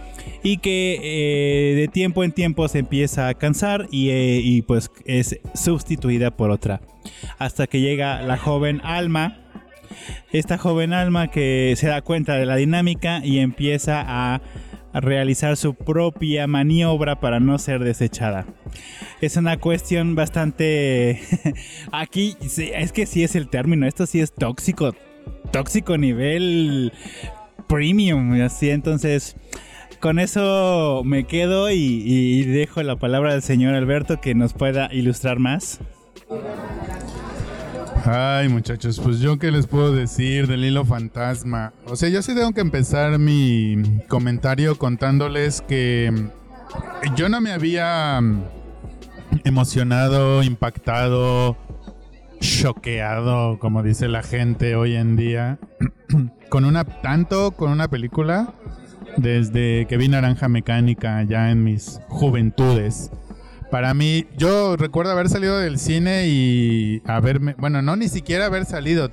y 0.43 0.57
que 0.57 0.99
eh, 1.01 1.75
de 1.75 1.87
tiempo 1.87 2.23
en 2.23 2.31
tiempo 2.31 2.67
se 2.67 2.79
empieza 2.79 3.27
a 3.27 3.33
cansar 3.33 3.87
y, 3.91 4.09
eh, 4.09 4.41
y, 4.43 4.61
pues 4.61 4.91
es 5.05 5.39
sustituida 5.53 6.31
por 6.31 6.51
otra. 6.51 6.81
Hasta 7.37 7.67
que 7.67 7.81
llega 7.81 8.21
la 8.21 8.37
joven 8.37 8.81
Alma, 8.83 9.39
esta 10.31 10.57
joven 10.57 10.93
Alma 10.93 11.29
que 11.29 11.73
se 11.77 11.87
da 11.87 12.01
cuenta 12.01 12.35
de 12.35 12.45
la 12.45 12.55
dinámica 12.55 13.21
y 13.23 13.39
empieza 13.39 14.03
a 14.05 14.41
realizar 14.93 15.57
su 15.57 15.75
propia 15.75 16.47
maniobra 16.47 17.19
para 17.19 17.39
no 17.39 17.57
ser 17.59 17.83
desechada. 17.83 18.45
Es 19.21 19.37
una 19.37 19.57
cuestión 19.57 20.15
bastante... 20.15 21.21
Aquí 21.91 22.37
es 22.41 22.91
que 22.91 23.05
sí 23.05 23.23
es 23.23 23.35
el 23.35 23.49
término, 23.49 23.85
esto 23.85 24.05
sí 24.05 24.21
es 24.21 24.33
tóxico, 24.33 24.95
tóxico 25.51 25.97
nivel 25.97 26.93
premium, 27.67 28.41
así 28.41 28.69
entonces 28.69 29.35
con 29.99 30.19
eso 30.19 31.01
me 31.03 31.25
quedo 31.25 31.69
y, 31.71 31.75
y, 31.75 32.43
dejo 32.45 32.81
la 32.83 32.95
palabra 32.95 33.33
al 33.33 33.41
señor 33.41 33.75
Alberto 33.75 34.21
que 34.21 34.33
nos 34.33 34.53
pueda 34.53 34.89
ilustrar 34.93 35.39
más. 35.39 35.79
Ay, 38.05 38.47
muchachos, 38.47 38.99
pues 39.03 39.19
yo 39.19 39.37
qué 39.37 39.51
les 39.51 39.67
puedo 39.67 39.93
decir 39.93 40.47
del 40.47 40.63
hilo 40.63 40.85
fantasma. 40.85 41.73
O 41.85 41.95
sea, 41.97 42.07
yo 42.09 42.21
sí 42.21 42.33
tengo 42.33 42.53
que 42.53 42.61
empezar 42.61 43.19
mi 43.19 44.01
comentario 44.07 44.77
contándoles 44.77 45.61
que 45.61 46.11
yo 47.15 47.29
no 47.29 47.41
me 47.41 47.51
había 47.51 48.21
emocionado, 49.43 50.43
impactado, 50.43 51.57
choqueado, 52.39 53.59
como 53.59 53.83
dice 53.83 54.07
la 54.07 54.23
gente 54.23 54.75
hoy 54.75 54.95
en 54.95 55.15
día, 55.15 55.59
con 56.49 56.65
una 56.65 56.83
tanto 56.83 57.51
con 57.51 57.71
una 57.71 57.87
película 57.87 58.53
desde 59.17 59.85
que 59.87 59.97
vi 59.97 60.07
Naranja 60.07 60.47
Mecánica 60.47 61.23
ya 61.23 61.51
en 61.51 61.63
mis 61.63 61.99
juventudes. 62.07 63.11
Para 63.71 63.93
mí, 63.93 64.25
yo 64.35 64.77
recuerdo 64.77 65.11
haber 65.11 65.29
salido 65.29 65.59
del 65.59 65.77
cine 65.77 66.27
y 66.27 67.03
haberme, 67.05 67.55
bueno, 67.59 67.83
no 67.83 67.95
ni 67.95 68.07
siquiera 68.07 68.47
haber 68.47 68.65
salido. 68.65 69.09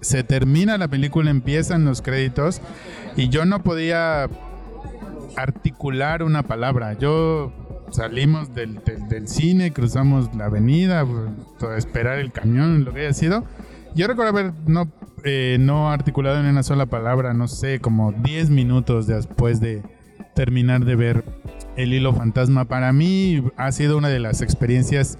Se 0.00 0.22
termina 0.22 0.78
la 0.78 0.86
película, 0.86 1.30
empiezan 1.30 1.84
los 1.84 2.00
créditos 2.00 2.60
y 3.16 3.28
yo 3.28 3.44
no 3.44 3.64
podía 3.64 4.28
articular 5.36 6.22
una 6.22 6.44
palabra. 6.44 6.92
Yo 6.92 7.52
salimos 7.90 8.54
del, 8.54 8.82
del, 8.84 9.08
del 9.08 9.28
cine, 9.28 9.72
cruzamos 9.72 10.34
la 10.34 10.46
avenida, 10.46 11.06
a 11.60 11.76
esperar 11.76 12.18
el 12.18 12.32
camión, 12.32 12.84
lo 12.84 12.92
que 12.92 13.00
haya 13.00 13.12
sido. 13.12 13.44
Yo 13.94 14.06
recuerdo 14.06 14.30
haber 14.30 14.52
no, 14.66 14.90
eh, 15.24 15.56
no 15.60 15.90
articulado 15.90 16.38
en 16.38 16.46
una 16.46 16.62
sola 16.62 16.86
palabra, 16.86 17.34
no 17.34 17.48
sé, 17.48 17.80
como 17.80 18.12
10 18.12 18.50
minutos 18.50 19.06
después 19.06 19.60
de 19.60 19.82
terminar 20.34 20.84
de 20.84 20.96
ver 20.96 21.24
El 21.76 21.92
Hilo 21.92 22.12
Fantasma. 22.14 22.66
Para 22.66 22.92
mí 22.92 23.42
ha 23.56 23.72
sido 23.72 23.98
una 23.98 24.08
de 24.08 24.20
las 24.20 24.40
experiencias 24.40 25.18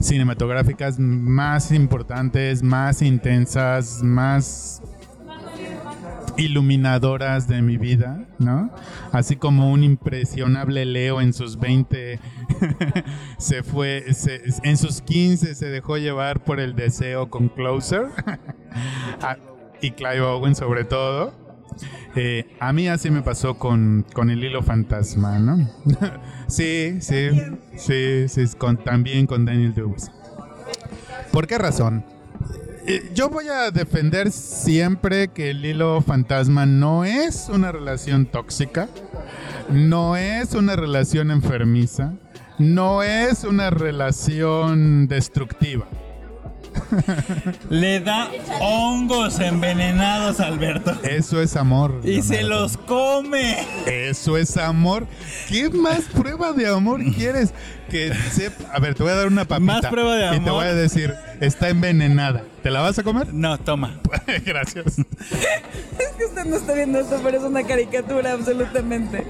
cinematográficas 0.00 0.98
más 0.98 1.72
importantes, 1.72 2.62
más 2.62 3.02
intensas, 3.02 4.02
más 4.02 4.82
iluminadoras 6.36 7.48
de 7.48 7.62
mi 7.62 7.76
vida, 7.76 8.24
¿no? 8.38 8.70
Así 9.12 9.36
como 9.36 9.70
un 9.70 9.82
impresionable 9.82 10.84
Leo 10.84 11.20
en 11.20 11.32
sus 11.32 11.58
20 11.58 12.18
se 13.38 13.62
fue, 13.62 14.04
en 14.62 14.76
sus 14.76 15.00
15 15.00 15.54
se 15.54 15.66
dejó 15.66 15.96
llevar 15.98 16.42
por 16.42 16.60
el 16.60 16.74
deseo 16.74 17.30
con 17.30 17.48
Closer 17.48 18.08
y 19.80 19.90
Clive 19.92 20.20
Owen 20.20 20.54
sobre 20.54 20.84
todo. 20.84 21.46
Eh, 22.14 22.56
a 22.60 22.72
mí 22.72 22.88
así 22.88 23.10
me 23.10 23.20
pasó 23.20 23.58
con, 23.58 24.06
con 24.14 24.30
el 24.30 24.42
hilo 24.42 24.62
fantasma, 24.62 25.38
¿no? 25.38 25.70
sí, 26.48 26.96
sí, 27.00 27.28
sí, 27.76 28.28
sí, 28.28 28.44
con, 28.56 28.78
también 28.78 29.26
con 29.26 29.44
Daniel 29.44 29.74
Lewis. 29.76 30.10
¿Por 31.30 31.46
qué 31.46 31.58
razón? 31.58 32.04
Yo 33.14 33.28
voy 33.28 33.48
a 33.48 33.70
defender 33.70 34.30
siempre 34.30 35.28
que 35.28 35.50
el 35.50 35.64
hilo 35.64 36.00
fantasma 36.02 36.66
no 36.66 37.04
es 37.04 37.48
una 37.48 37.72
relación 37.72 38.26
tóxica, 38.26 38.88
no 39.70 40.16
es 40.16 40.54
una 40.54 40.76
relación 40.76 41.30
enfermiza, 41.30 42.14
no 42.58 43.02
es 43.02 43.44
una 43.44 43.70
relación 43.70 45.08
destructiva. 45.08 45.86
Le 47.70 48.00
da 48.00 48.28
hongos 48.60 49.38
envenenados 49.40 50.40
a 50.40 50.46
Alberto. 50.46 50.92
Eso 51.02 51.40
es 51.40 51.56
amor. 51.56 52.00
Y 52.04 52.22
se 52.22 52.42
los 52.42 52.76
come. 52.76 53.56
Eso 53.86 54.36
es 54.36 54.56
amor. 54.56 55.06
¿Qué 55.48 55.68
más 55.70 56.02
prueba 56.04 56.52
de 56.52 56.66
amor 56.68 57.00
quieres? 57.14 57.52
Que 57.90 58.12
sepa- 58.32 58.68
A 58.72 58.80
ver, 58.80 58.94
te 58.94 59.02
voy 59.02 59.12
a 59.12 59.16
dar 59.16 59.26
una 59.28 59.44
papita. 59.44 59.72
Más 59.74 59.86
prueba 59.86 60.14
de 60.16 60.26
Y 60.26 60.30
te 60.30 60.36
amor. 60.36 60.52
voy 60.54 60.66
a 60.66 60.74
decir, 60.74 61.14
está 61.40 61.68
envenenada. 61.68 62.42
¿Te 62.62 62.70
la 62.70 62.80
vas 62.80 62.98
a 62.98 63.02
comer? 63.04 63.32
No, 63.32 63.58
toma. 63.58 64.00
Gracias. 64.44 64.98
Es 64.98 66.08
que 66.18 66.24
usted 66.24 66.44
no 66.46 66.56
está 66.56 66.72
viendo 66.74 66.98
esto, 66.98 67.20
pero 67.22 67.38
es 67.38 67.44
una 67.44 67.62
caricatura 67.64 68.32
absolutamente. 68.32 69.24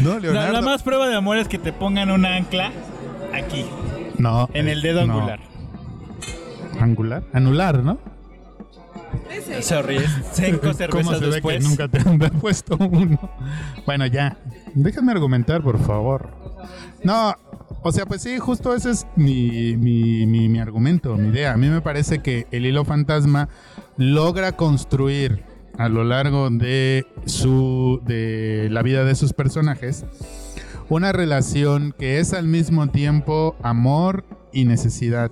No, 0.00 0.14
La, 0.14 0.20
Leonardo. 0.20 0.52
la 0.52 0.60
más 0.62 0.82
prueba 0.82 1.08
de 1.08 1.14
amor 1.16 1.38
es 1.38 1.46
que 1.48 1.58
te 1.58 1.72
pongan 1.72 2.10
un 2.10 2.26
ancla 2.26 2.72
aquí, 3.32 3.64
No. 4.18 4.48
en 4.52 4.68
el 4.68 4.82
dedo 4.82 5.06
no. 5.06 5.14
angular. 5.14 5.40
¿Angular? 6.80 7.24
Anular, 7.32 7.82
¿no? 7.82 7.98
Sorry, 9.60 9.96
es 9.96 10.10
cinco 10.32 10.70
¿Cómo 10.90 11.14
se 11.14 11.20
ve 11.20 11.32
después. 11.32 11.58
que 11.58 11.68
nunca 11.68 11.88
te 11.88 11.98
han 11.98 12.18
puesto 12.40 12.76
uno? 12.78 13.18
Bueno, 13.84 14.06
ya. 14.06 14.36
Déjenme 14.74 15.12
argumentar, 15.12 15.62
por 15.62 15.78
favor. 15.78 16.30
No, 17.02 17.34
o 17.82 17.92
sea, 17.92 18.06
pues 18.06 18.22
sí, 18.22 18.38
justo 18.38 18.74
ese 18.74 18.90
es 18.90 19.06
mi, 19.16 19.76
mi, 19.76 20.26
mi, 20.26 20.48
mi 20.48 20.58
argumento, 20.58 21.16
mi 21.16 21.28
idea. 21.28 21.52
A 21.52 21.56
mí 21.56 21.68
me 21.68 21.80
parece 21.80 22.20
que 22.20 22.46
el 22.50 22.66
hilo 22.66 22.84
fantasma 22.84 23.48
logra 23.96 24.52
construir 24.52 25.44
a 25.78 25.88
lo 25.88 26.04
largo 26.04 26.48
de 26.50 27.06
su 27.26 28.00
de 28.06 28.68
la 28.70 28.82
vida 28.82 29.04
de 29.04 29.14
sus 29.14 29.34
personajes 29.34 30.06
una 30.88 31.12
relación 31.12 31.94
que 31.98 32.18
es 32.18 32.32
al 32.32 32.46
mismo 32.46 32.88
tiempo 32.88 33.56
amor 33.62 34.24
y 34.52 34.64
necesidad. 34.64 35.30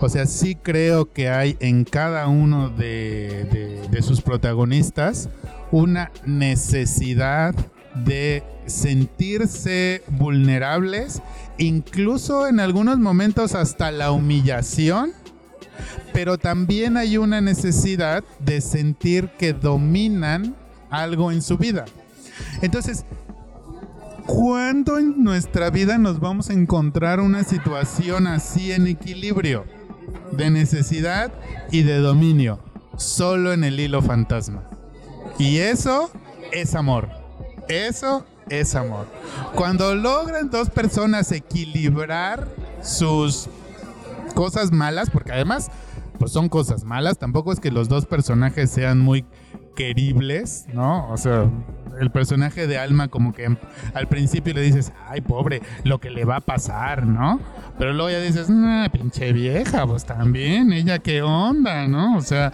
O 0.00 0.08
sea, 0.08 0.26
sí 0.26 0.56
creo 0.56 1.10
que 1.10 1.30
hay 1.30 1.56
en 1.60 1.84
cada 1.84 2.28
uno 2.28 2.68
de, 2.68 3.88
sus 4.02 4.20
protagonistas 4.20 5.28
una 5.72 6.12
necesidad 6.26 7.54
de 7.94 8.42
sentirse 8.66 10.02
vulnerables, 10.08 11.22
incluso 11.56 12.46
en 12.46 12.60
algunos 12.60 12.98
momentos 12.98 13.54
hasta 13.54 13.90
la 13.90 14.12
humillación, 14.12 15.12
pero 16.12 16.36
también 16.36 16.96
hay 16.96 17.16
una 17.16 17.40
necesidad 17.40 18.22
de 18.38 18.60
sentir 18.60 19.30
que 19.38 19.54
dominan 19.54 20.54
algo 20.90 21.32
en 21.32 21.40
su 21.40 21.56
vida. 21.56 21.86
Entonces, 22.60 23.06
¿cuándo 24.26 24.98
en 24.98 25.22
nuestra 25.22 25.70
vida 25.70 25.98
nos 25.98 26.20
vamos 26.20 26.50
a 26.50 26.52
encontrar 26.52 27.20
una 27.20 27.44
situación 27.44 28.26
así 28.26 28.72
en 28.72 28.86
equilibrio? 28.86 29.64
De 30.32 30.50
necesidad 30.50 31.32
y 31.70 31.82
de 31.82 31.98
dominio. 31.98 32.58
Solo 32.96 33.52
en 33.52 33.64
el 33.64 33.78
hilo 33.78 34.02
fantasma. 34.02 34.64
Y 35.38 35.58
eso 35.58 36.10
es 36.52 36.74
amor. 36.74 37.08
Eso 37.68 38.26
es 38.48 38.74
amor. 38.74 39.06
Cuando 39.54 39.94
logran 39.94 40.50
dos 40.50 40.70
personas 40.70 41.32
equilibrar 41.32 42.48
sus 42.82 43.48
cosas 44.34 44.72
malas, 44.72 45.10
porque 45.10 45.32
además, 45.32 45.70
pues 46.18 46.32
son 46.32 46.48
cosas 46.48 46.84
malas, 46.84 47.18
tampoco 47.18 47.52
es 47.52 47.60
que 47.60 47.70
los 47.70 47.88
dos 47.88 48.06
personajes 48.06 48.70
sean 48.70 48.98
muy 48.98 49.24
queribles, 49.76 50.66
¿no? 50.74 51.08
O 51.10 51.16
sea, 51.16 51.48
el 52.00 52.10
personaje 52.10 52.66
de 52.66 52.78
Alma 52.78 53.06
como 53.06 53.32
que 53.32 53.56
al 53.94 54.08
principio 54.08 54.52
le 54.52 54.62
dices, 54.62 54.92
ay, 55.08 55.20
pobre, 55.20 55.62
lo 55.84 56.00
que 56.00 56.10
le 56.10 56.24
va 56.24 56.36
a 56.36 56.40
pasar, 56.40 57.06
¿no? 57.06 57.38
Pero 57.78 57.92
luego 57.92 58.10
ya 58.10 58.20
dices, 58.20 58.50
nah, 58.50 58.88
pinche 58.88 59.32
vieja, 59.32 59.86
pues 59.86 60.04
también, 60.04 60.72
ella 60.72 60.98
qué 60.98 61.22
onda, 61.22 61.86
¿no? 61.86 62.16
O 62.16 62.22
sea, 62.22 62.52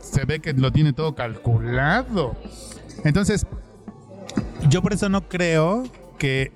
se 0.00 0.24
ve 0.24 0.40
que 0.40 0.54
lo 0.54 0.72
tiene 0.72 0.94
todo 0.94 1.14
calculado. 1.14 2.34
Entonces, 3.04 3.46
yo 4.68 4.82
por 4.82 4.94
eso 4.94 5.08
no 5.08 5.28
creo 5.28 5.84
que 6.18 6.52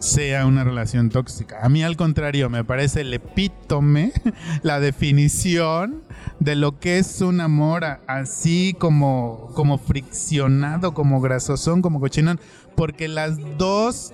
sea 0.00 0.46
una 0.46 0.64
relación 0.64 1.10
tóxica. 1.10 1.60
A 1.62 1.68
mí 1.68 1.82
al 1.84 1.96
contrario, 1.96 2.50
me 2.50 2.64
parece 2.64 3.02
el 3.02 3.14
epítome, 3.14 4.12
la 4.62 4.80
definición 4.80 6.02
de 6.40 6.56
lo 6.56 6.78
que 6.80 6.98
es 6.98 7.20
un 7.20 7.40
amor 7.40 7.84
así 8.06 8.74
como, 8.78 9.50
como 9.54 9.78
friccionado, 9.78 10.94
como 10.94 11.20
grasosón, 11.20 11.82
como 11.82 12.00
cochinón, 12.00 12.40
porque 12.76 13.08
las 13.08 13.36
dos, 13.58 14.12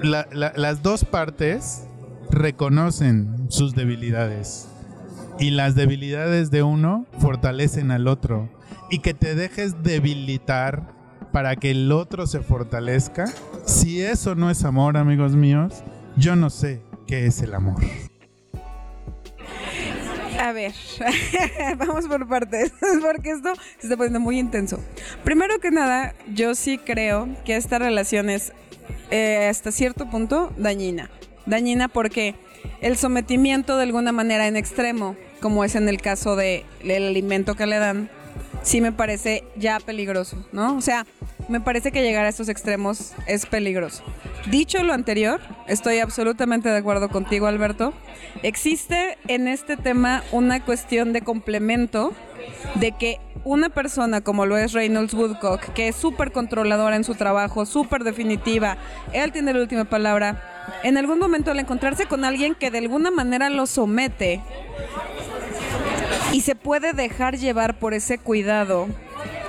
la- 0.00 0.28
la- 0.32 0.52
las 0.56 0.82
dos 0.82 1.04
partes 1.04 1.82
reconocen 2.30 3.46
sus 3.48 3.74
debilidades. 3.74 4.68
Y 5.38 5.50
las 5.50 5.74
debilidades 5.74 6.50
de 6.50 6.62
uno 6.62 7.06
fortalecen 7.18 7.90
al 7.90 8.06
otro. 8.08 8.48
Y 8.90 8.98
que 8.98 9.14
te 9.14 9.34
dejes 9.34 9.82
debilitar 9.82 10.92
para 11.32 11.56
que 11.56 11.70
el 11.70 11.92
otro 11.92 12.26
se 12.26 12.40
fortalezca. 12.40 13.26
Si 13.64 14.02
eso 14.02 14.34
no 14.34 14.50
es 14.50 14.64
amor, 14.64 14.96
amigos 14.96 15.34
míos, 15.34 15.82
yo 16.16 16.36
no 16.36 16.50
sé 16.50 16.82
qué 17.06 17.26
es 17.26 17.42
el 17.42 17.54
amor. 17.54 17.80
A 20.40 20.52
ver, 20.52 20.72
vamos 21.78 22.06
por 22.06 22.26
partes, 22.26 22.72
porque 23.02 23.30
esto 23.30 23.52
se 23.78 23.86
está 23.86 23.96
poniendo 23.96 24.20
muy 24.20 24.38
intenso. 24.38 24.82
Primero 25.22 25.58
que 25.60 25.70
nada, 25.70 26.14
yo 26.32 26.54
sí 26.54 26.78
creo 26.78 27.28
que 27.44 27.56
esta 27.56 27.78
relación 27.78 28.30
es 28.30 28.52
eh, 29.10 29.48
hasta 29.50 29.70
cierto 29.70 30.08
punto 30.08 30.50
dañina. 30.56 31.10
Dañina 31.44 31.88
porque 31.88 32.36
el 32.80 32.96
sometimiento 32.96 33.76
de 33.76 33.82
alguna 33.82 34.12
manera 34.12 34.46
en 34.46 34.56
extremo, 34.56 35.14
como 35.40 35.62
es 35.62 35.74
en 35.74 35.88
el 35.88 36.00
caso 36.00 36.36
del 36.36 36.64
alimento 36.82 37.54
que 37.54 37.66
le 37.66 37.78
dan, 37.78 38.10
sí 38.62 38.80
me 38.80 38.92
parece 38.92 39.44
ya 39.56 39.80
peligroso, 39.80 40.44
¿no? 40.52 40.76
O 40.76 40.80
sea, 40.80 41.06
me 41.48 41.60
parece 41.60 41.92
que 41.92 42.02
llegar 42.02 42.26
a 42.26 42.28
estos 42.28 42.48
extremos 42.48 43.12
es 43.26 43.46
peligroso. 43.46 44.02
Dicho 44.50 44.82
lo 44.82 44.92
anterior, 44.92 45.40
estoy 45.66 45.98
absolutamente 45.98 46.68
de 46.68 46.78
acuerdo 46.78 47.08
contigo, 47.08 47.46
Alberto. 47.46 47.92
Existe 48.42 49.18
en 49.28 49.48
este 49.48 49.76
tema 49.76 50.22
una 50.32 50.64
cuestión 50.64 51.12
de 51.12 51.22
complemento 51.22 52.12
de 52.76 52.92
que 52.92 53.18
una 53.44 53.70
persona 53.70 54.20
como 54.20 54.46
lo 54.46 54.56
es 54.56 54.72
Reynolds 54.72 55.14
Woodcock, 55.14 55.72
que 55.72 55.88
es 55.88 55.96
súper 55.96 56.30
controladora 56.30 56.96
en 56.96 57.04
su 57.04 57.14
trabajo, 57.14 57.66
súper 57.66 58.04
definitiva, 58.04 58.76
él 59.12 59.32
tiene 59.32 59.52
la 59.52 59.60
última 59.60 59.84
palabra, 59.86 60.42
en 60.82 60.98
algún 60.98 61.18
momento 61.18 61.50
al 61.50 61.58
encontrarse 61.58 62.06
con 62.06 62.24
alguien 62.24 62.54
que 62.54 62.70
de 62.70 62.78
alguna 62.78 63.10
manera 63.10 63.50
lo 63.50 63.66
somete 63.66 64.42
y 66.32 66.42
se 66.42 66.54
puede 66.54 66.92
dejar 66.92 67.36
llevar 67.36 67.78
por 67.78 67.94
ese 67.94 68.18
cuidado. 68.18 68.88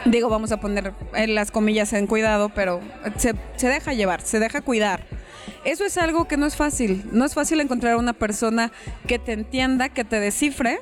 Digo, 0.06 0.30
vamos 0.30 0.52
a 0.52 0.60
poner 0.60 0.94
en 1.14 1.36
las 1.36 1.52
comillas 1.52 1.94
en 1.94 2.08
cuidado, 2.08 2.50
pero 2.50 2.82
se, 3.18 3.36
se 3.56 3.68
deja 3.68 3.94
llevar, 3.94 4.22
se 4.22 4.40
deja 4.40 4.62
cuidar. 4.62 5.06
Eso 5.64 5.86
es 5.86 5.98
algo 5.98 6.28
que 6.28 6.38
no 6.38 6.48
es 6.48 6.56
fácil. 6.56 7.04
No 7.12 7.24
es 7.24 7.36
fácil 7.36 7.62
encontrar 7.62 7.96
una 7.98 8.14
persona 8.14 8.72
que 9.08 9.20
te 9.20 9.34
entienda, 9.34 9.90
que 9.90 10.04
te 10.04 10.20
descifre 10.20 10.80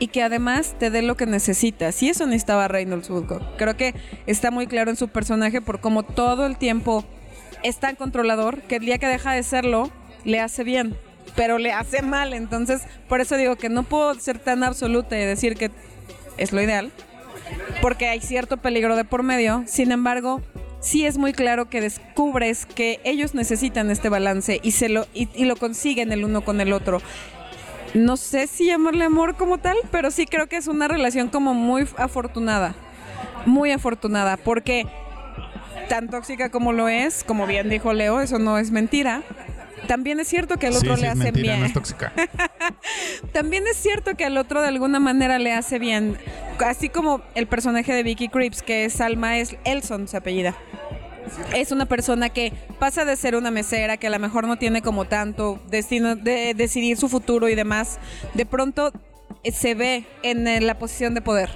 y 0.00 0.08
que 0.08 0.22
además 0.22 0.74
te 0.78 0.90
dé 0.90 1.02
lo 1.02 1.16
que 1.16 1.26
necesitas. 1.26 2.02
Y 2.02 2.08
eso 2.08 2.26
necesitaba 2.26 2.66
Reynolds 2.66 3.08
Woodcock. 3.08 3.42
Creo 3.56 3.76
que 3.76 3.94
está 4.26 4.50
muy 4.50 4.66
claro 4.66 4.90
en 4.90 4.96
su 4.96 5.08
personaje 5.08 5.60
por 5.60 5.80
cómo 5.80 6.02
todo 6.02 6.46
el 6.46 6.56
tiempo 6.56 7.04
es 7.62 7.78
tan 7.78 7.94
controlador 7.94 8.62
que 8.62 8.76
el 8.76 8.84
día 8.84 8.98
que 8.98 9.06
deja 9.06 9.32
de 9.32 9.42
serlo, 9.42 9.90
le 10.24 10.40
hace 10.40 10.64
bien, 10.64 10.96
pero 11.34 11.58
le 11.58 11.72
hace 11.72 12.02
mal. 12.02 12.32
Entonces, 12.32 12.82
por 13.08 13.20
eso 13.20 13.36
digo 13.36 13.56
que 13.56 13.68
no 13.68 13.82
puedo 13.82 14.14
ser 14.14 14.38
tan 14.38 14.62
absoluta 14.62 15.18
y 15.18 15.24
decir 15.24 15.56
que 15.56 15.70
es 16.36 16.52
lo 16.52 16.62
ideal, 16.62 16.90
porque 17.80 18.08
hay 18.08 18.20
cierto 18.20 18.56
peligro 18.58 18.96
de 18.96 19.04
por 19.04 19.22
medio. 19.22 19.64
Sin 19.66 19.92
embargo, 19.92 20.42
sí 20.80 21.04
es 21.06 21.18
muy 21.18 21.32
claro 21.32 21.68
que 21.68 21.80
descubres 21.80 22.66
que 22.66 23.00
ellos 23.04 23.34
necesitan 23.34 23.90
este 23.90 24.08
balance 24.08 24.60
y, 24.62 24.72
se 24.72 24.88
lo, 24.88 25.06
y, 25.14 25.44
lo 25.44 25.56
consiguen 25.56 26.12
el 26.12 26.24
uno 26.24 26.42
con 26.42 26.60
el 26.60 26.72
otro. 26.72 27.00
No 27.94 28.16
sé 28.16 28.46
si 28.46 28.66
llamarle 28.66 29.04
amor 29.04 29.36
como 29.36 29.58
tal, 29.58 29.76
pero 29.90 30.10
sí 30.10 30.26
creo 30.26 30.48
que 30.48 30.56
es 30.56 30.66
una 30.66 30.88
relación 30.88 31.28
como 31.28 31.54
muy 31.54 31.86
afortunada. 31.96 32.74
Muy 33.46 33.70
afortunada, 33.70 34.36
porque 34.36 34.86
tan 35.88 36.08
tóxica 36.08 36.50
como 36.50 36.72
lo 36.72 36.88
es, 36.88 37.24
como 37.24 37.46
bien 37.46 37.68
dijo 37.68 37.92
Leo, 37.92 38.20
eso 38.20 38.38
no 38.38 38.58
es 38.58 38.70
mentira. 38.70 39.22
También 39.86 40.20
es 40.20 40.28
cierto 40.28 40.58
que 40.58 40.66
al 40.66 40.74
otro 40.74 40.96
sí, 40.96 41.02
le 41.02 41.06
sí, 41.06 41.12
hace 41.12 41.24
mentira, 41.24 41.48
bien. 41.48 41.60
no 41.60 41.66
es 41.66 41.72
tóxica. 41.72 42.12
También 43.32 43.66
es 43.66 43.76
cierto 43.76 44.16
que 44.16 44.24
al 44.24 44.36
otro 44.36 44.62
de 44.62 44.68
alguna 44.68 45.00
manera 45.00 45.38
le 45.38 45.52
hace 45.52 45.78
bien. 45.78 46.18
Así 46.64 46.88
como 46.88 47.22
el 47.34 47.46
personaje 47.46 47.92
de 47.92 48.02
Vicky 48.02 48.28
Creeps, 48.28 48.62
que 48.62 48.84
es 48.84 49.00
Alma, 49.00 49.38
es 49.38 49.56
Elson, 49.64 50.08
su 50.08 50.16
apellida. 50.16 50.54
Es 51.54 51.72
una 51.72 51.86
persona 51.86 52.28
que 52.28 52.52
pasa 52.78 53.04
de 53.04 53.16
ser 53.16 53.34
una 53.34 53.50
mesera, 53.50 53.96
que 53.96 54.06
a 54.06 54.10
lo 54.10 54.18
mejor 54.18 54.46
no 54.46 54.56
tiene 54.56 54.80
como 54.80 55.06
tanto 55.06 55.60
destino 55.68 56.16
de 56.16 56.54
decidir 56.54 56.96
su 56.96 57.08
futuro 57.08 57.48
y 57.48 57.54
demás. 57.54 57.98
De 58.34 58.46
pronto 58.46 58.92
eh, 59.42 59.52
se 59.52 59.74
ve 59.74 60.06
en 60.22 60.46
eh, 60.46 60.60
la 60.60 60.78
posición 60.78 61.14
de 61.14 61.22
poder. 61.22 61.50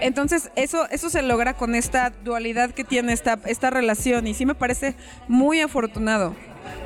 Entonces, 0.00 0.50
eso, 0.56 0.86
eso 0.90 1.08
se 1.08 1.22
logra 1.22 1.54
con 1.54 1.74
esta 1.74 2.10
dualidad 2.10 2.70
que 2.72 2.84
tiene 2.84 3.12
esta, 3.14 3.38
esta 3.46 3.70
relación 3.70 4.26
y 4.26 4.34
sí 4.34 4.44
me 4.44 4.54
parece 4.54 4.94
muy 5.26 5.60
afortunado. 5.60 6.34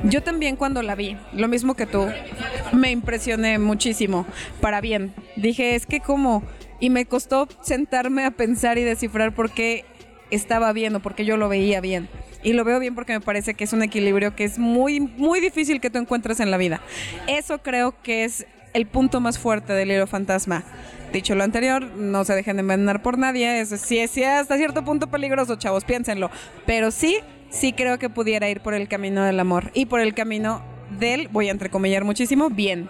Yo 0.03 0.21
también 0.23 0.55
cuando 0.55 0.81
la 0.81 0.95
vi, 0.95 1.17
lo 1.33 1.47
mismo 1.47 1.75
que 1.75 1.85
tú, 1.85 2.07
me 2.73 2.91
impresioné 2.91 3.59
muchísimo, 3.59 4.25
para 4.59 4.81
bien. 4.81 5.13
Dije, 5.35 5.75
es 5.75 5.85
que 5.85 5.99
como, 5.99 6.43
y 6.79 6.89
me 6.89 7.05
costó 7.05 7.47
sentarme 7.61 8.25
a 8.25 8.31
pensar 8.31 8.77
y 8.77 8.83
descifrar 8.83 9.33
por 9.33 9.51
qué 9.51 9.85
estaba 10.31 10.73
bien 10.73 10.95
o 10.95 10.99
por 11.01 11.15
qué 11.15 11.25
yo 11.25 11.37
lo 11.37 11.49
veía 11.49 11.81
bien. 11.81 12.09
Y 12.43 12.53
lo 12.53 12.63
veo 12.63 12.79
bien 12.79 12.95
porque 12.95 13.13
me 13.13 13.21
parece 13.21 13.53
que 13.53 13.65
es 13.65 13.73
un 13.73 13.83
equilibrio 13.83 14.35
que 14.35 14.43
es 14.43 14.57
muy, 14.57 14.99
muy 14.99 15.39
difícil 15.39 15.79
que 15.79 15.89
tú 15.89 15.99
encuentres 15.99 16.39
en 16.39 16.49
la 16.49 16.57
vida. 16.57 16.81
Eso 17.27 17.59
creo 17.59 17.93
que 18.01 18.23
es 18.23 18.47
el 18.73 18.87
punto 18.87 19.19
más 19.19 19.37
fuerte 19.37 19.73
del 19.73 19.89
libro 19.89 20.07
fantasma. 20.07 20.63
Dicho 21.13 21.35
lo 21.35 21.43
anterior, 21.43 21.83
no 21.83 22.23
se 22.23 22.33
dejen 22.33 22.55
de 22.55 22.61
envenenar 22.61 23.01
por 23.01 23.17
nadie. 23.17 23.59
Eso 23.59 23.77
sí 23.77 23.99
es 23.99 24.17
hasta 24.17 24.57
cierto 24.57 24.83
punto 24.83 25.07
peligroso, 25.07 25.57
chavos, 25.57 25.83
piénsenlo. 25.83 26.31
Pero 26.65 26.89
sí, 26.89 27.19
sí 27.51 27.73
creo 27.73 27.99
que 27.99 28.09
pudiera 28.09 28.49
ir 28.49 28.61
por 28.61 28.73
el 28.73 28.87
camino 28.87 29.23
del 29.23 29.39
amor 29.39 29.71
y 29.73 29.85
por 29.85 30.01
el 30.01 30.13
camino 30.13 30.63
del, 30.99 31.27
voy 31.27 31.49
a 31.49 31.51
entrecomillar 31.51 32.03
muchísimo, 32.03 32.49
bien. 32.49 32.89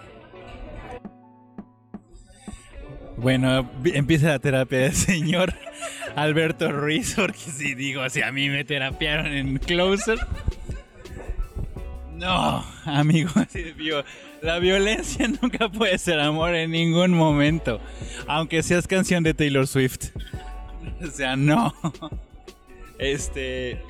Bueno, 3.16 3.70
empieza 3.84 4.28
la 4.28 4.38
terapia 4.38 4.78
del 4.78 4.94
señor 4.94 5.54
Alberto 6.16 6.72
Ruiz, 6.72 7.14
porque 7.14 7.38
si 7.38 7.74
digo, 7.74 8.08
si 8.08 8.22
a 8.22 8.32
mí 8.32 8.48
me 8.48 8.64
terapiaron 8.64 9.26
en 9.26 9.58
Closer. 9.58 10.18
No, 12.14 12.64
amigo, 12.84 13.30
la 14.42 14.58
violencia 14.58 15.28
nunca 15.42 15.68
puede 15.68 15.98
ser 15.98 16.20
amor 16.20 16.54
en 16.54 16.70
ningún 16.72 17.12
momento, 17.12 17.80
aunque 18.26 18.62
seas 18.62 18.86
canción 18.86 19.22
de 19.22 19.34
Taylor 19.34 19.66
Swift. 19.66 20.10
O 21.00 21.06
sea, 21.06 21.36
no. 21.36 21.74
Este, 22.98 23.80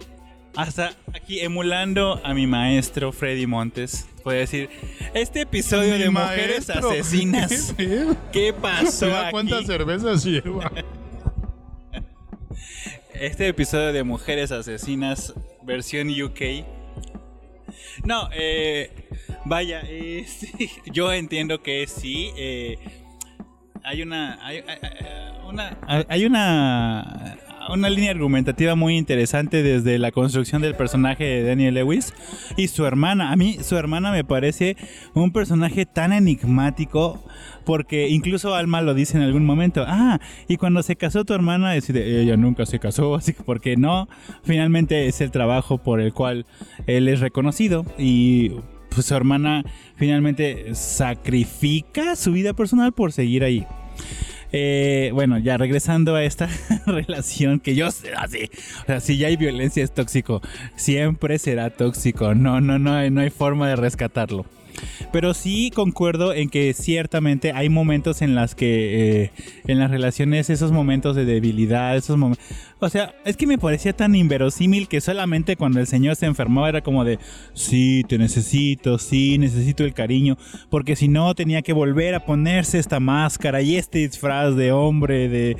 hasta 0.57 0.94
aquí 1.14 1.40
emulando 1.40 2.20
a 2.24 2.34
mi 2.34 2.46
maestro 2.46 3.12
Freddy 3.12 3.46
Montes, 3.46 4.07
puedo 4.22 4.38
decir, 4.38 4.68
este 5.14 5.42
episodio 5.42 5.98
de 5.98 6.11
Mujeres 6.11 6.68
maestro. 6.68 6.90
Asesinas. 6.90 7.74
¿Qué 8.32 8.53
pasó 8.53 9.07
Mira 9.07 9.30
cuántas 9.30 9.59
aquí? 9.59 9.66
cervezas 9.66 10.24
lleva. 10.24 10.70
Este 13.14 13.46
episodio 13.46 13.92
de 13.92 14.03
Mujeres 14.03 14.50
Asesinas, 14.50 15.32
versión 15.62 16.09
UK. 16.11 16.64
No, 18.05 18.28
eh, 18.32 18.90
vaya, 19.44 19.82
eh, 19.84 20.24
sí, 20.28 20.70
yo 20.92 21.12
entiendo 21.12 21.62
que 21.62 21.86
sí. 21.86 22.30
eh, 22.36 22.78
hay 23.84 24.03
una, 24.03 24.44
hay, 24.44 24.59
hay- 24.66 24.78
hay- 24.82 25.46
una, 25.48 25.78
hay 26.09 26.24
una, 26.24 27.36
una 27.70 27.90
línea 27.90 28.10
argumentativa 28.10 28.74
muy 28.74 28.96
interesante 28.96 29.62
desde 29.62 29.98
la 29.98 30.10
construcción 30.10 30.62
del 30.62 30.74
personaje 30.74 31.24
de 31.24 31.42
Daniel 31.42 31.74
Lewis 31.74 32.12
y 32.56 32.68
su 32.68 32.84
hermana. 32.86 33.32
A 33.32 33.36
mí 33.36 33.58
su 33.62 33.76
hermana 33.76 34.10
me 34.12 34.24
parece 34.24 34.76
un 35.14 35.32
personaje 35.32 35.86
tan 35.86 36.12
enigmático 36.12 37.22
porque 37.64 38.08
incluso 38.08 38.54
Alma 38.54 38.82
lo 38.82 38.94
dice 38.94 39.16
en 39.16 39.22
algún 39.22 39.44
momento. 39.44 39.84
Ah, 39.86 40.20
y 40.48 40.56
cuando 40.56 40.82
se 40.82 40.96
casó 40.96 41.24
tu 41.24 41.34
hermana, 41.34 41.74
ella 41.76 42.36
nunca 42.36 42.66
se 42.66 42.78
casó, 42.78 43.14
así 43.16 43.32
que 43.32 43.42
porque 43.42 43.76
no, 43.76 44.08
finalmente 44.42 45.06
es 45.06 45.20
el 45.20 45.30
trabajo 45.30 45.78
por 45.78 46.00
el 46.00 46.12
cual 46.12 46.46
él 46.86 47.08
es 47.08 47.20
reconocido 47.20 47.84
y 47.98 48.50
pues 48.90 49.06
su 49.06 49.14
hermana 49.14 49.64
finalmente 49.96 50.74
sacrifica 50.74 52.16
su 52.16 52.32
vida 52.32 52.52
personal 52.52 52.92
por 52.92 53.12
seguir 53.12 53.44
ahí. 53.44 53.66
Eh, 54.53 55.11
bueno, 55.14 55.38
ya 55.38 55.57
regresando 55.57 56.14
a 56.14 56.24
esta 56.24 56.48
relación 56.86 57.59
que 57.59 57.74
yo 57.74 57.90
sé 57.90 58.12
así, 58.14 58.50
o 58.82 58.86
sea, 58.86 59.00
si 59.00 59.16
ya 59.16 59.28
hay 59.28 59.36
violencia 59.36 59.82
es 59.82 59.92
tóxico, 59.92 60.42
siempre 60.76 61.38
será 61.38 61.70
tóxico, 61.70 62.34
no, 62.34 62.61
no, 62.61 62.78
no, 62.78 63.11
no 63.11 63.20
hay 63.20 63.30
forma 63.30 63.68
de 63.68 63.76
rescatarlo. 63.76 64.44
Pero 65.12 65.34
sí 65.34 65.70
concuerdo 65.74 66.34
en 66.34 66.48
que 66.48 66.72
ciertamente 66.74 67.52
hay 67.52 67.68
momentos 67.68 68.22
en 68.22 68.34
las 68.34 68.54
que 68.54 69.24
eh, 69.24 69.30
en 69.66 69.78
las 69.78 69.90
relaciones 69.90 70.50
esos 70.50 70.72
momentos 70.72 71.16
de 71.16 71.24
debilidad, 71.24 71.96
esos 71.96 72.16
momentos, 72.16 72.44
o 72.80 72.88
sea, 72.88 73.14
es 73.24 73.36
que 73.36 73.46
me 73.46 73.58
parecía 73.58 73.92
tan 73.92 74.14
inverosímil 74.14 74.88
que 74.88 75.00
solamente 75.00 75.56
cuando 75.56 75.78
el 75.78 75.86
señor 75.86 76.16
se 76.16 76.26
enfermaba 76.26 76.68
era 76.68 76.80
como 76.80 77.04
de, 77.04 77.18
sí, 77.54 78.02
te 78.08 78.18
necesito, 78.18 78.98
sí, 78.98 79.38
necesito 79.38 79.84
el 79.84 79.94
cariño, 79.94 80.36
porque 80.68 80.96
si 80.96 81.06
no 81.06 81.32
tenía 81.34 81.62
que 81.62 81.72
volver 81.72 82.16
a 82.16 82.26
ponerse 82.26 82.78
esta 82.78 82.98
máscara 82.98 83.62
y 83.62 83.76
este 83.76 84.00
disfraz 84.00 84.56
de 84.56 84.72
hombre, 84.72 85.28
de, 85.28 85.56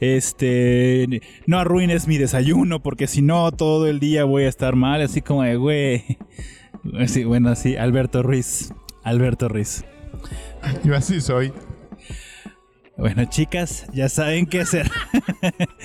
este, 0.00 1.22
no 1.46 1.58
arruines 1.58 2.06
mi 2.06 2.18
desayuno, 2.18 2.80
porque 2.80 3.06
si 3.06 3.20
no 3.20 3.50
todo 3.50 3.88
el 3.88 3.98
día 3.98 4.24
voy 4.24 4.44
a 4.44 4.48
estar 4.48 4.76
mal, 4.76 5.02
así 5.02 5.22
como 5.22 5.42
de, 5.42 5.56
güey. 5.56 6.04
Sí, 7.06 7.24
bueno, 7.24 7.54
sí, 7.54 7.76
Alberto 7.76 8.22
Ruiz. 8.22 8.72
Alberto 9.02 9.48
Ruiz. 9.48 9.84
Yo 10.84 10.94
así 10.96 11.20
soy. 11.20 11.52
Bueno, 12.96 13.24
chicas, 13.24 13.86
ya 13.94 14.08
saben 14.08 14.46
qué 14.46 14.60
hacer. 14.60 14.90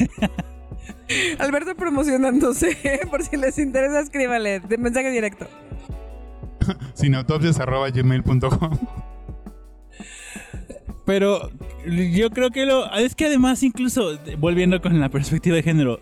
Alberto 1.40 1.76
promocionándose, 1.76 2.78
por 3.10 3.24
si 3.24 3.38
les 3.38 3.58
interesa, 3.58 4.02
escríbale 4.02 4.60
de 4.60 4.78
mensaje 4.78 5.12
directo. 5.12 5.48
Sinautopsias 6.94 7.60
arroba 7.60 7.90
gmail.com. 7.90 8.80
Pero 11.06 11.52
yo 11.86 12.32
creo 12.32 12.50
que 12.50 12.66
lo. 12.66 12.92
Es 12.96 13.14
que 13.16 13.28
además, 13.28 13.62
incluso 13.62 14.20
volviendo 14.40 14.82
con 14.82 15.00
la 15.00 15.10
perspectiva 15.10 15.56
de 15.56 15.64
género, 15.64 16.02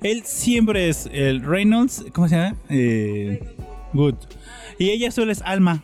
él 0.00 0.22
siempre 0.24 0.88
es 0.88 1.10
el 1.12 1.42
Reynolds. 1.42 2.04
¿Cómo 2.12 2.28
se 2.28 2.36
llama? 2.36 2.56
Eh, 2.68 3.55
Good. 3.92 4.14
Y 4.78 4.90
ella 4.90 5.10
solo 5.10 5.32
es 5.32 5.42
Alma. 5.42 5.82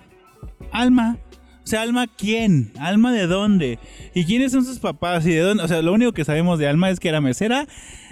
Alma. 0.71 1.19
O 1.65 1.67
sea, 1.67 1.83
Alma, 1.83 2.07
¿quién? 2.09 2.73
¿Alma 2.79 3.13
de 3.13 3.27
dónde? 3.27 3.79
¿Y 4.15 4.25
quiénes 4.25 4.53
son 4.53 4.65
sus 4.65 4.79
papás? 4.81 5.25
¿Y 5.27 5.31
de 5.31 5.41
dónde? 5.41 5.63
O 5.63 5.69
sea, 5.69 5.81
lo 5.81 5.93
único 5.93 6.13
que 6.13 6.25
sabemos 6.25 6.59
de 6.59 6.67
Alma 6.69 6.91
es 6.91 6.99
que 6.99 7.09
era 7.09 7.21
mesera 7.21 7.67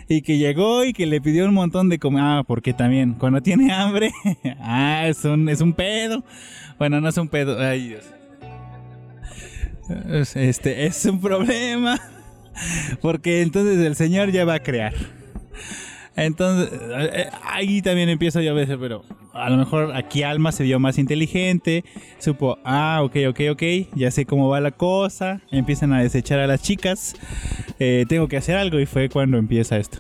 y 0.09 0.23
que 0.23 0.39
llegó 0.39 0.85
y 0.85 0.93
que 0.93 1.07
le 1.07 1.21
pidió 1.21 1.47
un 1.47 1.55
montón 1.55 1.89
de 1.89 1.99
comida. 1.99 2.39
Ah, 2.39 2.43
porque 2.45 2.73
también, 2.73 3.15
cuando 3.15 3.41
tiene 3.43 3.73
hambre, 3.73 4.13
ah, 4.61 5.03
es 5.07 5.25
un, 5.25 5.49
es 5.49 5.61
un 5.61 5.73
pedo. 5.73 6.25
Bueno, 6.79 7.01
no 7.01 7.09
es 7.09 7.17
un 7.17 7.29
pedo. 7.29 7.59
Ay, 7.61 7.89
Dios. 7.89 8.05
Es- 10.09 10.37
Este 10.37 10.87
es 10.87 11.05
un 11.07 11.21
problema. 11.21 12.01
Porque 13.01 13.43
entonces 13.43 13.79
el 13.79 13.97
Señor 13.97 14.31
ya 14.31 14.45
va 14.45 14.55
a 14.55 14.61
crear. 14.63 14.93
Entonces, 16.21 16.71
eh, 16.73 17.11
eh, 17.15 17.27
ahí 17.43 17.81
también 17.81 18.11
empiezo 18.11 18.43
yo 18.43 18.51
a 18.51 18.55
veces, 18.55 18.77
pero 18.79 19.05
a 19.33 19.49
lo 19.49 19.57
mejor 19.57 19.97
aquí 19.97 20.23
Alma 20.23 20.53
se 20.53 20.65
vio 20.65 20.79
más 20.79 20.99
inteligente, 20.99 21.83
supo, 22.19 22.59
ah, 22.63 23.01
ok, 23.03 23.17
ok, 23.31 23.41
ok, 23.53 23.63
ya 23.95 24.11
sé 24.11 24.27
cómo 24.27 24.51
va 24.51 24.61
la 24.61 24.71
cosa, 24.71 25.41
empiezan 25.51 25.95
a 25.95 26.03
desechar 26.03 26.39
a 26.39 26.47
las 26.47 26.61
chicas, 26.63 27.15
eh, 27.79 28.05
tengo 28.07 28.29
que 28.29 28.37
hacer 28.37 28.57
algo 28.57 28.79
y 28.79 28.85
fue 28.85 29.09
cuando 29.09 29.39
empieza 29.39 29.79
esto. 29.79 29.99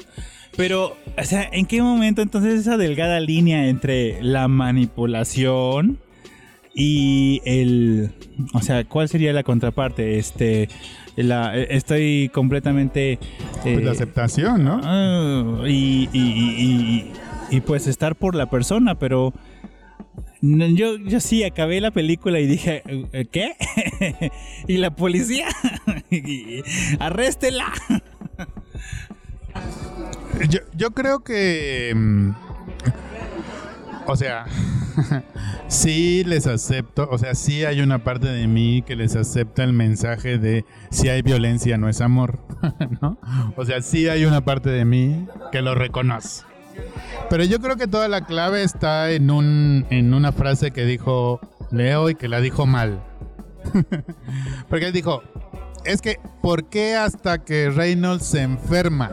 Pero, 0.58 0.94
o 1.16 1.24
sea, 1.24 1.48
¿en 1.50 1.64
qué 1.64 1.80
momento 1.80 2.20
entonces 2.20 2.60
esa 2.60 2.76
delgada 2.76 3.18
línea 3.20 3.68
entre 3.68 4.22
la 4.22 4.46
manipulación 4.46 6.00
y 6.74 7.40
el... 7.46 8.10
O 8.52 8.60
sea, 8.60 8.84
¿cuál 8.84 9.08
sería 9.08 9.32
la 9.32 9.42
contraparte? 9.42 10.18
Este... 10.18 10.68
La, 11.16 11.56
eh, 11.58 11.66
estoy 11.70 12.30
completamente... 12.32 13.18
Pues 13.62 13.82
la 13.82 13.90
eh, 13.90 13.92
aceptación, 13.92 14.64
¿no? 14.64 14.80
Ah, 14.82 15.62
y, 15.66 16.08
y- 16.12 16.18
y- 16.18 16.62
y- 17.50 17.56
y, 17.56 17.60
pues 17.60 17.86
estar 17.86 18.14
por 18.16 18.34
la 18.34 18.48
persona, 18.48 18.98
pero 18.98 19.32
yo, 20.40 20.96
yo 20.96 21.20
sí 21.20 21.42
acabé 21.44 21.80
la 21.80 21.90
película 21.90 22.38
y 22.40 22.46
dije, 22.46 22.82
"Eh, 23.12 23.26
¿qué? 23.30 23.52
y 24.68 24.78
la 24.78 24.94
policía, 24.94 25.48
arréstela. 27.00 27.66
Yo, 30.48 30.60
yo 30.76 30.92
creo 30.92 31.20
que. 31.20 31.92
O 34.10 34.16
sea, 34.16 34.44
sí 35.68 36.24
les 36.24 36.48
acepto. 36.48 37.08
O 37.10 37.18
sea, 37.18 37.36
sí 37.36 37.64
hay 37.64 37.80
una 37.80 38.02
parte 38.02 38.26
de 38.26 38.48
mí 38.48 38.82
que 38.82 38.96
les 38.96 39.14
acepta 39.14 39.62
el 39.62 39.72
mensaje 39.72 40.38
de 40.38 40.64
si 40.90 41.08
hay 41.08 41.22
violencia 41.22 41.78
no 41.78 41.88
es 41.88 42.00
amor. 42.00 42.40
¿no? 43.00 43.18
O 43.56 43.64
sea, 43.64 43.82
sí 43.82 44.08
hay 44.08 44.24
una 44.24 44.44
parte 44.44 44.68
de 44.68 44.84
mí 44.84 45.28
que 45.52 45.62
lo 45.62 45.76
reconoce. 45.76 46.42
Pero 47.28 47.44
yo 47.44 47.60
creo 47.60 47.76
que 47.76 47.86
toda 47.86 48.08
la 48.08 48.22
clave 48.22 48.64
está 48.64 49.12
en, 49.12 49.30
un, 49.30 49.86
en 49.90 50.12
una 50.12 50.32
frase 50.32 50.72
que 50.72 50.84
dijo 50.84 51.40
Leo 51.70 52.10
y 52.10 52.16
que 52.16 52.26
la 52.26 52.40
dijo 52.40 52.66
mal. 52.66 53.00
Porque 54.68 54.86
él 54.86 54.92
dijo, 54.92 55.22
es 55.84 56.02
que, 56.02 56.18
¿por 56.42 56.64
qué 56.64 56.96
hasta 56.96 57.44
que 57.44 57.70
Reynolds 57.70 58.26
se 58.26 58.42
enferma? 58.42 59.12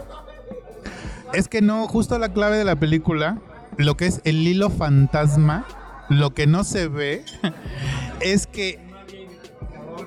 Es 1.34 1.48
que 1.48 1.62
no, 1.62 1.88
justo 1.88 2.18
la 2.18 2.34
clave 2.34 2.58
de 2.58 2.64
la 2.64 2.78
película, 2.78 3.39
lo 3.78 3.98
que 3.98 4.08
es 4.08 4.22
el 4.24 4.48
hilo 4.48 4.70
fantasma, 4.70 5.66
lo 6.10 6.34
que 6.34 6.48
no 6.48 6.64
se 6.64 6.88
ve, 6.88 7.24
es 8.22 8.48
que 8.48 8.80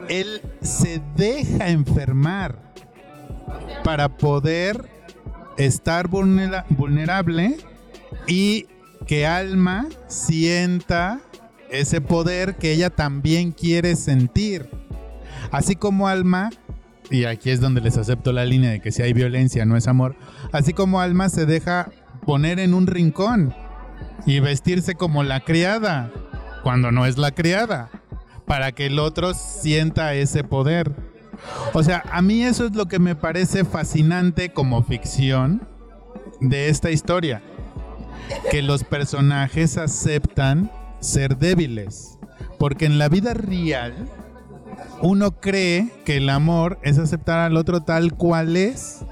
él 0.09 0.41
se 0.61 1.01
deja 1.17 1.69
enfermar 1.69 2.73
para 3.85 4.09
poder 4.17 4.89
estar 5.57 6.09
vulnera- 6.09 6.65
vulnerable 6.71 7.57
y 8.27 8.67
que 9.07 9.27
Alma 9.27 9.87
sienta 10.09 11.21
ese 11.71 12.01
poder 12.01 12.57
que 12.57 12.73
ella 12.73 12.91
también 12.91 13.53
quiere 13.53 13.95
sentir. 13.97 14.69
Así 15.53 15.77
como 15.77 16.09
Alma, 16.09 16.51
y 17.11 17.25
aquí 17.25 17.51
es 17.51 17.61
donde 17.61 17.81
les 17.81 17.97
acepto 17.97 18.33
la 18.33 18.45
línea 18.45 18.71
de 18.71 18.81
que 18.81 18.93
si 18.93 19.03
hay 19.03 19.13
violencia 19.13 19.65
no 19.65 19.77
es 19.77 19.87
amor, 19.89 20.17
así 20.53 20.73
como 20.73 21.01
Alma 21.01 21.29
se 21.29 21.47
deja 21.47 21.91
poner 22.25 22.59
en 22.61 22.75
un 22.75 22.87
rincón 22.87 23.55
y 24.27 24.41
vestirse 24.41 24.95
como 24.95 25.23
la 25.23 25.41
criada, 25.41 26.11
cuando 26.63 26.93
no 26.93 27.07
es 27.07 27.19
la 27.19 27.33
criada, 27.33 27.91
para 28.47 28.73
que 28.73 28.87
el 28.87 28.99
otro 28.99 29.35
sienta 29.35 30.15
ese 30.15 30.45
poder. 30.45 30.93
O 31.73 31.83
sea, 31.83 32.03
a 32.11 32.23
mí 32.23 32.43
eso 32.43 32.67
es 32.67 32.75
lo 32.75 32.87
que 32.87 32.99
me 32.99 33.15
parece 33.15 33.65
fascinante 33.65 34.53
como 34.53 34.83
ficción 34.83 35.67
de 36.41 36.69
esta 36.69 36.91
historia. 36.91 37.43
Que 38.51 38.63
los 38.63 38.85
personajes 38.85 39.77
aceptan 39.77 40.71
ser 41.01 41.39
débiles. 41.39 42.19
Porque 42.59 42.87
en 42.87 42.99
la 42.99 43.09
vida 43.09 43.35
real, 43.35 44.09
uno 45.01 45.33
cree 45.41 45.91
que 46.05 46.19
el 46.19 46.29
amor 46.29 46.79
es 46.83 46.99
aceptar 46.99 47.39
al 47.39 47.57
otro 47.57 47.83
tal 47.83 48.15
cual 48.15 48.57
es. 48.57 49.05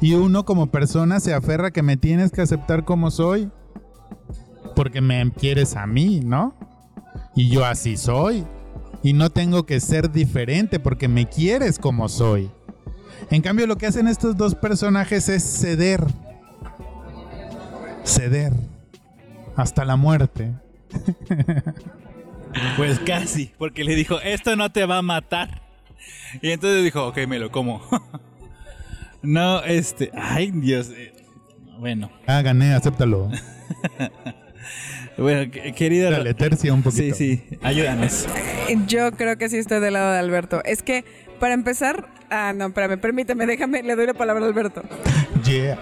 Y 0.00 0.14
uno 0.14 0.44
como 0.44 0.66
persona 0.66 1.20
se 1.20 1.34
aferra 1.34 1.70
que 1.70 1.82
me 1.82 1.96
tienes 1.96 2.30
que 2.30 2.42
aceptar 2.42 2.84
como 2.84 3.10
soy. 3.10 3.50
Porque 4.74 5.00
me 5.00 5.32
quieres 5.32 5.74
a 5.76 5.86
mí, 5.86 6.20
¿no? 6.20 6.54
Y 7.34 7.48
yo 7.48 7.64
así 7.64 7.96
soy. 7.96 8.44
Y 9.02 9.12
no 9.12 9.30
tengo 9.30 9.64
que 9.64 9.80
ser 9.80 10.10
diferente 10.10 10.80
porque 10.80 11.08
me 11.08 11.28
quieres 11.28 11.78
como 11.78 12.08
soy. 12.08 12.50
En 13.30 13.40
cambio, 13.42 13.66
lo 13.66 13.76
que 13.76 13.86
hacen 13.86 14.08
estos 14.08 14.36
dos 14.36 14.54
personajes 14.54 15.28
es 15.28 15.42
ceder. 15.42 16.04
Ceder. 18.04 18.52
Hasta 19.56 19.84
la 19.84 19.96
muerte. 19.96 20.52
Pues 22.76 22.98
casi, 23.00 23.52
porque 23.58 23.84
le 23.84 23.94
dijo, 23.94 24.20
esto 24.20 24.56
no 24.56 24.72
te 24.72 24.86
va 24.86 24.98
a 24.98 25.02
matar. 25.02 25.62
Y 26.40 26.50
entonces 26.50 26.84
dijo, 26.84 27.06
ok, 27.06 27.26
me 27.26 27.38
lo 27.38 27.50
como. 27.50 27.82
no, 29.22 29.62
este, 29.64 30.10
ay 30.14 30.50
Dios. 30.52 30.90
eh, 30.96 31.12
Bueno, 31.78 32.10
Ah, 32.26 32.42
gané, 32.42 32.72
acéptalo. 32.74 33.30
bueno, 35.18 35.50
que- 35.50 35.72
querida... 35.72 36.10
Dale, 36.10 36.34
tercia 36.34 36.72
un 36.72 36.82
poquito. 36.82 37.14
Sí, 37.16 37.38
sí, 37.48 37.58
ayúdanos. 37.62 38.26
Yo 38.86 39.12
creo 39.12 39.36
que 39.38 39.48
sí 39.48 39.58
estoy 39.58 39.80
del 39.80 39.94
lado 39.94 40.12
de 40.12 40.18
Alberto. 40.18 40.62
Es 40.64 40.82
que, 40.82 41.04
para 41.40 41.54
empezar... 41.54 42.08
Ah, 42.30 42.52
no, 42.54 42.66
espérame, 42.66 42.98
permíteme, 42.98 43.46
déjame, 43.46 43.82
le 43.82 43.94
doy 43.94 44.06
la 44.06 44.14
palabra 44.14 44.44
a 44.44 44.48
Alberto. 44.48 44.82
Yeah. 45.44 45.78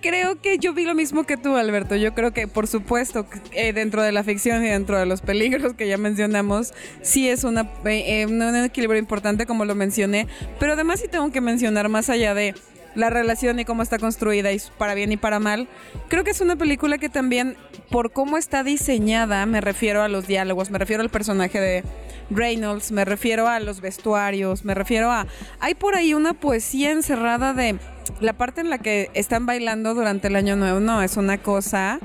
Creo 0.00 0.40
que 0.40 0.58
yo 0.58 0.72
vi 0.74 0.84
lo 0.84 0.94
mismo 0.94 1.24
que 1.24 1.36
tú, 1.36 1.56
Alberto. 1.56 1.96
Yo 1.96 2.14
creo 2.14 2.32
que, 2.32 2.48
por 2.48 2.66
supuesto, 2.66 3.26
eh, 3.52 3.72
dentro 3.72 4.02
de 4.02 4.12
la 4.12 4.24
ficción 4.24 4.64
y 4.64 4.68
dentro 4.68 4.98
de 4.98 5.06
los 5.06 5.20
peligros 5.20 5.74
que 5.74 5.88
ya 5.88 5.98
mencionamos, 5.98 6.74
sí 7.02 7.28
es 7.28 7.44
eh, 7.44 7.50
eh, 7.84 8.26
un 8.26 8.56
equilibrio 8.56 8.98
importante, 8.98 9.46
como 9.46 9.64
lo 9.64 9.74
mencioné. 9.74 10.26
Pero 10.58 10.74
además 10.74 11.00
sí 11.00 11.08
tengo 11.08 11.30
que 11.30 11.40
mencionar 11.40 11.88
más 11.88 12.10
allá 12.10 12.34
de 12.34 12.54
la 12.94 13.10
relación 13.10 13.58
y 13.60 13.64
cómo 13.64 13.82
está 13.82 13.98
construida, 13.98 14.52
y 14.52 14.60
para 14.78 14.94
bien 14.94 15.12
y 15.12 15.16
para 15.16 15.38
mal. 15.38 15.68
Creo 16.08 16.24
que 16.24 16.30
es 16.30 16.40
una 16.40 16.56
película 16.56 16.98
que 16.98 17.08
también, 17.08 17.56
por 17.90 18.10
cómo 18.10 18.38
está 18.38 18.64
diseñada, 18.64 19.44
me 19.46 19.60
refiero 19.60 20.02
a 20.02 20.08
los 20.08 20.26
diálogos, 20.26 20.70
me 20.70 20.78
refiero 20.78 21.02
al 21.02 21.10
personaje 21.10 21.60
de 21.60 21.84
Reynolds, 22.30 22.90
me 22.92 23.04
refiero 23.04 23.48
a 23.48 23.60
los 23.60 23.80
vestuarios, 23.80 24.64
me 24.64 24.74
refiero 24.74 25.12
a... 25.12 25.26
Hay 25.60 25.74
por 25.74 25.94
ahí 25.94 26.14
una 26.14 26.32
poesía 26.32 26.90
encerrada 26.90 27.52
de 27.52 27.76
la 28.20 28.32
parte 28.32 28.60
en 28.60 28.70
la 28.70 28.78
que 28.78 29.10
están 29.14 29.46
bailando 29.46 29.94
durante 29.94 30.28
el 30.28 30.36
año 30.36 30.56
nuevo, 30.56 30.80
no, 30.80 31.02
es 31.02 31.16
una 31.16 31.38
cosa 31.38 32.00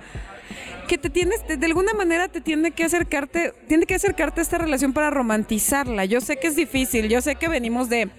que 0.87 0.97
te 0.97 1.09
tienes, 1.09 1.47
de, 1.47 1.57
de 1.57 1.65
alguna 1.65 1.93
manera 1.93 2.27
te 2.27 2.41
tiene 2.41 2.71
que 2.71 2.83
acercarte, 2.83 3.53
tiene 3.67 3.85
que 3.85 3.95
acercarte 3.95 4.41
a 4.41 4.43
esta 4.43 4.57
relación 4.57 4.93
para 4.93 5.09
romantizarla. 5.09 6.05
Yo 6.05 6.19
sé 6.19 6.37
que 6.37 6.47
es 6.47 6.55
difícil, 6.55 7.07
yo 7.07 7.21
sé 7.21 7.35
que 7.35 7.47
venimos 7.47 7.87
de 7.89 8.09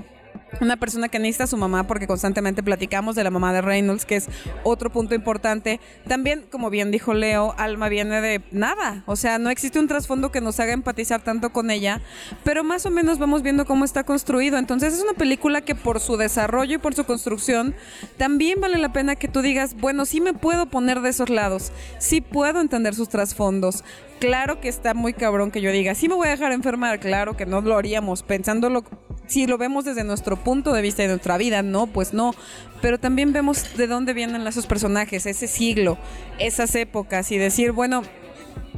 una 0.60 0.76
persona 0.76 1.08
que 1.08 1.18
necesita 1.18 1.44
a 1.44 1.46
su 1.46 1.56
mamá 1.56 1.86
porque 1.86 2.06
constantemente 2.06 2.62
platicamos 2.62 3.16
de 3.16 3.24
la 3.24 3.30
mamá 3.30 3.52
de 3.52 3.62
Reynolds, 3.62 4.04
que 4.04 4.16
es 4.16 4.28
otro 4.64 4.90
punto 4.90 5.14
importante. 5.14 5.80
También, 6.06 6.44
como 6.50 6.70
bien 6.70 6.90
dijo 6.90 7.14
Leo, 7.14 7.54
Alma 7.58 7.88
viene 7.88 8.20
de 8.20 8.42
nada, 8.50 9.02
o 9.06 9.16
sea, 9.16 9.38
no 9.38 9.50
existe 9.50 9.78
un 9.78 9.88
trasfondo 9.88 10.30
que 10.30 10.40
nos 10.40 10.60
haga 10.60 10.72
empatizar 10.72 11.22
tanto 11.22 11.52
con 11.52 11.70
ella, 11.70 12.00
pero 12.44 12.64
más 12.64 12.86
o 12.86 12.90
menos 12.90 13.18
vamos 13.18 13.42
viendo 13.42 13.64
cómo 13.64 13.84
está 13.84 14.04
construido. 14.04 14.58
Entonces 14.58 14.94
es 14.94 15.02
una 15.02 15.14
película 15.14 15.62
que 15.62 15.74
por 15.74 16.00
su 16.00 16.16
desarrollo 16.16 16.76
y 16.76 16.78
por 16.78 16.94
su 16.94 17.04
construcción, 17.04 17.74
también 18.16 18.60
vale 18.60 18.78
la 18.78 18.92
pena 18.92 19.16
que 19.16 19.28
tú 19.28 19.42
digas, 19.42 19.74
bueno, 19.74 20.04
sí 20.04 20.20
me 20.20 20.34
puedo 20.34 20.66
poner 20.66 21.00
de 21.00 21.10
esos 21.10 21.30
lados, 21.30 21.72
sí 21.98 22.20
puedo 22.20 22.60
entender 22.60 22.94
sus 22.94 23.08
trasfondos. 23.08 23.84
Claro 24.22 24.60
que 24.60 24.68
está 24.68 24.94
muy 24.94 25.14
cabrón 25.14 25.50
que 25.50 25.60
yo 25.60 25.72
diga, 25.72 25.96
sí 25.96 26.08
me 26.08 26.14
voy 26.14 26.28
a 26.28 26.30
dejar 26.30 26.52
enfermar, 26.52 27.00
claro 27.00 27.36
que 27.36 27.44
no 27.44 27.60
lo 27.60 27.76
haríamos, 27.76 28.22
pensándolo, 28.22 28.84
si 29.26 29.48
lo 29.48 29.58
vemos 29.58 29.84
desde 29.84 30.04
nuestro 30.04 30.36
punto 30.36 30.72
de 30.72 30.80
vista 30.80 31.02
de 31.02 31.08
nuestra 31.08 31.36
vida, 31.38 31.62
no, 31.62 31.88
pues 31.88 32.14
no, 32.14 32.32
pero 32.80 33.00
también 33.00 33.32
vemos 33.32 33.76
de 33.76 33.88
dónde 33.88 34.14
vienen 34.14 34.46
esos 34.46 34.68
personajes, 34.68 35.26
ese 35.26 35.48
siglo, 35.48 35.98
esas 36.38 36.72
épocas 36.76 37.32
y 37.32 37.36
decir, 37.36 37.72
bueno, 37.72 38.04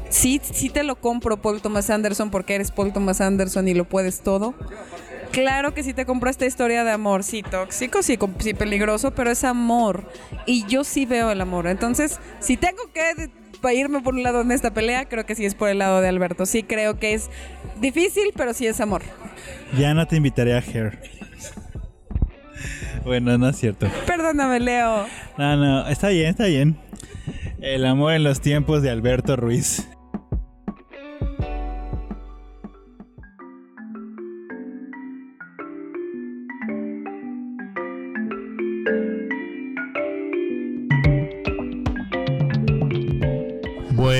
sí, 0.09 0.41
sí 0.43 0.71
te 0.71 0.83
lo 0.83 0.97
compro 0.97 1.37
Paul 1.43 1.61
Thomas 1.61 1.91
Anderson 1.91 2.31
porque 2.31 2.55
eres 2.55 2.71
Paul 2.71 2.95
Thomas 2.95 3.21
Anderson 3.21 3.69
y 3.69 3.75
lo 3.75 3.85
puedes 3.85 4.23
todo. 4.23 4.55
Claro 5.31 5.75
que 5.75 5.83
sí 5.83 5.93
te 5.93 6.07
compro 6.07 6.31
esta 6.31 6.47
historia 6.47 6.85
de 6.85 6.93
amor, 6.93 7.23
sí 7.23 7.43
tóxico, 7.43 8.03
sí, 8.03 8.19
sí 8.39 8.55
peligroso, 8.55 9.11
pero 9.11 9.31
es 9.31 9.45
amor. 9.45 10.09
Y 10.47 10.65
yo 10.69 10.85
sí 10.85 11.05
veo 11.05 11.31
el 11.31 11.43
amor. 11.43 11.67
Entonces, 11.67 12.19
si 12.41 12.57
tengo 12.57 12.91
que 12.95 13.31
de- 13.69 13.75
pa- 13.75 13.75
irme 13.75 14.01
por 14.01 14.15
un 14.15 14.23
lado 14.23 14.41
en 14.43 14.53
esta 14.53 14.73
pelea, 14.73 15.07
creo 15.07 15.27
que 15.27 15.35
sí 15.35 15.45
es 15.45 15.55
por 15.55 15.69
el 15.69 15.79
lado 15.79 16.01
de 16.01 16.09
Alberto. 16.09 16.47
Sí 16.47 16.63
creo 16.63 16.99
que 16.99 17.15
es 17.15 17.31
difícil, 17.81 18.33
pero 18.37 18.53
sí 18.55 18.67
es 18.67 18.81
amor. 18.81 19.03
Ya 19.79 19.95
no 19.95 20.07
te 20.07 20.17
invitaré 20.17 20.55
a 20.55 20.59
Hair. 20.59 20.99
Bueno, 23.05 23.37
no 23.37 23.49
es 23.51 23.57
cierto. 23.57 23.87
Perdóname, 24.07 24.61
Leo. 24.61 25.07
No, 25.37 25.57
no, 25.57 25.87
está 25.89 26.09
bien, 26.09 26.29
está 26.31 26.47
bien. 26.47 26.77
El 27.61 27.85
amor 27.85 28.13
en 28.15 28.25
los 28.25 28.41
tiempos 28.41 28.83
de 28.83 28.91
Alberto 28.91 29.37
Ruiz. 29.37 29.87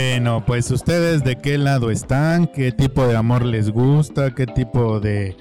Bueno, 0.07 0.45
pues 0.45 0.71
ustedes 0.71 1.25
de 1.25 1.37
qué 1.37 1.57
lado 1.57 1.91
están, 1.91 2.47
qué 2.47 2.73
tipo 2.73 3.07
de 3.07 3.17
amor 3.17 3.43
les 3.43 3.71
gusta, 3.71 4.35
qué 4.35 4.47
tipo 4.47 5.01
de 5.01 5.35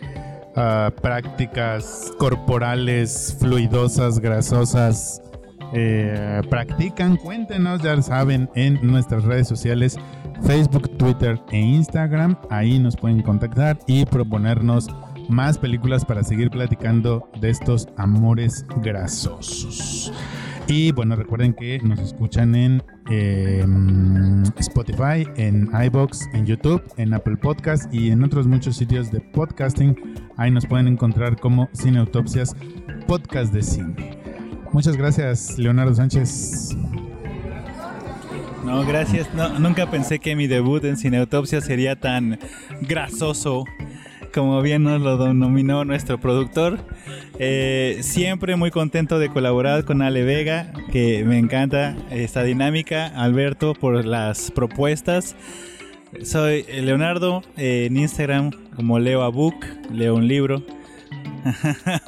ah, 0.55 0.89
prácticas 1.01 2.13
corporales 2.17 3.35
fluidosas, 3.41 4.19
grasosas 4.19 5.21
eh, 5.73 6.41
practican. 6.49 7.17
Cuéntenos, 7.17 7.83
ya 7.83 8.01
saben, 8.01 8.49
en 8.55 8.79
nuestras 8.81 9.25
redes 9.25 9.49
sociales, 9.49 9.97
Facebook, 10.43 10.97
Twitter 10.97 11.37
e 11.51 11.59
Instagram. 11.59 12.37
Ahí 12.49 12.79
nos 12.79 12.95
pueden 12.95 13.21
contactar 13.21 13.77
y 13.85 14.05
proponernos 14.05 14.87
más 15.27 15.57
películas 15.57 16.05
para 16.05 16.23
seguir 16.23 16.49
platicando 16.49 17.29
de 17.41 17.49
estos 17.49 17.89
amores 17.97 18.65
grasosos. 18.81 20.13
Y 20.67 20.91
bueno, 20.93 21.15
recuerden 21.15 21.53
que 21.53 21.79
nos 21.79 21.99
escuchan 21.99 22.55
en 22.55 22.81
eh, 23.09 23.65
Spotify, 24.57 25.27
en 25.35 25.69
iBox, 25.85 26.27
en 26.33 26.45
YouTube, 26.45 26.81
en 26.97 27.13
Apple 27.13 27.35
Podcast 27.37 27.93
y 27.93 28.11
en 28.11 28.23
otros 28.23 28.47
muchos 28.47 28.77
sitios 28.77 29.11
de 29.11 29.19
podcasting. 29.19 29.95
Ahí 30.37 30.51
nos 30.51 30.65
pueden 30.65 30.87
encontrar 30.87 31.39
como 31.39 31.69
Cine 31.73 31.99
Autopsias, 31.99 32.55
podcast 33.07 33.53
de 33.53 33.61
cine. 33.61 34.17
Muchas 34.71 34.95
gracias, 34.95 35.59
Leonardo 35.59 35.93
Sánchez. 35.93 36.75
No, 38.63 38.85
gracias. 38.85 39.27
No, 39.33 39.59
nunca 39.59 39.91
pensé 39.91 40.19
que 40.19 40.35
mi 40.37 40.47
debut 40.47 40.83
en 40.85 40.95
Cineautopsia 40.95 41.59
sería 41.59 41.99
tan 41.99 42.39
grasoso 42.81 43.65
como 44.33 44.61
bien 44.61 44.83
nos 44.83 45.01
lo 45.01 45.17
denominó 45.17 45.85
nuestro 45.85 46.19
productor. 46.19 46.79
Eh, 47.39 47.99
siempre 48.01 48.55
muy 48.55 48.71
contento 48.71 49.19
de 49.19 49.29
colaborar 49.29 49.85
con 49.85 50.01
Ale 50.01 50.23
Vega, 50.23 50.71
que 50.91 51.23
me 51.23 51.37
encanta 51.37 51.95
esta 52.09 52.43
dinámica. 52.43 53.07
Alberto 53.07 53.73
por 53.73 54.03
las 54.05 54.51
propuestas. 54.51 55.35
Soy 56.23 56.63
Leonardo 56.63 57.41
eh, 57.57 57.85
en 57.87 57.97
Instagram 57.97 58.51
como 58.75 58.99
Leo 58.99 59.23
a 59.23 59.29
Book, 59.29 59.65
leo 59.91 60.15
un 60.15 60.27
libro. 60.27 60.63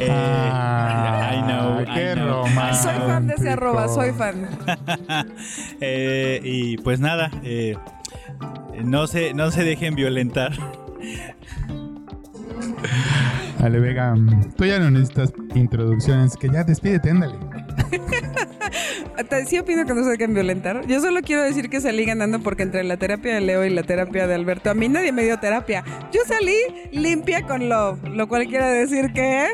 Eh, 0.00 0.08
I 0.08 1.42
know, 1.42 1.84
qué 1.94 2.12
I 2.12 2.14
know. 2.14 2.44
romántico. 2.44 2.82
Soy 2.82 2.94
fan 2.94 3.26
de 3.26 3.34
ese 3.34 3.50
arroba, 3.50 3.88
soy 3.88 4.12
fan. 4.12 4.48
Eh, 5.80 6.40
y 6.42 6.78
pues 6.78 7.00
nada, 7.00 7.30
eh, 7.42 7.76
no, 8.82 9.06
se, 9.06 9.34
no 9.34 9.50
se 9.50 9.64
dejen 9.64 9.94
violentar. 9.94 10.52
Ale 13.62 13.80
Vega, 13.80 14.14
mm, 14.14 14.52
tú 14.56 14.64
ya 14.64 14.78
no 14.78 14.90
necesitas 14.90 15.32
introducciones, 15.54 16.36
que 16.36 16.48
ya 16.48 16.64
despídete, 16.64 17.10
ándale. 17.10 17.34
sí 19.46 19.58
opino 19.58 19.84
que 19.84 19.94
no 19.94 20.04
se 20.04 20.10
deben 20.10 20.34
violentar. 20.34 20.86
Yo 20.86 21.00
solo 21.00 21.20
quiero 21.22 21.42
decir 21.42 21.70
que 21.70 21.80
salí 21.80 22.04
ganando 22.04 22.40
porque 22.40 22.62
entre 22.62 22.84
la 22.84 22.96
terapia 22.96 23.34
de 23.34 23.40
Leo 23.40 23.64
y 23.64 23.70
la 23.70 23.82
terapia 23.82 24.26
de 24.26 24.34
Alberto, 24.34 24.70
a 24.70 24.74
mí 24.74 24.88
nadie 24.88 25.12
me 25.12 25.22
dio 25.22 25.38
terapia. 25.38 25.84
Yo 26.12 26.20
salí 26.26 26.56
limpia 26.92 27.42
con 27.42 27.68
love, 27.68 27.98
lo 28.04 28.28
cual 28.28 28.46
quiere 28.46 28.66
decir 28.66 29.12
que 29.12 29.46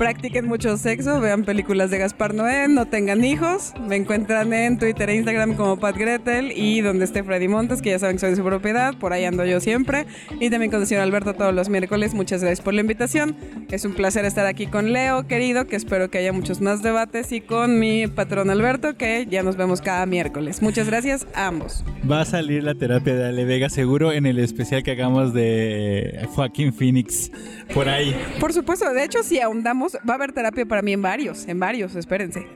practiquen 0.00 0.48
mucho 0.48 0.78
sexo, 0.78 1.20
vean 1.20 1.44
películas 1.44 1.90
de 1.90 1.98
Gaspar 1.98 2.32
Noé, 2.32 2.68
no 2.68 2.86
tengan 2.86 3.22
hijos. 3.22 3.74
Me 3.86 3.96
encuentran 3.96 4.50
en 4.54 4.78
Twitter 4.78 5.10
e 5.10 5.16
Instagram 5.16 5.56
como 5.56 5.78
Pat 5.78 5.94
Gretel 5.94 6.52
y 6.56 6.80
donde 6.80 7.04
esté 7.04 7.22
Freddy 7.22 7.48
Montes, 7.48 7.82
que 7.82 7.90
ya 7.90 7.98
saben 7.98 8.16
que 8.16 8.20
soy 8.20 8.30
de 8.30 8.36
su 8.36 8.42
propiedad, 8.42 8.94
por 8.94 9.12
ahí 9.12 9.26
ando 9.26 9.44
yo 9.44 9.60
siempre. 9.60 10.06
Y 10.40 10.48
también 10.48 10.70
con 10.70 10.80
el 10.80 10.86
señor 10.86 11.02
Alberto 11.02 11.34
todos 11.34 11.54
los 11.54 11.68
miércoles. 11.68 12.14
Muchas 12.14 12.40
gracias 12.40 12.62
por 12.62 12.72
la 12.72 12.80
invitación. 12.80 13.36
Es 13.70 13.84
un 13.84 13.92
placer 13.92 14.24
estar 14.24 14.46
aquí 14.46 14.66
con 14.66 14.94
Leo, 14.94 15.26
querido, 15.26 15.66
que 15.66 15.76
espero 15.76 16.08
que 16.08 16.16
haya 16.16 16.32
muchos 16.32 16.62
más 16.62 16.82
debates, 16.82 17.30
y 17.32 17.42
con 17.42 17.78
mi 17.78 18.06
patrón 18.06 18.48
Alberto, 18.48 18.96
que 18.96 19.26
ya 19.28 19.42
nos 19.42 19.58
vemos 19.58 19.82
cada 19.82 20.06
miércoles. 20.06 20.62
Muchas 20.62 20.86
gracias 20.86 21.26
a 21.34 21.46
ambos. 21.46 21.84
Va 22.10 22.22
a 22.22 22.24
salir 22.24 22.64
la 22.64 22.74
terapia 22.74 23.14
de 23.14 23.26
Ale 23.26 23.44
Vega 23.44 23.68
seguro 23.68 24.12
en 24.12 24.24
el 24.24 24.38
especial 24.38 24.82
que 24.82 24.92
hagamos 24.92 25.34
de 25.34 26.26
Joaquín 26.30 26.72
Phoenix 26.72 27.30
por 27.74 27.86
ahí. 27.86 28.16
Por 28.40 28.54
supuesto, 28.54 28.90
de 28.94 29.04
hecho, 29.04 29.22
si 29.22 29.40
ahondamos 29.40 29.89
va 30.08 30.14
a 30.14 30.16
haber 30.16 30.32
terapia 30.32 30.66
para 30.66 30.82
mí 30.82 30.92
en 30.92 31.02
varios, 31.02 31.46
en 31.46 31.58
varios, 31.58 31.94
espérense. 31.96 32.46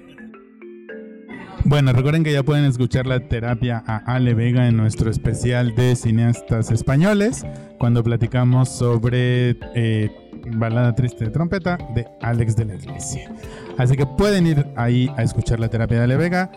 Bueno, 1.67 1.95
recuerden 1.95 2.25
que 2.25 2.33
ya 2.33 2.43
pueden 2.43 2.67
escuchar 2.67 3.07
la 3.07 3.21
terapia 3.21 3.83
a 3.87 3.97
Ale 3.97 4.35
Vega 4.35 4.69
en 4.69 4.77
nuestro 4.77 5.11
especial 5.11 5.75
de 5.75 5.97
cineastas 5.97 6.71
españoles, 6.71 7.47
cuando 7.79 8.05
platicamos 8.05 8.69
sobre 8.69 9.57
eh, 9.75 10.11
Balada 10.57 10.95
Triste 10.95 11.25
de 11.25 11.31
Trompeta 11.31 11.79
de 11.95 12.07
Alex 12.21 12.55
de 12.57 12.67
la 12.67 12.75
Iglesia. 12.75 13.33
Así 13.79 13.97
que 13.97 14.05
pueden 14.05 14.47
ir 14.47 14.67
ahí 14.77 15.11
a 15.17 15.23
escuchar 15.23 15.59
la 15.59 15.69
terapia 15.69 15.99
de 15.99 16.05
Ale 16.05 16.17
Vega. 16.19 16.53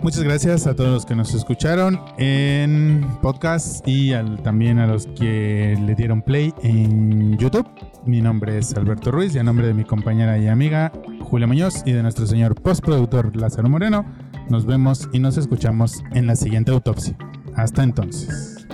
Muchas 0.00 0.22
gracias 0.22 0.68
a 0.68 0.76
todos 0.76 0.90
los 0.90 1.06
que 1.06 1.16
nos 1.16 1.34
escucharon 1.34 1.98
en 2.18 3.04
podcast 3.20 3.82
y 3.88 4.12
también 4.44 4.78
a 4.78 4.86
los 4.86 5.08
que 5.08 5.76
le 5.80 5.94
dieron 5.96 6.22
play 6.22 6.54
en 6.62 7.36
YouTube. 7.36 7.66
Mi 8.06 8.20
nombre 8.20 8.58
es 8.58 8.74
Alberto 8.74 9.10
Ruiz 9.10 9.34
y 9.34 9.38
a 9.38 9.42
nombre 9.42 9.66
de 9.66 9.72
mi 9.72 9.84
compañera 9.84 10.36
y 10.36 10.46
amiga 10.46 10.92
Julia 11.22 11.46
Muñoz 11.46 11.82
y 11.86 11.92
de 11.92 12.02
nuestro 12.02 12.26
señor 12.26 12.54
postproductor 12.54 13.34
Lázaro 13.34 13.70
Moreno, 13.70 14.04
nos 14.50 14.66
vemos 14.66 15.08
y 15.12 15.20
nos 15.20 15.38
escuchamos 15.38 16.04
en 16.12 16.26
la 16.26 16.36
siguiente 16.36 16.70
autopsia. 16.70 17.16
Hasta 17.56 17.82
entonces. 17.82 18.66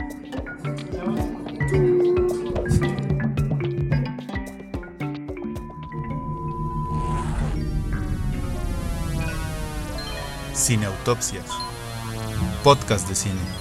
Cineautopsias. 10.55 11.47
Podcast 12.65 13.09
de 13.09 13.15
cine. 13.15 13.60